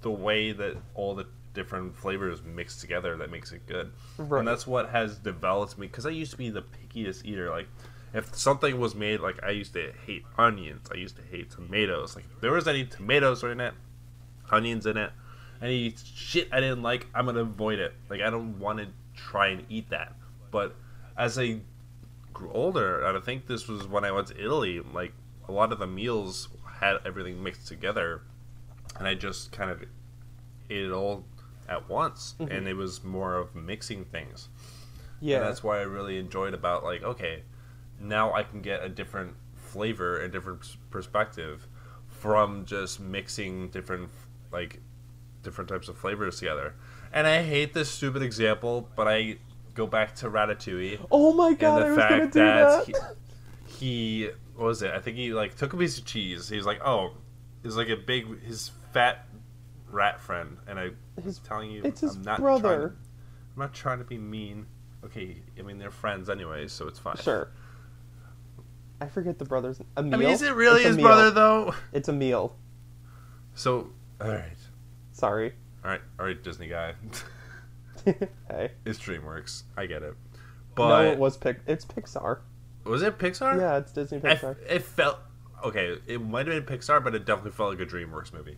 the 0.01 0.11
way 0.11 0.51
that 0.51 0.77
all 0.95 1.15
the 1.15 1.25
different 1.53 1.95
flavors 1.95 2.41
mix 2.43 2.79
together 2.79 3.17
that 3.17 3.31
makes 3.31 3.51
it 3.51 3.65
good. 3.65 3.91
Right. 4.17 4.39
And 4.39 4.47
that's 4.47 4.67
what 4.67 4.89
has 4.89 5.17
developed 5.17 5.77
me 5.77 5.87
because 5.87 6.05
I 6.05 6.11
used 6.11 6.31
to 6.31 6.37
be 6.37 6.49
the 6.49 6.61
pickiest 6.61 7.25
eater. 7.25 7.49
Like, 7.49 7.67
if 8.13 8.35
something 8.35 8.79
was 8.79 8.95
made, 8.95 9.19
like 9.19 9.43
I 9.43 9.49
used 9.49 9.73
to 9.73 9.91
hate 10.05 10.23
onions, 10.37 10.87
I 10.91 10.97
used 10.97 11.15
to 11.17 11.23
hate 11.23 11.51
tomatoes. 11.51 12.15
Like, 12.15 12.25
if 12.33 12.41
there 12.41 12.51
was 12.51 12.67
any 12.67 12.85
tomatoes 12.85 13.43
in 13.43 13.59
it, 13.59 13.73
onions 14.51 14.85
in 14.85 14.97
it, 14.97 15.11
any 15.61 15.95
shit 16.15 16.47
I 16.51 16.59
didn't 16.59 16.83
like, 16.83 17.07
I'm 17.13 17.25
gonna 17.25 17.41
avoid 17.41 17.79
it. 17.79 17.93
Like, 18.09 18.21
I 18.21 18.29
don't 18.29 18.59
want 18.59 18.79
to 18.79 18.87
try 19.15 19.47
and 19.47 19.65
eat 19.69 19.89
that. 19.89 20.13
But 20.51 20.75
as 21.17 21.37
I 21.39 21.61
grew 22.33 22.51
older, 22.51 23.03
and 23.03 23.17
I 23.17 23.21
think 23.21 23.47
this 23.47 23.67
was 23.67 23.87
when 23.87 24.05
I 24.05 24.11
went 24.11 24.27
to 24.27 24.39
Italy, 24.39 24.79
like 24.79 25.13
a 25.47 25.51
lot 25.51 25.71
of 25.71 25.79
the 25.79 25.87
meals 25.87 26.49
had 26.79 26.97
everything 27.05 27.41
mixed 27.41 27.67
together, 27.67 28.21
and 28.97 29.07
I 29.07 29.15
just 29.15 29.51
kind 29.51 29.71
of 29.71 29.81
ate 30.69 30.85
it 30.85 30.91
all 30.91 31.25
at 31.67 31.89
once, 31.89 32.35
mm-hmm. 32.39 32.51
and 32.51 32.67
it 32.67 32.75
was 32.75 33.03
more 33.03 33.35
of 33.35 33.55
mixing 33.55 34.05
things. 34.05 34.49
Yeah. 35.19 35.37
And 35.37 35.47
that's 35.47 35.63
why 35.63 35.79
I 35.79 35.83
really 35.83 36.17
enjoyed 36.17 36.53
about 36.53 36.83
like 36.83 37.03
okay, 37.03 37.43
now 37.99 38.33
I 38.33 38.43
can 38.43 38.61
get 38.61 38.83
a 38.83 38.89
different 38.89 39.35
flavor 39.55 40.19
and 40.19 40.31
different 40.31 40.77
perspective 40.89 41.67
from 42.07 42.65
just 42.65 42.99
mixing 42.99 43.69
different 43.69 44.09
like 44.51 44.79
different 45.43 45.69
types 45.69 45.87
of 45.87 45.97
flavors 45.97 46.39
together. 46.39 46.75
And 47.13 47.25
I 47.25 47.43
hate 47.43 47.73
this 47.73 47.89
stupid 47.89 48.21
example, 48.21 48.89
but 48.95 49.07
I 49.07 49.37
go 49.73 49.87
back 49.87 50.15
to 50.15 50.29
Ratatouille 50.29 51.05
oh 51.11 51.33
my 51.33 51.53
god, 51.53 51.83
and 51.83 51.85
I 51.85 51.89
the 51.89 51.95
gonna 51.95 52.09
fact 52.09 52.33
do 52.33 52.39
that 52.39 52.85
that. 52.85 53.15
he, 53.67 54.23
he 54.25 54.29
what 54.57 54.65
was 54.65 54.81
it? 54.81 54.91
I 54.91 54.99
think 54.99 55.17
he 55.17 55.33
like 55.33 55.55
took 55.55 55.73
a 55.73 55.77
piece 55.77 55.97
of 55.97 56.05
cheese. 56.05 56.49
He 56.49 56.57
was 56.57 56.65
like, 56.65 56.81
"Oh, 56.83 57.13
it's 57.63 57.75
like 57.75 57.89
a 57.89 57.95
big 57.95 58.41
his 58.43 58.71
fat 58.91 59.27
rat 59.89 60.19
friend," 60.19 60.57
and 60.67 60.79
I 60.79 60.89
was 61.23 61.37
telling 61.39 61.71
you, 61.71 61.83
it's 61.83 62.01
his 62.01 62.15
I'm 62.15 62.23
not 62.23 62.39
brother. 62.39 62.77
Trying, 62.77 62.89
I'm 63.55 63.59
not 63.59 63.73
trying 63.73 63.99
to 63.99 64.03
be 64.03 64.17
mean. 64.17 64.65
Okay, 65.05 65.37
I 65.57 65.61
mean 65.61 65.77
they're 65.77 65.91
friends 65.91 66.29
anyway, 66.29 66.67
so 66.67 66.87
it's 66.87 66.99
fine. 66.99 67.17
Sure. 67.17 67.49
I 68.99 69.05
forget 69.05 69.37
the 69.37 69.45
brother's 69.45 69.79
meal. 69.79 69.87
I 69.95 70.01
mean, 70.01 70.23
is 70.23 70.41
it 70.41 70.55
really 70.55 70.81
It's 70.81 70.95
his 70.95 70.97
brother 70.97 71.29
though? 71.29 71.75
It's 71.93 72.09
a 72.09 72.13
meal. 72.13 72.55
So, 73.53 73.89
all 74.19 74.27
right, 74.27 74.57
Sorry. 75.11 75.53
all 75.83 75.91
right, 75.91 76.01
all 76.19 76.25
right, 76.25 76.43
Disney 76.43 76.67
guy. 76.67 76.93
hey. 78.05 78.71
it's 78.85 78.99
DreamWorks. 78.99 79.63
I 79.75 79.85
get 79.85 80.03
it. 80.03 80.13
no, 80.13 80.15
But 80.75 81.05
it 81.05 81.17
was 81.17 81.37
Pic. 81.37 81.59
It's 81.67 81.85
Pixar. 81.85 82.39
Was 82.87 83.01
it 83.01 83.17
Pixar? 83.17 83.59
Yeah, 83.59 83.77
it's 83.77 83.91
Disney 83.91 84.17
I 84.23 84.35
Pixar. 84.35 84.57
it 84.67 84.83
felt 84.83 85.19
okay. 85.63 85.97
It 86.07 86.21
might 86.21 86.47
have 86.47 86.65
been 86.65 86.77
Pixar, 86.77 87.03
but 87.03 87.15
it 87.15 87.25
definitely 87.25 87.51
felt 87.51 87.69
like 87.77 87.79
a 87.79 87.85
DreamWorks 87.91 88.33
movie. 88.33 88.57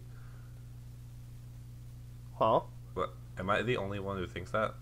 huh? 2.36 2.62
But 2.96 3.14
am 3.38 3.50
I 3.50 3.62
the 3.62 3.78
only 3.78 4.00
one 4.00 4.18
who 4.18 4.28
thinks 4.28 4.52
that? 4.52 4.74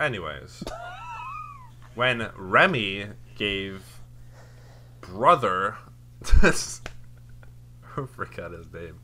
Anyways, 0.00 0.64
when 1.94 2.30
Remy 2.36 3.06
gave 3.36 3.84
brother, 5.00 5.76
I 6.42 6.52
forgot 8.06 8.52
his 8.52 8.72
name. 8.72 9.00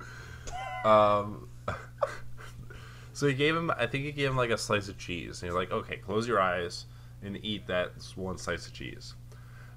Um, 0.84 1.49
so 3.12 3.26
he 3.26 3.34
gave 3.34 3.55
him, 3.55 3.70
I 3.76 3.86
think 3.86 4.05
he 4.05 4.12
gave 4.12 4.30
him 4.30 4.36
like 4.36 4.51
a 4.51 4.59
slice 4.59 4.89
of 4.89 4.99
cheese, 4.99 5.43
and 5.43 5.51
you're 5.51 5.59
like, 5.59 5.70
okay, 5.72 5.97
close 5.97 6.26
your 6.26 6.41
eyes 6.41 6.86
and 7.22 7.36
eat 7.45 7.66
that 7.66 7.93
one 8.16 8.39
slice 8.39 8.66
of 8.66 8.72
cheese. 8.72 9.14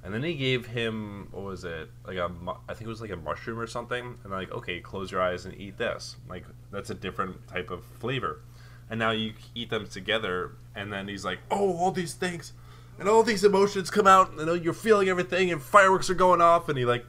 And 0.04 0.14
then 0.14 0.24
he 0.24 0.34
gave 0.34 0.66
him 0.66 1.28
what 1.32 1.44
was 1.44 1.64
it 1.64 1.90
like 2.08 2.18
a 2.18 2.32
I 2.68 2.74
think 2.74 2.88
it 2.88 2.88
was 2.88 3.02
like 3.02 3.12
a 3.12 3.16
mushroom 3.16 3.60
or 3.60 3.68
something. 3.68 4.18
And 4.24 4.32
like 4.32 4.52
okay, 4.52 4.80
close 4.80 5.12
your 5.12 5.22
eyes 5.22 5.46
and 5.46 5.56
eat 5.60 5.78
this. 5.78 6.16
Like 6.28 6.46
that's 6.72 6.90
a 6.90 6.96
different 6.96 7.48
type 7.48 7.70
of 7.70 7.86
flavor. 8.00 8.42
And 8.90 9.00
now 9.00 9.12
you 9.12 9.34
eat 9.56 9.70
them 9.70 9.88
together, 9.88 10.52
and 10.76 10.92
then 10.92 11.08
he's 11.08 11.24
like, 11.24 11.40
oh, 11.50 11.78
all 11.78 11.92
these 11.92 12.14
things, 12.14 12.52
and 13.00 13.08
all 13.08 13.24
these 13.24 13.46
emotions 13.46 13.90
come 13.90 14.06
out, 14.06 14.32
and 14.32 14.50
oh, 14.50 14.54
you're 14.54 14.74
feeling 14.74 15.08
everything, 15.08 15.50
and 15.50 15.62
fireworks 15.62 16.10
are 16.10 16.14
going 16.14 16.42
off, 16.42 16.68
and 16.68 16.78
he 16.78 16.84
like 16.84 17.06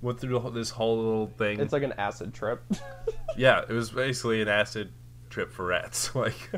went 0.00 0.20
through 0.20 0.50
this 0.54 0.70
whole 0.70 0.96
little 0.96 1.26
thing. 1.26 1.58
It's 1.58 1.72
like 1.72 1.82
an 1.82 1.94
acid 1.98 2.34
trip. 2.34 2.62
Yeah, 3.38 3.60
it 3.68 3.72
was 3.72 3.90
basically 3.90 4.40
an 4.40 4.48
acid 4.48 4.92
trip 5.28 5.52
for 5.52 5.66
rats. 5.66 6.10
Like, 6.14 6.50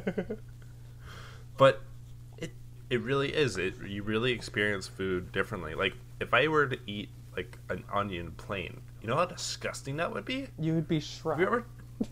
but 1.56 1.82
it 2.90 3.00
really 3.02 3.34
is. 3.34 3.56
It 3.56 3.74
you 3.86 4.02
really 4.02 4.32
experience 4.32 4.86
food 4.86 5.30
differently. 5.32 5.74
Like, 5.74 5.94
if 6.20 6.32
I 6.34 6.48
were 6.48 6.66
to 6.66 6.78
eat 6.86 7.08
like 7.36 7.58
an 7.68 7.84
onion 7.92 8.32
plain, 8.36 8.80
you 9.02 9.08
know 9.08 9.16
how 9.16 9.24
disgusting 9.26 9.96
that 9.98 10.12
would 10.12 10.24
be. 10.24 10.48
you 10.58 10.74
would 10.74 10.88
be 10.88 11.00
Have 11.00 11.38
you 11.40 11.46
ever 11.46 11.64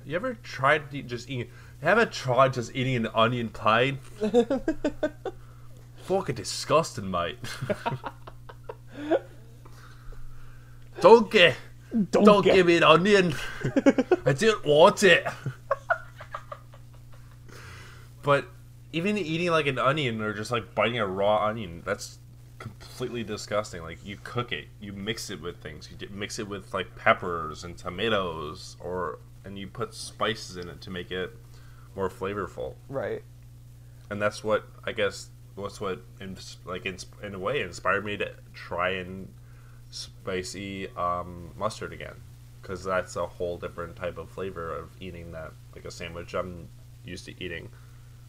you 0.05 0.16
ever 0.16 0.35
tried 0.43 0.91
to 0.91 0.99
eat- 0.99 1.07
just 1.07 1.29
eating? 1.31 1.49
Haven't 1.83 2.12
tried 2.12 2.53
just 2.55 2.74
eating 2.74 2.97
an 2.97 3.09
onion 3.14 3.49
plain? 3.51 3.99
Fucking 6.05 6.35
disgusting, 6.37 7.11
mate. 7.11 7.39
don't 11.01 11.31
get. 11.31 11.57
Don't, 12.11 12.24
Don't 12.24 12.43
get- 12.45 12.55
give 12.55 12.66
me 12.66 12.77
an 12.77 12.83
onion. 12.83 13.35
I 14.27 14.33
didn't 14.33 14.64
want 14.64 15.03
it. 15.03 15.27
but 18.22 18.47
even 18.93 19.16
eating 19.18 19.51
like 19.51 19.66
an 19.66 19.78
onion 19.78 20.20
or 20.22 20.32
just 20.32 20.51
like 20.51 20.74
biting 20.74 20.99
a 20.99 21.07
raw 21.07 21.47
onion, 21.47 21.82
that's 21.84 22.18
completely 22.59 23.22
disgusting. 23.22 23.82
Like 23.82 24.05
you 24.05 24.18
cook 24.22 24.53
it, 24.53 24.66
you 24.80 24.93
mix 24.93 25.30
it 25.30 25.41
with 25.41 25.62
things. 25.62 25.89
You 25.91 26.09
mix 26.11 26.39
it 26.39 26.49
with 26.49 26.72
like 26.72 26.97
peppers 26.97 27.64
and 27.64 27.76
tomatoes, 27.76 28.76
or 28.80 29.18
and 29.45 29.59
you 29.59 29.68
put 29.68 29.95
spices 29.95 30.57
in 30.57 30.68
it 30.68 30.80
to 30.82 30.91
make 30.91 31.11
it 31.11 31.37
more 31.95 32.09
flavorful. 32.09 32.74
Right. 32.89 33.22
And 34.11 34.20
that's 34.20 34.45
what 34.45 34.66
I 34.84 34.93
guess 34.93 35.30
what's 35.55 35.80
what 35.80 36.03
in, 36.20 36.37
like 36.64 36.87
in, 36.87 36.99
in 37.22 37.34
a 37.34 37.39
way 37.39 37.62
inspired 37.62 38.05
me 38.05 38.16
to 38.18 38.34
try 38.55 38.91
and 38.91 39.32
spicy 39.91 40.89
um, 40.97 41.51
mustard 41.57 41.93
again 41.93 42.14
because 42.61 42.82
that's 42.82 43.16
a 43.16 43.26
whole 43.26 43.57
different 43.57 43.97
type 43.97 44.18
of 44.18 44.28
flavor 44.28 44.74
of 44.74 44.91
eating 45.01 45.32
that 45.32 45.53
like 45.74 45.84
a 45.84 45.91
sandwich 45.91 46.34
I'm 46.34 46.68
used 47.05 47.24
to 47.26 47.45
eating, 47.45 47.70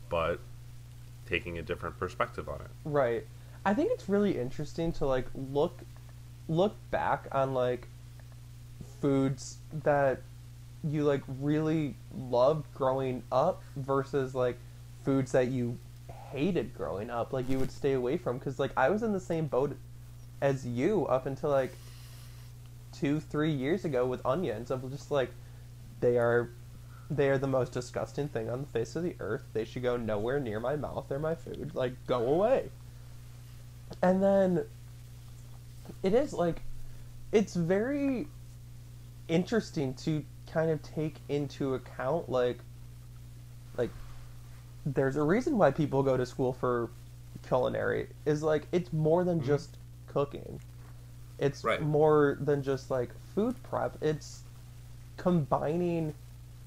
but 0.09 0.39
taking 1.25 1.57
a 1.57 1.61
different 1.61 1.97
perspective 1.99 2.47
on 2.49 2.61
it. 2.61 2.71
Right. 2.85 3.25
I 3.65 3.73
think 3.73 3.91
it's 3.91 4.07
really 4.07 4.37
interesting 4.37 4.91
to 4.93 5.05
like 5.05 5.27
look 5.35 5.81
look 6.47 6.75
back 6.89 7.27
on 7.33 7.53
like 7.53 7.87
foods 9.01 9.57
that 9.83 10.21
you 10.83 11.03
like 11.03 11.21
really 11.41 11.95
loved 12.17 12.65
growing 12.73 13.23
up 13.31 13.61
versus 13.75 14.33
like 14.33 14.57
foods 15.03 15.33
that 15.33 15.49
you 15.49 15.77
hated 16.31 16.73
growing 16.73 17.09
up 17.09 17.33
like 17.33 17.49
you 17.49 17.59
would 17.59 17.71
stay 17.71 17.93
away 17.93 18.17
from 18.17 18.39
cuz 18.39 18.59
like 18.59 18.71
I 18.77 18.89
was 18.89 19.03
in 19.03 19.11
the 19.11 19.19
same 19.19 19.47
boat 19.47 19.75
as 20.41 20.65
you 20.65 21.05
up 21.07 21.25
until 21.25 21.49
like 21.49 21.75
2 22.93 23.19
3 23.19 23.51
years 23.51 23.83
ago 23.83 24.05
with 24.05 24.25
onions 24.25 24.71
of 24.71 24.89
just 24.89 25.11
like 25.11 25.31
they 25.99 26.17
are 26.17 26.49
they 27.09 27.29
are 27.29 27.37
the 27.37 27.47
most 27.47 27.71
disgusting 27.71 28.27
thing 28.27 28.49
on 28.49 28.61
the 28.61 28.67
face 28.67 28.95
of 28.95 29.03
the 29.03 29.15
earth. 29.19 29.43
They 29.53 29.65
should 29.65 29.83
go 29.83 29.97
nowhere 29.97 30.39
near 30.39 30.59
my 30.59 30.75
mouth. 30.75 31.05
They're 31.07 31.19
my 31.19 31.35
food. 31.35 31.71
Like, 31.73 31.93
go 32.05 32.25
away. 32.25 32.69
And 34.01 34.21
then 34.21 34.65
it 36.03 36.13
is 36.13 36.33
like, 36.33 36.61
it's 37.31 37.55
very 37.55 38.27
interesting 39.27 39.93
to 39.95 40.23
kind 40.51 40.69
of 40.69 40.81
take 40.81 41.17
into 41.29 41.73
account, 41.75 42.29
like, 42.29 42.59
like, 43.77 43.91
there's 44.85 45.15
a 45.15 45.23
reason 45.23 45.57
why 45.57 45.71
people 45.71 46.03
go 46.03 46.17
to 46.17 46.25
school 46.25 46.53
for 46.53 46.89
culinary, 47.47 48.07
is 48.25 48.43
like, 48.43 48.67
it's 48.71 48.91
more 48.91 49.23
than 49.23 49.41
Mhm. 49.41 49.45
just 49.45 49.77
cooking. 50.07 50.59
It's 51.37 51.63
Right. 51.63 51.81
more 51.81 52.37
than 52.41 52.63
just 52.63 52.89
like 52.89 53.13
food 53.35 53.61
prep. 53.63 54.01
It's 54.01 54.43
combining 55.17 56.13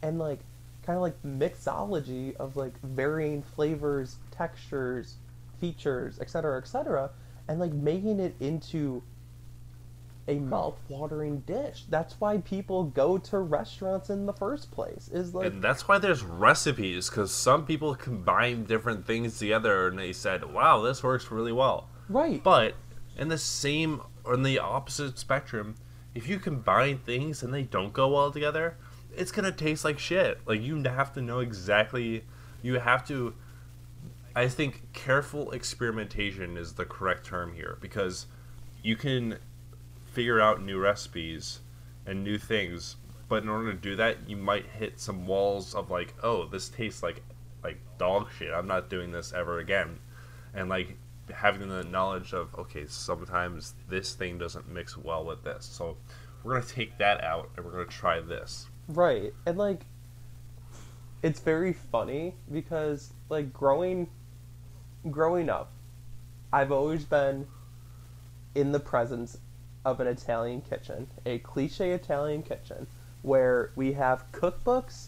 and 0.03 0.19
like 0.19 0.41
kind 0.85 0.97
of 0.97 1.03
like 1.03 1.23
mixology 1.23 2.35
of 2.37 2.57
like 2.57 2.79
varying 2.81 3.43
flavors, 3.43 4.17
textures, 4.31 5.17
features, 5.61 6.19
etc., 6.21 6.59
etc., 6.59 7.11
and 7.49 7.61
like 7.61 7.73
making 7.73 8.21
it 8.21 8.35
into 8.41 9.03
a 10.29 10.39
mouth-watering 10.39 11.41
dish. 11.41 11.85
That's 11.89 12.21
why 12.21 12.39
people 12.39 12.85
go 12.85 13.19
to 13.19 13.39
restaurants 13.41 14.11
in 14.11 14.27
the 14.27 14.33
first 14.33 14.71
place. 14.71 15.11
Is 15.13 15.35
like 15.35 15.47
and 15.47 15.63
that's 15.63 15.89
why 15.89 15.99
there's 15.99 16.23
recipes 16.23 17.11
because 17.11 17.33
some 17.33 17.67
people 17.67 17.95
combine 17.95 18.65
different 18.65 19.07
things 19.07 19.39
together 19.39 19.89
and 19.89 19.99
they 19.99 20.13
said, 20.13 20.53
"Wow, 20.53 20.83
this 20.83 21.03
works 21.03 21.31
really 21.31 21.53
well." 21.53 21.89
right, 22.09 22.43
But 22.43 22.75
in 23.17 23.29
the 23.29 23.39
same 23.39 24.03
or 24.25 24.35
in 24.35 24.43
the 24.43 24.59
opposite 24.59 25.19
spectrum, 25.19 25.75
if 26.15 26.29
you 26.29 26.39
combine 26.39 26.99
things 26.99 27.43
and 27.43 27.53
they 27.53 27.63
don't 27.63 27.93
go 27.93 28.09
well 28.09 28.31
together, 28.31 28.77
it's 29.17 29.33
gonna 29.33 29.53
taste 29.53 29.85
like 29.85 29.99
shit. 29.99 30.41
Like 30.47 30.63
you 30.63 30.83
have 30.83 31.13
to 31.15 31.23
know 31.23 31.41
exactly. 31.41 32.25
You 32.63 32.79
have 32.79 33.07
to. 33.09 33.35
I 34.35 34.49
think 34.49 34.93
careful 34.93 35.51
experimentation 35.51 36.57
is 36.57 36.75
the 36.75 36.85
correct 36.85 37.27
term 37.27 37.55
here 37.55 37.79
because 37.81 38.27
you 38.83 38.97
can 38.97 39.39
figure 40.13 40.41
out 40.41 40.63
new 40.63 40.79
recipes 40.79 41.61
and 42.07 42.23
new 42.23 42.39
things, 42.39 42.97
but 43.29 43.43
in 43.43 43.49
order 43.49 43.73
to 43.73 43.79
do 43.79 43.97
that, 43.97 44.29
you 44.29 44.37
might 44.37 44.67
hit 44.67 45.01
some 45.01 45.27
walls 45.27 45.75
of 45.75 45.91
like, 45.91 46.15
oh, 46.23 46.47
this 46.47 46.69
tastes 46.69 47.03
like 47.03 47.23
like 47.63 47.79
dog 47.99 48.29
shit. 48.39 48.53
I'm 48.53 48.67
not 48.67 48.89
doing 48.89 49.11
this 49.11 49.33
ever 49.33 49.59
again, 49.59 49.99
and 50.55 50.69
like 50.69 50.97
having 51.33 51.69
the 51.69 51.85
knowledge 51.85 52.33
of 52.33 52.55
okay, 52.57 52.87
sometimes 52.87 53.75
this 53.89 54.15
thing 54.15 54.39
doesn't 54.39 54.69
mix 54.69 54.97
well 54.97 55.25
with 55.25 55.45
this, 55.45 55.65
so 55.65 55.97
we're 56.43 56.55
gonna 56.55 56.67
take 56.67 56.99
that 56.99 57.23
out 57.23 57.51
and 57.57 57.65
we're 57.65 57.73
gonna 57.73 57.87
try 57.87 58.21
this. 58.21 58.67
Right, 58.97 59.33
and 59.47 59.59
like 59.59 59.85
it's 61.23 61.41
very 61.41 61.73
funny 61.73 62.35
because 62.51 63.13
like 63.29 63.53
growing 63.53 64.09
growing 65.11 65.49
up, 65.49 65.71
I've 66.53 66.73
always 66.73 67.05
been 67.05 67.47
in 68.55 68.73
the 68.73 68.81
presence 68.81 69.39
of 69.85 70.01
an 70.01 70.07
Italian 70.07 70.61
kitchen, 70.61 71.09
a 71.25 71.39
cliche 71.39 71.93
Italian 71.93 72.43
kitchen, 72.43 72.87
where 73.23 73.71
we 73.77 73.93
have 73.93 74.25
cookbooks 74.33 75.07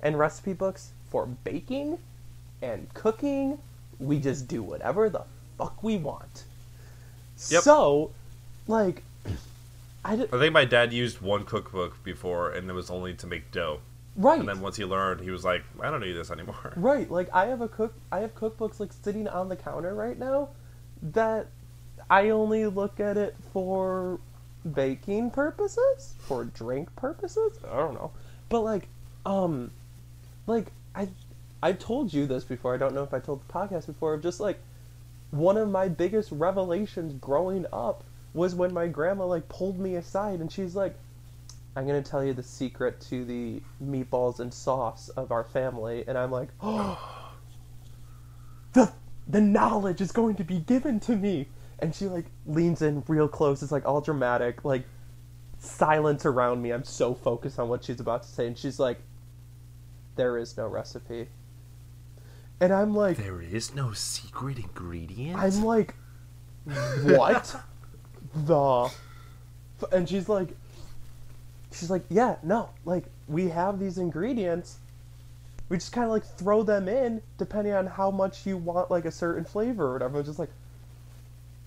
and 0.00 0.18
recipe 0.18 0.52
books 0.52 0.92
for 1.10 1.26
baking 1.26 1.98
and 2.62 2.92
cooking. 2.94 3.58
We 3.98 4.18
just 4.18 4.48
do 4.48 4.62
whatever 4.62 5.10
the 5.10 5.24
fuck 5.58 5.82
we 5.82 5.98
want. 5.98 6.44
Yep. 7.48 7.62
So, 7.62 8.10
like, 8.66 9.02
I 10.04 10.14
I 10.14 10.38
think 10.38 10.52
my 10.52 10.64
dad 10.64 10.92
used 10.92 11.20
one 11.20 11.44
cookbook 11.44 12.02
before, 12.02 12.50
and 12.50 12.68
it 12.68 12.72
was 12.72 12.90
only 12.90 13.14
to 13.14 13.26
make 13.26 13.50
dough. 13.52 13.80
right. 14.16 14.40
And 14.40 14.48
then 14.48 14.60
once 14.60 14.76
he 14.76 14.84
learned, 14.84 15.20
he 15.20 15.30
was 15.30 15.44
like, 15.44 15.62
I 15.80 15.90
don't 15.90 16.00
need 16.00 16.12
this 16.12 16.30
anymore. 16.30 16.72
Right, 16.76 17.10
like 17.10 17.28
I 17.32 17.46
have 17.46 17.60
a 17.60 17.68
cook 17.68 17.94
I 18.10 18.20
have 18.20 18.34
cookbooks 18.34 18.80
like 18.80 18.92
sitting 18.92 19.28
on 19.28 19.48
the 19.48 19.56
counter 19.56 19.94
right 19.94 20.18
now 20.18 20.48
that 21.02 21.46
I 22.08 22.30
only 22.30 22.66
look 22.66 23.00
at 23.00 23.16
it 23.16 23.36
for 23.52 24.18
baking 24.74 25.30
purposes, 25.30 26.14
for 26.18 26.44
drink 26.44 26.94
purposes. 26.96 27.58
I 27.70 27.76
don't 27.76 27.94
know. 27.94 28.10
But 28.48 28.60
like 28.60 28.88
um 29.26 29.70
like 30.46 30.72
I 30.94 31.08
I 31.62 31.72
told 31.72 32.12
you 32.12 32.26
this 32.26 32.44
before. 32.44 32.74
I 32.74 32.78
don't 32.78 32.94
know 32.94 33.02
if 33.02 33.12
I 33.12 33.20
told 33.20 33.46
the 33.46 33.52
podcast 33.52 33.86
before. 33.86 34.14
of 34.14 34.22
Just 34.22 34.40
like 34.40 34.58
one 35.30 35.56
of 35.56 35.68
my 35.70 35.88
biggest 35.88 36.32
revelations 36.32 37.12
growing 37.20 37.66
up 37.72 38.02
was 38.32 38.54
when 38.54 38.72
my 38.72 38.86
grandma 38.86 39.26
like 39.26 39.48
pulled 39.48 39.78
me 39.78 39.96
aside 39.96 40.40
and 40.40 40.50
she's 40.50 40.76
like 40.76 40.94
I'm 41.76 41.86
gonna 41.86 42.02
tell 42.02 42.24
you 42.24 42.32
the 42.32 42.42
secret 42.42 43.00
to 43.02 43.24
the 43.24 43.62
meatballs 43.82 44.40
and 44.40 44.52
sauce 44.52 45.08
of 45.10 45.30
our 45.30 45.44
family, 45.44 46.04
and 46.06 46.18
I'm 46.18 46.30
like, 46.30 46.48
oh, 46.60 47.32
the 48.72 48.92
the 49.28 49.40
knowledge 49.40 50.00
is 50.00 50.10
going 50.10 50.34
to 50.36 50.44
be 50.44 50.58
given 50.58 50.98
to 51.00 51.16
me, 51.16 51.48
and 51.78 51.94
she 51.94 52.06
like 52.06 52.26
leans 52.46 52.82
in 52.82 53.04
real 53.06 53.28
close. 53.28 53.62
It's 53.62 53.70
like 53.70 53.86
all 53.86 54.00
dramatic, 54.00 54.64
like 54.64 54.84
silence 55.58 56.26
around 56.26 56.60
me. 56.60 56.72
I'm 56.72 56.84
so 56.84 57.14
focused 57.14 57.58
on 57.58 57.68
what 57.68 57.84
she's 57.84 58.00
about 58.00 58.24
to 58.24 58.28
say, 58.28 58.46
and 58.48 58.58
she's 58.58 58.80
like, 58.80 59.00
there 60.16 60.36
is 60.38 60.56
no 60.56 60.66
recipe. 60.66 61.28
And 62.60 62.72
I'm 62.72 62.94
like, 62.94 63.16
There 63.16 63.40
is 63.40 63.74
no 63.74 63.92
secret 63.92 64.58
ingredient. 64.58 65.38
I'm 65.38 65.64
like, 65.64 65.94
what 67.04 67.54
the? 68.34 68.90
And 69.92 70.08
she's 70.08 70.28
like, 70.28 70.48
she's 71.72 71.90
like, 71.90 72.02
yeah, 72.08 72.36
no, 72.42 72.70
like 72.84 73.04
we 73.28 73.48
have 73.48 73.78
these 73.78 73.98
ingredients. 73.98 74.78
We 75.68 75.76
just 75.76 75.92
kind 75.92 76.04
of 76.04 76.10
like 76.10 76.24
throw 76.24 76.62
them 76.62 76.88
in 76.88 77.22
depending 77.38 77.72
on 77.74 77.86
how 77.86 78.10
much 78.10 78.44
you 78.46 78.56
want, 78.56 78.90
like 78.90 79.04
a 79.04 79.10
certain 79.10 79.44
flavor 79.44 79.86
or 79.86 79.92
whatever. 79.94 80.16
I 80.16 80.18
was 80.18 80.26
just 80.26 80.38
like, 80.38 80.50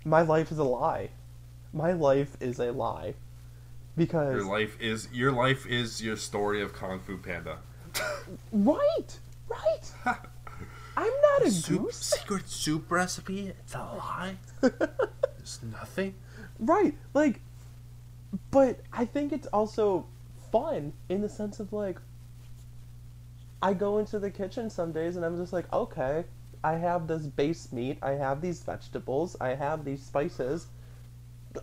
my 0.05 0.22
life 0.22 0.51
is 0.51 0.57
a 0.57 0.64
lie. 0.64 1.09
My 1.74 1.93
life 1.93 2.36
is 2.41 2.59
a 2.59 2.72
lie. 2.72 3.16
Because 3.95 4.36
your 4.36 4.45
life 4.45 4.76
is 4.82 5.07
your 5.14 5.32
life 5.32 5.66
is 5.68 6.01
your 6.01 6.18
story 6.18 6.61
of 6.61 6.74
Kung 6.74 6.99
Fu 6.99 7.18
Panda. 7.18 7.59
right, 8.51 9.20
right. 9.47 9.91
I'm 10.97 11.11
not 11.22 11.47
a 11.47 11.51
Soup, 11.51 11.84
goose. 11.84 11.97
secret 11.97 12.47
soup 12.49 12.91
recipe. 12.91 13.47
It's 13.59 13.74
a 13.76 13.80
lie. 13.80 14.36
There's 14.61 15.59
nothing. 15.72 16.16
Right. 16.60 16.95
Like 17.14 17.41
but 18.51 18.80
I 18.91 19.06
think 19.06 19.32
it's 19.32 19.47
also 19.47 20.06
fun 20.51 20.93
in 21.10 21.22
the 21.22 21.30
sense 21.30 21.60
of 21.60 21.74
like 21.74 21.99
I 23.62 23.74
go 23.74 23.97
into 23.97 24.20
the 24.20 24.32
kitchen 24.32 24.70
some 24.70 24.91
days 24.91 25.16
and 25.16 25.26
I'm 25.26 25.38
just 25.38 25.54
like, 25.54 25.72
okay, 25.72 26.26
I 26.64 26.74
have 26.74 27.08
this 27.08 27.26
base 27.26 27.72
meat, 27.72 27.97
I 28.01 28.12
have 28.12 28.41
these 28.41 28.62
vegetables, 28.62 29.38
I 29.39 29.49
have 29.56 29.86
these 29.86 30.01
spices. 30.04 30.68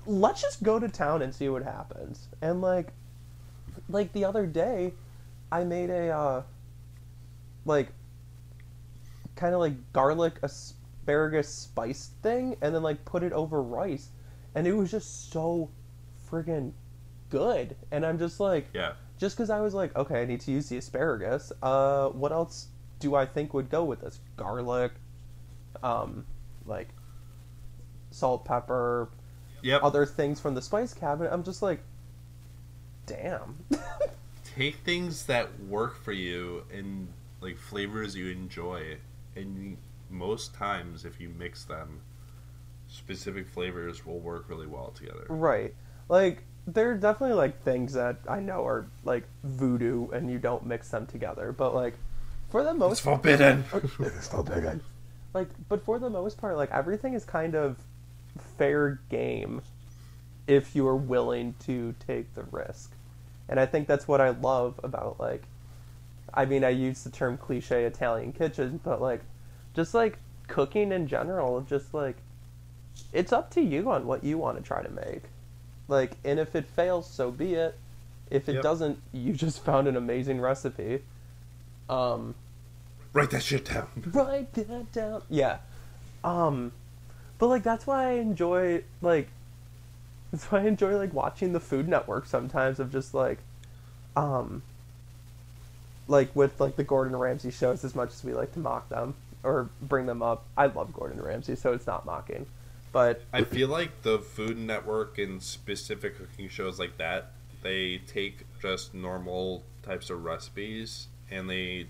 Let's 0.06 0.40
just 0.40 0.62
go 0.62 0.78
to 0.78 0.88
town 0.88 1.20
and 1.22 1.34
see 1.34 1.48
what 1.48 1.62
happens. 1.62 2.28
And 2.40 2.60
like 2.60 2.92
like 3.88 4.12
the 4.12 4.24
other 4.24 4.46
day 4.46 4.92
I 5.50 5.64
made 5.64 5.90
a 5.90 6.08
uh 6.10 6.42
like 7.64 7.88
kind 9.34 9.54
of 9.54 9.60
like 9.60 9.92
garlic 9.92 10.34
asparagus 10.42 11.48
spice 11.48 12.10
thing 12.22 12.56
and 12.62 12.74
then 12.74 12.82
like 12.82 13.04
put 13.04 13.22
it 13.22 13.32
over 13.32 13.62
rice 13.62 14.08
and 14.54 14.66
it 14.66 14.72
was 14.72 14.90
just 14.90 15.30
so 15.32 15.70
friggin' 16.30 16.72
good. 17.28 17.76
And 17.90 18.04
i'm 18.04 18.18
just 18.18 18.40
like 18.40 18.68
Yeah. 18.74 18.92
just 19.18 19.36
because 19.36 19.50
i 19.50 19.60
was 19.60 19.72
like 19.74 19.94
okay 19.96 20.22
i 20.22 20.24
need 20.24 20.40
to 20.40 20.50
use 20.50 20.68
the 20.68 20.76
asparagus 20.78 21.52
uh 21.62 22.08
what 22.08 22.32
else 22.32 22.68
do 22.98 23.14
i 23.14 23.24
think 23.26 23.54
would 23.54 23.70
go 23.70 23.84
with 23.84 24.00
this? 24.00 24.20
Garlic 24.36 24.92
um 25.82 26.26
like 26.66 26.88
salt 28.10 28.44
pepper 28.44 29.08
Yep. 29.62 29.82
other 29.82 30.06
things 30.06 30.40
from 30.40 30.54
the 30.54 30.62
spice 30.62 30.94
cabinet. 30.94 31.30
I'm 31.32 31.44
just 31.44 31.60
like 31.62 31.82
damn. 33.06 33.64
Take 34.56 34.76
things 34.76 35.26
that 35.26 35.48
work 35.64 36.02
for 36.02 36.12
you 36.12 36.64
and 36.72 37.08
like 37.40 37.56
flavors 37.56 38.16
you 38.16 38.28
enjoy, 38.30 38.96
and 39.36 39.76
most 40.10 40.54
times 40.54 41.04
if 41.04 41.20
you 41.20 41.28
mix 41.28 41.64
them, 41.64 42.00
specific 42.90 43.48
flavors 43.48 44.04
will 44.04 44.18
work 44.18 44.46
really 44.48 44.66
well 44.66 44.92
together. 44.94 45.24
Right. 45.28 45.74
Like 46.08 46.42
there 46.66 46.90
are 46.90 46.96
definitely 46.96 47.36
like 47.36 47.62
things 47.62 47.92
that 47.94 48.16
I 48.28 48.40
know 48.40 48.66
are 48.66 48.86
like 49.04 49.24
voodoo 49.44 50.10
and 50.10 50.30
you 50.30 50.38
don't 50.38 50.66
mix 50.66 50.88
them 50.90 51.06
together, 51.06 51.52
but 51.52 51.74
like 51.74 51.94
for 52.50 52.64
the 52.64 52.74
most 52.74 52.98
It's 52.98 53.06
most 53.06 54.30
forbidden. 54.34 54.80
like 55.34 55.48
but 55.68 55.84
for 55.84 55.98
the 55.98 56.10
most 56.10 56.38
part 56.38 56.56
like 56.56 56.70
everything 56.72 57.14
is 57.14 57.24
kind 57.24 57.54
of 57.54 57.76
fair 58.58 59.00
game 59.08 59.62
if 60.48 60.74
you 60.74 60.86
are 60.86 60.96
willing 60.96 61.54
to 61.60 61.94
take 62.06 62.34
the 62.34 62.42
risk. 62.50 62.92
And 63.48 63.60
I 63.60 63.66
think 63.66 63.86
that's 63.86 64.08
what 64.08 64.20
I 64.20 64.30
love 64.30 64.80
about 64.82 65.20
like 65.20 65.44
I 66.34 66.44
mean 66.44 66.64
I 66.64 66.70
use 66.70 67.04
the 67.04 67.10
term 67.10 67.36
cliche 67.38 67.84
Italian 67.84 68.32
kitchen, 68.32 68.80
but 68.82 69.00
like 69.00 69.20
just 69.74 69.94
like 69.94 70.18
cooking 70.48 70.90
in 70.90 71.06
general, 71.06 71.60
just 71.60 71.94
like 71.94 72.16
it's 73.12 73.32
up 73.32 73.50
to 73.52 73.60
you 73.60 73.90
on 73.90 74.06
what 74.06 74.22
you 74.24 74.38
want 74.38 74.56
to 74.58 74.62
try 74.62 74.82
to 74.82 74.90
make. 74.90 75.22
Like 75.88 76.12
and 76.24 76.38
if 76.38 76.54
it 76.54 76.66
fails, 76.66 77.08
so 77.08 77.30
be 77.30 77.54
it. 77.54 77.76
If 78.30 78.48
it 78.48 78.54
Yep. 78.54 78.62
doesn't, 78.62 78.98
you 79.12 79.32
just 79.32 79.64
found 79.64 79.88
an 79.88 79.96
amazing 79.96 80.40
recipe. 80.40 81.02
Um 81.88 82.34
Write 83.12 83.30
that 83.30 83.42
shit 83.42 83.64
down. 83.64 83.88
write 84.12 84.52
that 84.54 84.92
down. 84.92 85.22
Yeah. 85.28 85.58
Um 86.22 86.72
but 87.38 87.48
like 87.48 87.62
that's 87.62 87.86
why 87.86 88.08
I 88.08 88.12
enjoy 88.12 88.82
like 89.02 89.28
that's 90.30 90.44
why 90.52 90.60
I 90.60 90.66
enjoy 90.66 90.96
like 90.96 91.12
watching 91.12 91.52
the 91.52 91.58
Food 91.60 91.88
Network 91.88 92.26
sometimes 92.26 92.78
of 92.78 92.92
just 92.92 93.14
like 93.14 93.38
um 94.16 94.62
like 96.06 96.34
with 96.36 96.60
like 96.60 96.76
the 96.76 96.84
Gordon 96.84 97.16
Ramsay 97.16 97.50
shows 97.50 97.84
as 97.84 97.94
much 97.94 98.10
as 98.10 98.22
we 98.24 98.32
like 98.32 98.52
to 98.54 98.58
mock 98.60 98.88
them 98.88 99.14
or 99.42 99.68
bring 99.80 100.06
them 100.06 100.22
up. 100.22 100.44
I 100.56 100.66
love 100.66 100.92
Gordon 100.92 101.20
Ramsay, 101.22 101.56
so 101.56 101.72
it's 101.72 101.86
not 101.86 102.04
mocking. 102.04 102.46
But 102.92 103.22
I 103.32 103.44
feel 103.44 103.68
like 103.68 104.02
the 104.02 104.18
Food 104.18 104.58
Network 104.58 105.18
and 105.18 105.42
specific 105.42 106.18
cooking 106.18 106.48
shows 106.48 106.78
like 106.78 106.98
that, 106.98 107.32
they 107.62 107.98
take 107.98 108.44
just 108.60 108.94
normal 108.94 109.62
types 109.82 110.10
of 110.10 110.24
recipes 110.24 111.06
and 111.30 111.48
they 111.48 111.86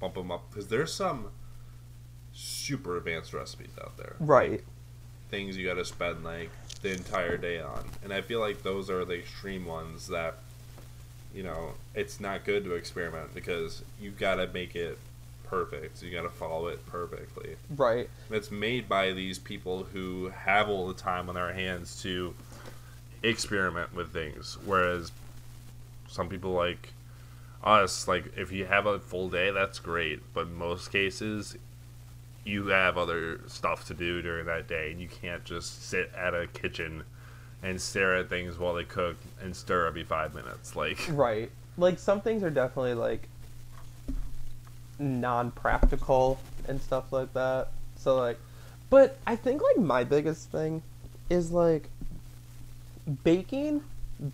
bump 0.00 0.14
them 0.14 0.30
up 0.30 0.50
because 0.50 0.68
there's 0.68 0.92
some 0.92 1.30
super 2.32 2.96
advanced 2.96 3.32
recipes 3.32 3.70
out 3.80 3.96
there. 3.96 4.16
right. 4.20 4.62
Things 5.30 5.56
you 5.56 5.66
got 5.66 5.74
to 5.74 5.84
spend 5.84 6.24
like 6.24 6.50
the 6.80 6.92
entire 6.92 7.36
day 7.36 7.60
on, 7.60 7.84
and 8.02 8.12
I 8.12 8.22
feel 8.22 8.40
like 8.40 8.62
those 8.62 8.88
are 8.88 9.04
the 9.04 9.18
extreme 9.18 9.66
ones 9.66 10.06
that, 10.08 10.38
you 11.34 11.42
know, 11.42 11.72
it's 11.94 12.18
not 12.18 12.44
good 12.46 12.64
to 12.64 12.74
experiment 12.74 13.34
because 13.34 13.82
you 14.00 14.10
got 14.10 14.36
to 14.36 14.46
make 14.46 14.74
it 14.74 14.98
perfect. 15.48 15.98
So 15.98 16.06
you 16.06 16.12
got 16.12 16.22
to 16.22 16.30
follow 16.30 16.68
it 16.68 16.84
perfectly. 16.86 17.56
Right. 17.76 18.08
It's 18.30 18.50
made 18.50 18.88
by 18.88 19.12
these 19.12 19.38
people 19.38 19.84
who 19.84 20.28
have 20.28 20.68
all 20.68 20.88
the 20.88 20.94
time 20.94 21.28
on 21.28 21.34
their 21.34 21.52
hands 21.52 22.00
to 22.02 22.34
experiment 23.22 23.94
with 23.94 24.12
things. 24.12 24.58
Whereas 24.64 25.12
some 26.08 26.28
people 26.28 26.52
like 26.52 26.92
us, 27.62 28.06
like 28.06 28.36
if 28.36 28.52
you 28.52 28.66
have 28.66 28.86
a 28.86 28.98
full 28.98 29.28
day, 29.28 29.50
that's 29.50 29.78
great. 29.78 30.20
But 30.34 30.46
in 30.46 30.54
most 30.54 30.92
cases, 30.92 31.56
you 32.44 32.68
have 32.68 32.96
other 32.96 33.40
stuff 33.46 33.86
to 33.88 33.94
do 33.94 34.22
during 34.22 34.46
that 34.46 34.68
day, 34.68 34.90
and 34.90 35.00
you 35.00 35.08
can't 35.08 35.44
just 35.44 35.88
sit 35.88 36.10
at 36.16 36.34
a 36.34 36.46
kitchen 36.46 37.04
and 37.62 37.80
stare 37.80 38.16
at 38.16 38.28
things 38.28 38.58
while 38.58 38.74
they 38.74 38.84
cook 38.84 39.16
and 39.42 39.54
stir 39.54 39.86
every 39.86 40.04
five 40.04 40.34
minutes. 40.34 40.76
Like, 40.76 40.98
Right. 41.10 41.50
Like 41.76 41.98
some 41.98 42.20
things 42.20 42.42
are 42.42 42.50
definitely 42.50 42.94
like 42.94 43.28
non-practical 44.98 46.38
and 46.66 46.80
stuff 46.80 47.12
like 47.12 47.32
that. 47.34 47.68
So 47.96 48.16
like 48.16 48.38
but 48.90 49.18
I 49.26 49.36
think 49.36 49.62
like 49.62 49.76
my 49.78 50.04
biggest 50.04 50.50
thing 50.50 50.82
is 51.28 51.50
like 51.50 51.88
baking 53.24 53.82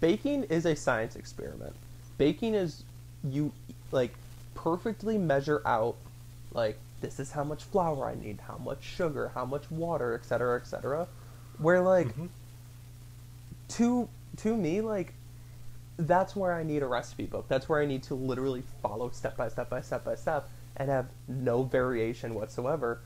baking 0.00 0.44
is 0.44 0.66
a 0.66 0.74
science 0.76 1.16
experiment. 1.16 1.74
Baking 2.18 2.54
is 2.54 2.84
you 3.22 3.52
like 3.92 4.14
perfectly 4.54 5.18
measure 5.18 5.62
out 5.66 5.96
like 6.52 6.78
this 7.00 7.20
is 7.20 7.32
how 7.32 7.44
much 7.44 7.64
flour 7.64 8.06
I 8.06 8.14
need, 8.14 8.38
how 8.40 8.56
much 8.58 8.82
sugar, 8.82 9.30
how 9.34 9.44
much 9.44 9.70
water, 9.70 10.14
etc., 10.14 10.58
etc. 10.58 11.06
Where 11.58 11.82
like 11.82 12.06
Mhm. 12.16 12.28
to 13.68 14.08
to 14.38 14.56
me 14.56 14.80
like 14.80 15.12
that's 15.96 16.34
where 16.34 16.52
I 16.52 16.62
need 16.62 16.82
a 16.82 16.86
recipe 16.86 17.26
book. 17.26 17.46
That's 17.48 17.68
where 17.68 17.80
I 17.80 17.86
need 17.86 18.02
to 18.04 18.14
literally 18.14 18.62
follow 18.82 19.10
step 19.10 19.36
by 19.36 19.48
step 19.48 19.70
by 19.70 19.80
step 19.80 20.04
by 20.04 20.16
step 20.16 20.48
and 20.76 20.88
have 20.88 21.06
no 21.28 21.62
variation 21.62 22.34
whatsoever. 22.34 23.00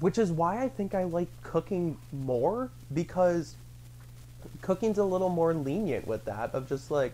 Which 0.00 0.18
is 0.18 0.32
why 0.32 0.62
I 0.62 0.68
think 0.68 0.94
I 0.94 1.04
like 1.04 1.28
cooking 1.42 1.98
more 2.12 2.70
because 2.92 3.54
cooking's 4.62 4.98
a 4.98 5.04
little 5.04 5.28
more 5.28 5.54
lenient 5.54 6.06
with 6.06 6.24
that 6.24 6.54
of 6.54 6.68
just 6.68 6.90
like 6.90 7.12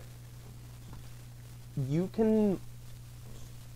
you 1.87 2.09
can 2.13 2.59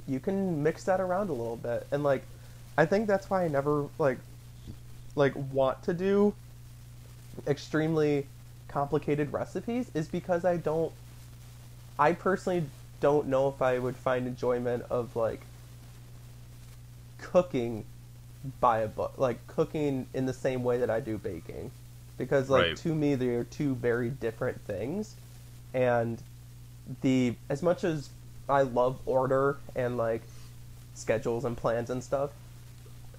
you 0.07 0.19
can 0.19 0.61
mix 0.63 0.83
that 0.85 0.99
around 0.99 1.29
a 1.29 1.33
little 1.33 1.55
bit 1.55 1.85
and 1.91 2.03
like 2.03 2.23
I 2.77 2.85
think 2.85 3.07
that's 3.07 3.29
why 3.29 3.45
I 3.45 3.47
never 3.47 3.87
like 3.99 4.17
like 5.15 5.33
want 5.51 5.83
to 5.83 5.93
do 5.93 6.33
extremely 7.47 8.25
complicated 8.67 9.31
recipes 9.31 9.91
is 9.93 10.07
because 10.07 10.45
I 10.45 10.57
don't 10.57 10.91
I 11.99 12.13
personally 12.13 12.65
don't 12.99 13.27
know 13.27 13.49
if 13.49 13.61
I 13.61 13.79
would 13.79 13.95
find 13.95 14.27
enjoyment 14.27 14.83
of 14.89 15.15
like 15.15 15.41
cooking 17.19 17.85
by 18.59 18.79
a 18.79 18.87
book 18.87 19.13
like 19.17 19.45
cooking 19.47 20.07
in 20.13 20.25
the 20.25 20.33
same 20.33 20.63
way 20.63 20.77
that 20.77 20.89
I 20.89 20.99
do 20.99 21.17
baking 21.17 21.71
because 22.17 22.49
like 22.49 22.61
Right. 22.63 22.77
to 22.77 22.93
me 22.93 23.15
they 23.15 23.29
are 23.29 23.43
two 23.45 23.75
very 23.75 24.09
different 24.09 24.61
things 24.65 25.15
and 25.73 26.21
the 27.01 27.35
as 27.49 27.63
much 27.63 27.83
as 27.85 28.09
I 28.49 28.63
love 28.63 28.99
order 29.05 29.57
and 29.75 29.97
like 29.97 30.23
schedules 30.93 31.45
and 31.45 31.55
plans 31.55 31.89
and 31.89 32.03
stuff 32.03 32.31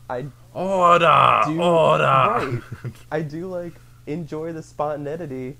I 0.08 0.26
order, 0.52 1.40
do 1.46 1.62
order. 1.62 2.02
right. 2.04 2.60
I 3.10 3.22
do 3.22 3.46
like 3.46 3.72
enjoy 4.06 4.52
the 4.52 4.62
spontaneity 4.62 5.56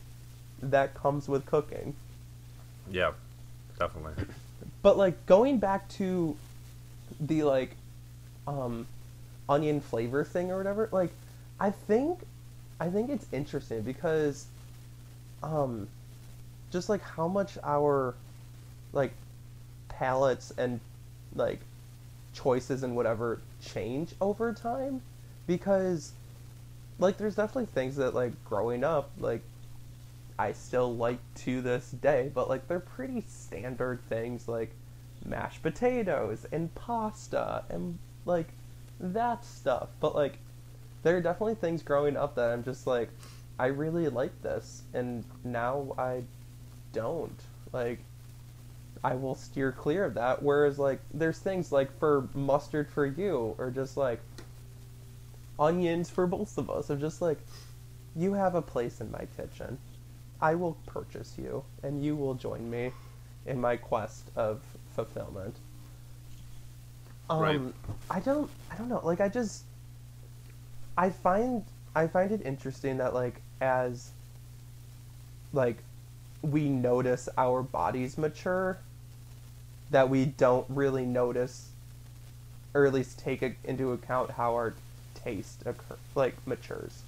that 0.63 0.93
comes 0.95 1.29
with 1.29 1.47
cooking. 1.47 1.95
Yeah, 2.91 3.13
definitely. 3.79 4.25
But 4.83 4.97
like 4.97 5.27
going 5.27 5.59
back 5.59 5.89
to 5.91 6.37
the 7.21 7.43
like 7.43 7.77
um 8.47 8.87
onion 9.49 9.81
flavor 9.81 10.25
thing 10.25 10.51
or 10.51 10.59
whatever. 10.59 10.89
Like 10.93 11.11
I 11.59 11.71
think 11.71 12.21
I 12.81 12.89
think 12.89 13.11
it's 13.11 13.27
interesting 13.33 13.83
because 13.83 14.47
um 15.43 15.89
just 16.71 16.89
like 16.89 17.03
how 17.03 17.29
much 17.29 17.57
our 17.63 18.15
like 18.93 19.13
palates 19.89 20.53
and 20.57 20.81
like 21.35 21.61
choices 22.33 22.83
and 22.83 22.97
whatever 22.97 23.41
change 23.65 24.13
over 24.21 24.53
time 24.53 25.01
because 25.47 26.13
like 26.99 27.17
there's 27.17 27.37
definitely 27.37 27.67
things 27.67 27.97
that 27.97 28.15
like 28.15 28.33
growing 28.45 28.83
up 28.83 29.11
like 29.19 29.43
I 30.39 30.53
still 30.53 30.95
like 30.97 31.21
to 31.37 31.63
this 31.63 31.91
day, 31.91 32.31
but 32.33 32.49
like 32.49 32.67
they're 32.67 32.81
pretty 32.81 33.25
standard 33.29 34.01
things 34.09 34.49
like 34.49 34.75
mashed 35.25 35.63
potatoes 35.63 36.45
and 36.53 36.75
pasta 36.75 37.65
and 37.69 37.99
like 38.25 38.49
that 38.99 39.45
stuff. 39.45 39.91
But 40.01 40.15
like 40.15 40.39
there 41.03 41.17
are 41.17 41.21
definitely 41.21 41.55
things 41.55 41.83
growing 41.83 42.17
up 42.17 42.35
that 42.35 42.51
I'm 42.51 42.65
just 42.65 42.87
like 42.87 43.11
I 43.59 43.67
really 43.67 44.09
like 44.09 44.43
this 44.43 44.83
and 44.93 45.25
now 45.45 45.95
I 45.97 46.25
don't. 46.93 47.41
Like 47.73 48.01
I 49.05 49.15
will 49.15 49.37
steer 49.37 49.71
clear 49.71 50.05
of 50.05 50.15
that 50.15 50.43
whereas 50.43 50.79
like 50.79 51.01
there's 51.13 51.39
things 51.39 51.71
like 51.71 51.97
for 51.99 52.29
mustard 52.35 52.91
for 52.91 53.07
you 53.07 53.55
or 53.59 53.71
just 53.71 53.97
like 53.97 54.21
onions 55.61 56.11
for 56.11 56.27
both 56.27 56.59
of 56.59 56.69
us 56.69 56.91
of 56.91 57.01
just 57.01 57.23
like 57.23 57.39
you 58.17 58.33
have 58.33 58.57
a 58.57 58.63
place 58.63 59.01
in 59.01 59.11
my 59.13 59.27
kitchen 59.37 59.79
I 60.45 60.55
will 60.55 60.77
purchase 60.85 61.37
you, 61.39 61.65
and 61.83 62.05
you 62.05 62.15
will 62.15 62.35
join 62.35 62.71
me 62.71 62.93
in 63.47 63.59
my 63.59 63.79
quest 63.79 64.25
of 64.37 64.61
fulfillment. 64.95 65.57
Um, 67.31 67.41
Right. 67.41 67.61
I 68.11 68.21
don't. 68.21 68.51
I 68.71 68.77
don't 68.77 68.91
know. 68.91 69.01
Like, 69.03 69.23
I 69.23 69.31
just. 69.31 69.63
I 70.99 71.09
find. 71.09 71.65
I 71.97 72.09
find 72.09 72.31
it 72.31 72.43
interesting 72.45 72.99
that 72.99 73.15
like 73.15 73.41
as. 73.63 74.11
Like, 75.55 75.79
we 76.43 76.69
notice 76.69 77.27
our 77.39 77.63
bodies 77.63 78.19
mature. 78.19 78.77
That 79.93 80.11
we 80.11 80.27
don't 80.27 80.67
really 80.69 81.07
notice, 81.07 81.71
or 82.75 82.85
at 82.85 82.93
least 82.93 83.19
take 83.19 83.41
a, 83.41 83.55
into 83.65 83.93
account 83.93 84.33
how 84.33 84.53
our 84.53 84.75
taste 85.15 85.63
occur, 85.65 85.97
like 86.15 86.35
matures. 86.47 87.03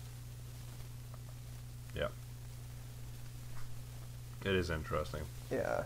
Yeah. 1.94 2.08
It 4.46 4.54
is 4.54 4.70
interesting. 4.70 5.22
Yeah. 5.50 5.82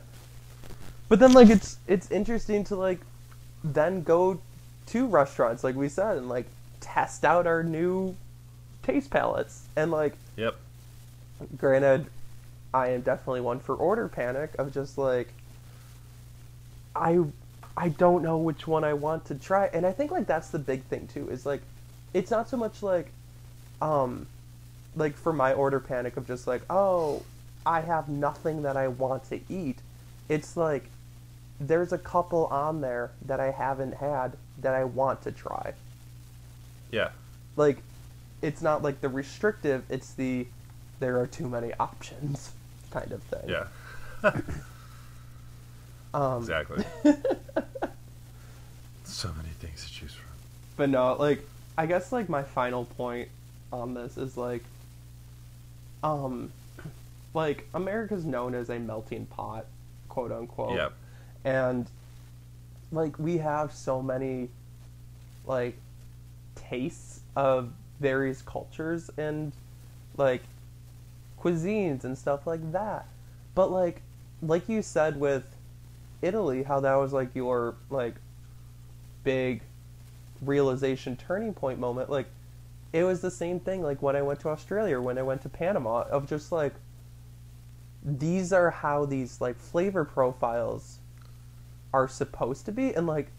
But 1.09 1.19
then 1.19 1.33
like 1.33 1.49
it's 1.49 1.79
it's 1.87 2.11
interesting 2.11 2.63
to 2.65 2.77
like 2.77 3.01
then 3.65 4.03
go 4.03 4.41
to 4.87 5.07
restaurants 5.07 5.65
like 5.65 5.75
we 5.75 5.89
said 5.89 6.19
and 6.19 6.29
like 6.29 6.47
test 6.81 7.25
out 7.25 7.47
our 7.47 7.63
new 7.63 8.15
taste 8.83 9.11
palates 9.11 9.67
and 9.77 9.91
like 9.91 10.15
Yep. 10.37 10.57
granted 11.57 12.07
I 12.73 12.89
am 12.89 13.01
definitely 13.01 13.41
one 13.41 13.61
for 13.61 13.75
order 13.75 14.09
panic 14.09 14.53
of 14.59 14.73
just 14.73 14.99
like 14.99 15.33
I 16.95 17.21
I 17.77 17.89
don't 17.89 18.23
know 18.23 18.37
which 18.39 18.67
one 18.67 18.85
I 18.85 18.93
want 18.93 19.25
to 19.27 19.35
try 19.35 19.67
and 19.73 19.87
I 19.87 19.93
think 19.93 20.11
like 20.11 20.27
that's 20.27 20.51
the 20.51 20.59
big 20.59 20.83
thing 20.85 21.09
too 21.13 21.29
is 21.31 21.47
like 21.47 21.63
it's 22.13 22.31
not 22.31 22.49
so 22.49 22.57
much 22.57 22.83
like 22.83 23.11
um 23.81 24.27
like 24.97 25.17
for 25.17 25.33
my 25.33 25.53
order 25.53 25.81
panic 25.81 26.17
of 26.17 26.27
just 26.27 26.47
like 26.47 26.63
oh 26.71 27.23
I 27.67 27.81
have 27.83 28.09
nothing 28.09 28.63
that 28.63 28.77
I 28.77 28.89
want 28.89 29.25
to 29.31 29.41
eat 29.49 29.79
it's 30.29 30.57
like 30.57 30.85
there's 31.61 31.93
a 31.93 31.99
couple 31.99 32.47
on 32.47 32.81
there 32.81 33.11
that 33.27 33.39
I 33.41 33.51
haven't 33.51 33.95
had 33.95 34.33
that 34.61 34.75
I 34.75 34.85
want 34.85 35.23
to 35.23 35.33
try 35.33 35.75
Yeah. 36.91 37.11
like 37.57 37.79
it's 38.43 38.63
not 38.63 38.83
like 38.83 39.01
the 39.01 39.09
restrictive 39.09 39.85
it's 39.91 40.15
the 40.15 40.47
there 41.01 41.19
are 41.21 41.27
too 41.27 41.49
many 41.49 41.73
options 41.79 42.53
kind 42.91 43.13
of 43.13 43.23
thing 43.25 43.49
Yeah. 43.49 43.67
um 46.15 46.39
Exactly. 46.39 46.85
so 49.05 49.29
many 49.37 49.49
things 49.61 49.85
to 49.85 49.93
choose 49.93 50.13
from. 50.15 50.27
but 50.77 50.89
no 50.89 51.15
like 51.19 51.45
i 51.77 51.85
guess 51.87 52.13
like 52.13 52.29
my 52.29 52.43
final 52.43 52.85
point 52.85 53.29
on 53.73 53.93
this 53.95 54.17
is 54.17 54.37
like 54.37 54.63
um 56.03 56.51
like 57.35 57.69
america's 57.75 58.25
known 58.25 58.55
as 58.55 58.69
a 58.71 58.79
melting 58.79 59.27
pot 59.27 59.67
quote 60.09 60.33
unquote 60.33 60.77
Yep. 60.77 60.93
and 61.45 61.87
like 62.93 63.19
we 63.19 63.39
have 63.39 63.73
so 63.73 64.03
many 64.03 64.49
like 65.47 65.77
tastes 66.57 67.21
of 67.37 67.73
various 68.01 68.43
cultures 68.43 69.11
and 69.17 69.53
like 70.17 70.43
cuisines 71.41 72.05
and 72.05 72.17
stuff 72.19 72.47
like 72.47 72.73
that 72.73 73.07
but 73.55 73.71
like 73.71 74.03
like 74.43 74.69
you 74.69 74.83
said 74.83 75.19
with 75.19 75.57
italy 76.23 76.63
how 76.65 76.81
that 76.81 76.95
was 76.97 77.13
like 77.13 77.35
your 77.35 77.77
like 77.91 78.15
big 79.25 79.63
realization 80.43 81.17
turning 81.17 81.53
point 81.55 81.79
moment 81.79 82.11
like 82.11 82.27
it 82.93 83.05
was 83.05 83.21
the 83.21 83.31
same 83.31 83.61
thing 83.61 83.83
like 83.83 84.03
when 84.03 84.17
i 84.17 84.23
went 84.23 84.41
to 84.41 84.49
australia 84.49 84.97
or 84.97 85.03
when 85.03 85.17
i 85.19 85.23
went 85.23 85.41
to 85.43 85.49
panama 85.49 86.03
of 86.11 86.29
just 86.29 86.51
like 86.51 86.75
these 88.03 88.53
are 88.53 88.71
how 88.71 89.05
these 89.05 89.41
like 89.41 89.59
flavor 89.59 90.05
profiles 90.05 90.99
are 91.93 92.09
supposed 92.09 92.65
to 92.65 92.73
be 92.73 92.95
and 92.95 93.07
like 93.07 93.31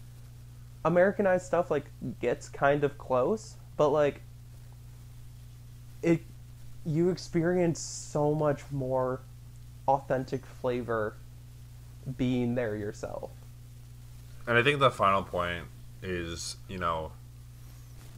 americanized 0.84 1.46
stuff 1.46 1.70
like 1.70 1.86
gets 2.20 2.48
kind 2.48 2.84
of 2.84 2.96
close 2.98 3.56
but 3.76 3.88
like 3.88 4.20
it 6.02 6.20
you 6.84 7.10
experience 7.10 7.80
so 7.80 8.34
much 8.34 8.62
more 8.70 9.20
authentic 9.88 10.44
flavor 10.46 11.14
being 12.16 12.54
there 12.54 12.76
yourself. 12.76 13.30
And 14.46 14.58
I 14.58 14.62
think 14.62 14.80
the 14.80 14.90
final 14.90 15.22
point 15.22 15.66
is, 16.02 16.56
you 16.68 16.78
know, 16.78 17.12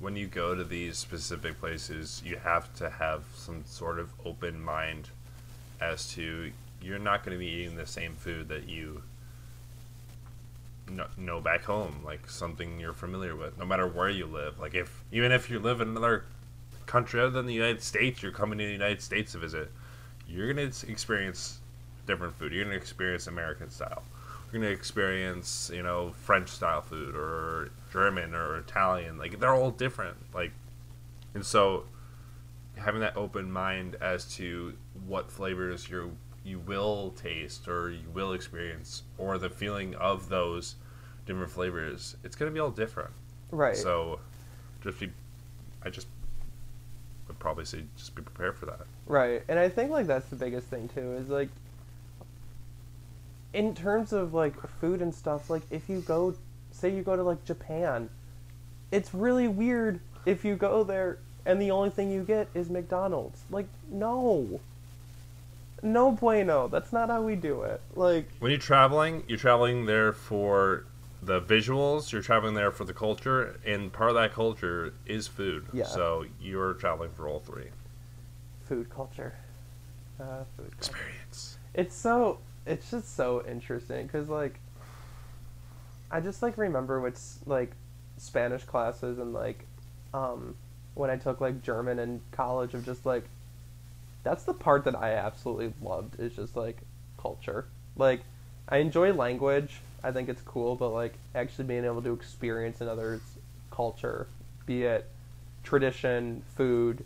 when 0.01 0.17
you 0.17 0.27
go 0.27 0.55
to 0.55 0.65
these 0.65 0.97
specific 0.97 1.61
places, 1.61 2.23
you 2.25 2.37
have 2.37 2.75
to 2.77 2.89
have 2.89 3.25
some 3.35 3.65
sort 3.67 3.99
of 3.99 4.11
open 4.25 4.63
mind 4.63 5.11
as 5.93 6.13
to 6.15 6.51
you're 6.83 6.99
not 6.99 7.25
going 7.25 7.37
to 7.37 7.39
be 7.39 7.51
eating 7.51 7.77
the 7.77 7.87
same 7.87 8.15
food 8.15 8.49
that 8.49 8.69
you 8.69 9.03
know 11.17 11.41
back 11.41 11.65
home, 11.65 12.01
like 12.05 12.29
something 12.29 12.79
you're 12.79 12.93
familiar 12.93 13.35
with, 13.35 13.59
no 13.59 13.65
matter 13.65 13.87
where 13.87 14.11
you 14.11 14.27
live. 14.27 14.59
Like 14.59 14.75
if 14.75 15.03
even 15.13 15.33
if 15.33 15.51
you 15.51 15.59
live 15.59 15.81
in 15.81 15.89
another 15.89 16.25
country 16.87 17.21
other 17.21 17.31
than 17.31 17.47
the 17.47 17.55
United 17.55 17.83
States, 17.83 18.23
you're 18.23 18.33
coming 18.33 18.59
to 18.59 18.67
the 18.67 18.73
United 18.73 19.03
States 19.03 19.33
to 19.33 19.39
visit, 19.39 19.71
you're 20.29 20.53
going 20.53 20.71
to 20.71 20.91
experience 20.91 21.59
different 22.07 22.35
food. 22.35 22.53
You're 22.53 22.65
going 22.65 22.77
to 22.77 22.81
experience 22.81 23.27
American 23.27 23.71
style. 23.71 24.03
You're 24.53 24.61
going 24.61 24.73
to 24.73 24.79
experience, 24.79 25.71
you 25.73 25.83
know, 25.83 26.13
French 26.23 26.49
style 26.49 26.83
food 26.83 27.17
or 27.17 27.71
German 27.93 28.35
or 28.35 28.59
Italian. 28.59 29.19
Like 29.19 29.41
they're 29.41 29.55
all 29.55 29.71
different. 29.71 30.17
Like, 30.35 30.53
and 31.35 31.45
so 31.45 31.85
having 32.77 33.01
that 33.01 33.17
open 33.17 33.51
mind 33.51 33.97
as 34.01 34.25
to 34.37 34.75
what 35.07 35.31
flavors 35.31 35.89
you 35.89 36.17
you 36.45 36.59
will 36.59 37.11
taste 37.11 37.67
or 37.69 37.91
you 37.91 38.09
will 38.13 38.35
experience 38.35 39.03
or 39.17 39.39
the 39.39 39.49
feeling 39.49 39.95
of 39.95 40.29
those 40.29 40.77
different 41.27 41.51
flavors, 41.51 42.17
it's 42.23 42.37
going 42.37 42.51
to 42.51 42.55
be 42.55 42.61
all 42.61 42.71
different. 42.71 43.11
right 43.51 43.77
So, 43.77 44.21
just 44.83 45.01
be, 45.01 45.11
I 45.83 45.89
just 45.89 46.07
would 47.27 47.39
probably 47.39 47.65
say 47.65 47.85
just 47.97 48.15
be 48.15 48.23
prepared 48.23 48.59
for 48.59 48.67
that. 48.67 48.81
Right. 49.07 49.43
And 49.49 49.59
I 49.59 49.69
think 49.69 49.91
like 49.91 50.07
that's 50.07 50.27
the 50.27 50.37
biggest 50.37 50.67
thing 50.69 50.89
too 50.89 51.15
is 51.15 51.29
like 51.29 51.49
in 53.55 53.75
terms 53.75 54.13
of 54.13 54.35
like 54.35 54.55
food 54.81 55.01
and 55.01 55.15
stuff, 55.15 55.49
like 55.49 55.63
if 55.71 55.89
you 55.89 56.01
go 56.01 56.35
say 56.71 56.95
you 56.95 57.03
go 57.03 57.17
to 57.17 57.23
like 57.23 57.45
Japan, 57.45 58.11
it's 58.91 59.15
really 59.15 59.49
weird 59.49 60.01
if 60.27 60.45
you 60.45 60.57
go 60.57 60.85
there 60.85 61.19
and 61.47 61.61
the 61.61 61.71
only 61.71 61.91
thing 61.91 62.11
you 62.11 62.23
get 62.23 62.49
is 62.53 62.69
McDonald's. 62.69 63.45
Like 63.51 63.69
no. 63.91 64.61
No 65.85 66.11
bueno. 66.11 66.67
That's 66.67 66.93
not 66.93 67.11
how 67.11 67.23
we 67.23 67.37
do 67.37 67.63
it. 67.63 67.81
Like 67.95 68.29
When 68.41 68.51
you're 68.51 68.59
traveling, 68.59 69.23
you're 69.29 69.39
traveling 69.39 69.85
there 69.85 70.13
for 70.13 70.87
the 71.23 71.41
visuals, 71.41 72.11
you're 72.11 72.23
traveling 72.23 72.55
there 72.55 72.71
for 72.71 72.85
the 72.85 72.95
culture, 72.95 73.61
and 73.65 73.93
part 73.93 74.09
of 74.11 74.17
that 74.17 74.33
culture 74.33 74.95
is 75.07 75.29
food. 75.29 75.67
Yeah. 75.73 75.85
So 75.85 76.25
you're 76.41 76.73
traveling 76.75 77.11
for 77.13 77.29
all 77.29 77.41
three. 77.41 77.69
food 78.67 78.89
culture. 78.91 79.35
Uh, 80.19 80.45
food 80.57 80.71
culture. 80.79 80.97
Experience. 80.97 81.59
it's 81.75 81.95
so 81.95 82.39
it's 82.67 82.91
just 82.91 83.15
so 83.15 83.45
interesting 83.47 84.07
because 84.07 84.29
like 84.29 84.59
i 86.11 86.19
just 86.21 86.41
like 86.41 86.57
remember 86.57 87.01
what's 87.01 87.41
like 87.47 87.73
spanish 88.17 88.63
classes 88.65 89.19
and 89.19 89.33
like 89.35 89.67
um 90.15 90.55
when 90.95 91.11
i 91.11 91.17
took 91.17 91.41
like 91.41 91.61
german 91.63 91.99
in 91.99 92.21
college 92.31 92.73
of 92.75 92.85
just 92.87 93.05
like 93.05 93.25
that's 94.25 94.43
the 94.45 94.53
part 94.55 94.85
that 94.85 94.97
i 94.97 95.13
absolutely 95.13 95.73
loved 95.81 96.19
is 96.19 96.35
just 96.35 96.57
like 96.57 96.79
culture 97.21 97.67
like 97.97 98.23
i 98.69 98.79
enjoy 98.79 99.13
language 99.13 99.81
i 100.03 100.11
think 100.11 100.29
it's 100.29 100.43
cool 100.43 100.75
but 100.75 100.89
like 100.89 101.15
actually 101.35 101.65
being 101.65 101.85
able 101.85 102.03
to 102.03 102.13
experience 102.13 102.81
another 102.81 103.21
culture, 103.71 104.29
be 104.67 104.85
it 104.85 105.09
tradition, 105.65 106.43
food, 106.57 107.05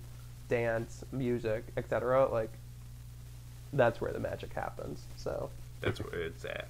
dance, 0.49 1.05
music, 1.13 1.65
etc. 1.77 2.29
Like 2.31 2.51
that's 3.73 4.01
where 4.01 4.13
the 4.13 4.19
magic 4.19 4.53
happens. 4.53 5.05
So, 5.17 5.51
That's 5.81 6.01
where 6.01 6.21
it's 6.21 6.45
at. 6.45 6.69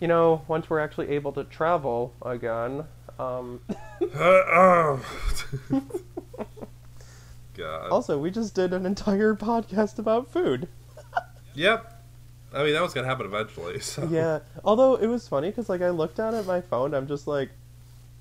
you 0.00 0.08
know, 0.08 0.42
once 0.48 0.70
we're 0.70 0.80
actually 0.80 1.08
able 1.10 1.32
to 1.32 1.44
travel 1.44 2.14
again, 2.22 2.84
um, 3.18 3.60
oh. 4.14 5.04
God. 7.60 7.90
also 7.90 8.18
we 8.18 8.30
just 8.30 8.54
did 8.54 8.72
an 8.72 8.86
entire 8.86 9.34
podcast 9.48 9.98
about 9.98 10.30
food. 10.30 10.68
Yep. 11.54 11.96
I 12.52 12.64
mean, 12.64 12.72
that 12.72 12.82
was 12.82 12.92
gonna 12.92 13.06
happen 13.06 13.26
eventually. 13.26 13.80
So. 13.80 14.08
yeah. 14.10 14.40
Although 14.64 14.96
it 14.96 15.06
was 15.06 15.28
funny 15.28 15.50
because 15.50 15.68
like 15.68 15.82
I 15.82 15.90
looked 15.90 16.16
down 16.16 16.34
at 16.34 16.46
my 16.46 16.60
phone, 16.60 16.94
I'm 16.94 17.06
just 17.06 17.26
like, 17.26 17.50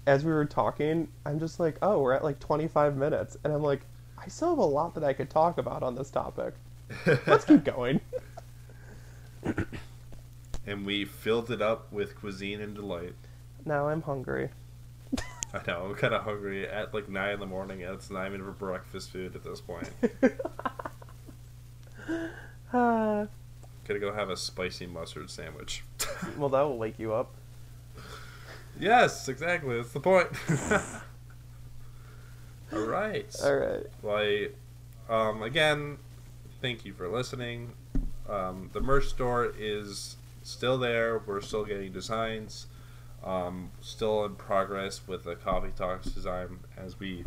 as 0.05 0.23
we 0.23 0.31
were 0.31 0.45
talking, 0.45 1.07
I'm 1.25 1.39
just 1.39 1.59
like, 1.59 1.77
oh, 1.81 2.01
we're 2.01 2.13
at 2.13 2.23
like 2.23 2.39
25 2.39 2.97
minutes, 2.97 3.37
and 3.43 3.53
I'm 3.53 3.61
like, 3.63 3.81
I 4.17 4.27
still 4.27 4.49
have 4.49 4.57
a 4.57 4.65
lot 4.65 4.93
that 4.95 5.03
I 5.03 5.13
could 5.13 5.29
talk 5.29 5.57
about 5.57 5.83
on 5.83 5.95
this 5.95 6.09
topic. 6.09 6.53
Let's 7.27 7.45
keep 7.45 7.63
going. 7.63 8.01
and 10.65 10.85
we 10.85 11.05
filled 11.05 11.51
it 11.51 11.61
up 11.61 11.91
with 11.91 12.15
cuisine 12.15 12.61
and 12.61 12.75
delight. 12.75 13.13
Now 13.65 13.89
I'm 13.89 14.01
hungry. 14.01 14.49
I 15.53 15.61
know. 15.67 15.85
I'm 15.85 15.95
kind 15.95 16.13
of 16.13 16.23
hungry 16.23 16.67
at 16.67 16.93
like 16.93 17.09
nine 17.09 17.33
in 17.33 17.39
the 17.39 17.45
morning. 17.45 17.83
and 17.83 17.95
It's 17.95 18.09
not 18.09 18.27
even 18.27 18.43
for 18.43 18.51
breakfast 18.51 19.11
food 19.11 19.35
at 19.35 19.43
this 19.43 19.61
point. 19.61 19.89
Ah, 22.71 23.25
Gonna 23.87 23.99
go 23.99 24.13
have 24.13 24.29
a 24.29 24.37
spicy 24.37 24.85
mustard 24.85 25.29
sandwich. 25.31 25.83
well, 26.37 26.49
that 26.49 26.61
will 26.61 26.77
wake 26.77 26.99
you 26.99 27.13
up. 27.13 27.33
yes, 28.79 29.27
exactly. 29.27 29.75
That's 29.77 29.91
the 29.91 29.99
point. 29.99 30.27
All 32.71 32.79
right. 32.85 33.35
All 33.43 33.55
right. 33.55 33.85
Like, 34.03 34.55
um, 35.09 35.41
again, 35.41 35.97
thank 36.61 36.85
you 36.85 36.93
for 36.93 37.07
listening. 37.07 37.73
Um, 38.27 38.69
the 38.73 38.81
merch 38.81 39.07
store 39.07 39.51
is 39.57 40.17
still 40.43 40.77
there. 40.77 41.19
We're 41.25 41.41
still 41.41 41.65
getting 41.65 41.91
designs. 41.91 42.67
Um, 43.23 43.71
still 43.81 44.25
in 44.25 44.35
progress 44.35 45.01
with 45.07 45.23
the 45.25 45.35
coffee 45.35 45.71
talks 45.75 46.07
design 46.07 46.59
as 46.77 46.99
we 46.99 47.25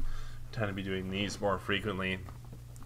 tend 0.50 0.68
to 0.68 0.72
be 0.72 0.82
doing 0.82 1.10
these 1.10 1.40
more 1.40 1.58
frequently. 1.58 2.18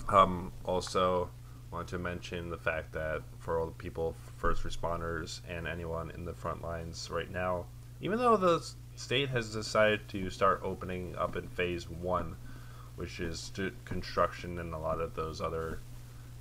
Um, 0.08 0.52
also, 0.64 1.30
want 1.70 1.88
to 1.88 1.98
mention 1.98 2.48
the 2.50 2.56
fact 2.58 2.92
that 2.92 3.22
for 3.38 3.58
all 3.60 3.66
the 3.66 3.72
people, 3.72 4.14
first 4.36 4.62
responders, 4.64 5.40
and 5.48 5.66
anyone 5.66 6.10
in 6.12 6.24
the 6.24 6.32
front 6.34 6.62
lines 6.62 7.08
right 7.10 7.30
now, 7.30 7.66
even 8.00 8.18
though 8.18 8.36
the 8.36 8.64
state 8.96 9.28
has 9.30 9.52
decided 9.52 10.08
to 10.08 10.30
start 10.30 10.60
opening 10.64 11.14
up 11.16 11.36
in 11.36 11.48
phase 11.48 11.88
one, 11.88 12.36
which 12.96 13.20
is 13.20 13.52
construction 13.84 14.58
and 14.58 14.72
a 14.74 14.78
lot 14.78 15.00
of 15.00 15.14
those 15.14 15.40
other 15.40 15.80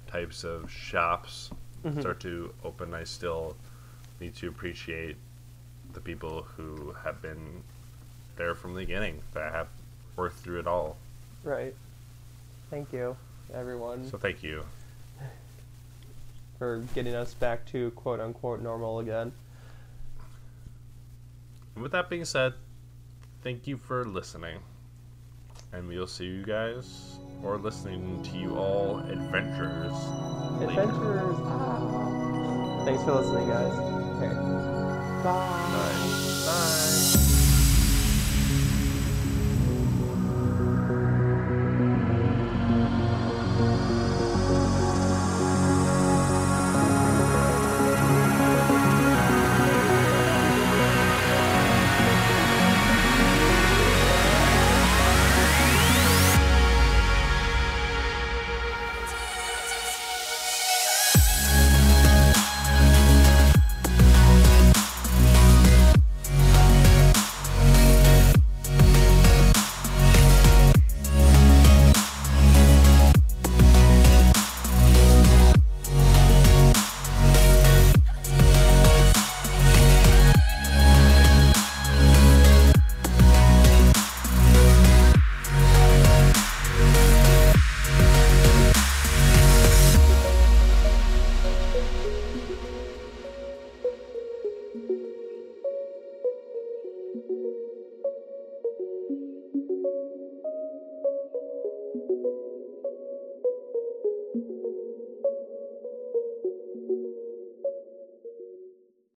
types 0.07 0.43
of 0.43 0.72
shops 0.72 1.49
Mhm. 1.84 1.99
start 1.99 2.20
to 2.22 2.53
open, 2.63 2.93
I 2.93 3.03
still 3.03 3.55
need 4.20 4.36
to 4.36 4.47
appreciate 4.47 5.18
the 5.95 6.01
people 6.01 6.45
who 6.55 6.93
have 7.03 7.21
been 7.21 7.63
there 8.37 8.53
from 8.53 8.73
the 8.73 8.81
beginning, 8.81 9.21
that 9.33 9.51
have 9.53 9.67
worked 10.15 10.37
through 10.39 10.59
it 10.59 10.67
all. 10.67 10.97
Right. 11.43 11.73
Thank 12.69 12.91
you, 12.93 13.15
everyone, 13.53 14.07
So 14.09 14.17
thank 14.17 14.43
you. 14.43 14.63
for 16.59 16.79
getting 16.93 17.15
us 17.15 17.33
back 17.33 17.65
to 17.71 17.91
quote 17.91 18.19
unquote 18.19 18.61
normal 18.61 18.99
again. 18.99 19.31
And 21.75 21.83
with 21.83 21.91
that 21.93 22.09
being 22.09 22.25
said, 22.25 22.53
thank 23.43 23.67
you 23.67 23.77
for 23.77 24.05
listening. 24.05 24.59
And 25.73 25.87
we'll 25.87 26.07
see 26.07 26.25
you 26.25 26.43
guys 26.45 27.17
or 27.43 27.57
listening 27.57 28.23
to 28.23 28.37
you 28.37 28.55
all 28.55 28.99
adventures. 28.99 29.93
later. 30.59 30.81
Adventurers. 30.81 31.35
Ah. 31.39 32.81
Thanks 32.85 33.03
for 33.03 33.13
listening, 33.13 33.47
guys. 33.49 33.73
Okay. 34.21 34.64
Bye. 35.26 35.34
Bye. 35.73 36.45
Bye. 36.45 36.94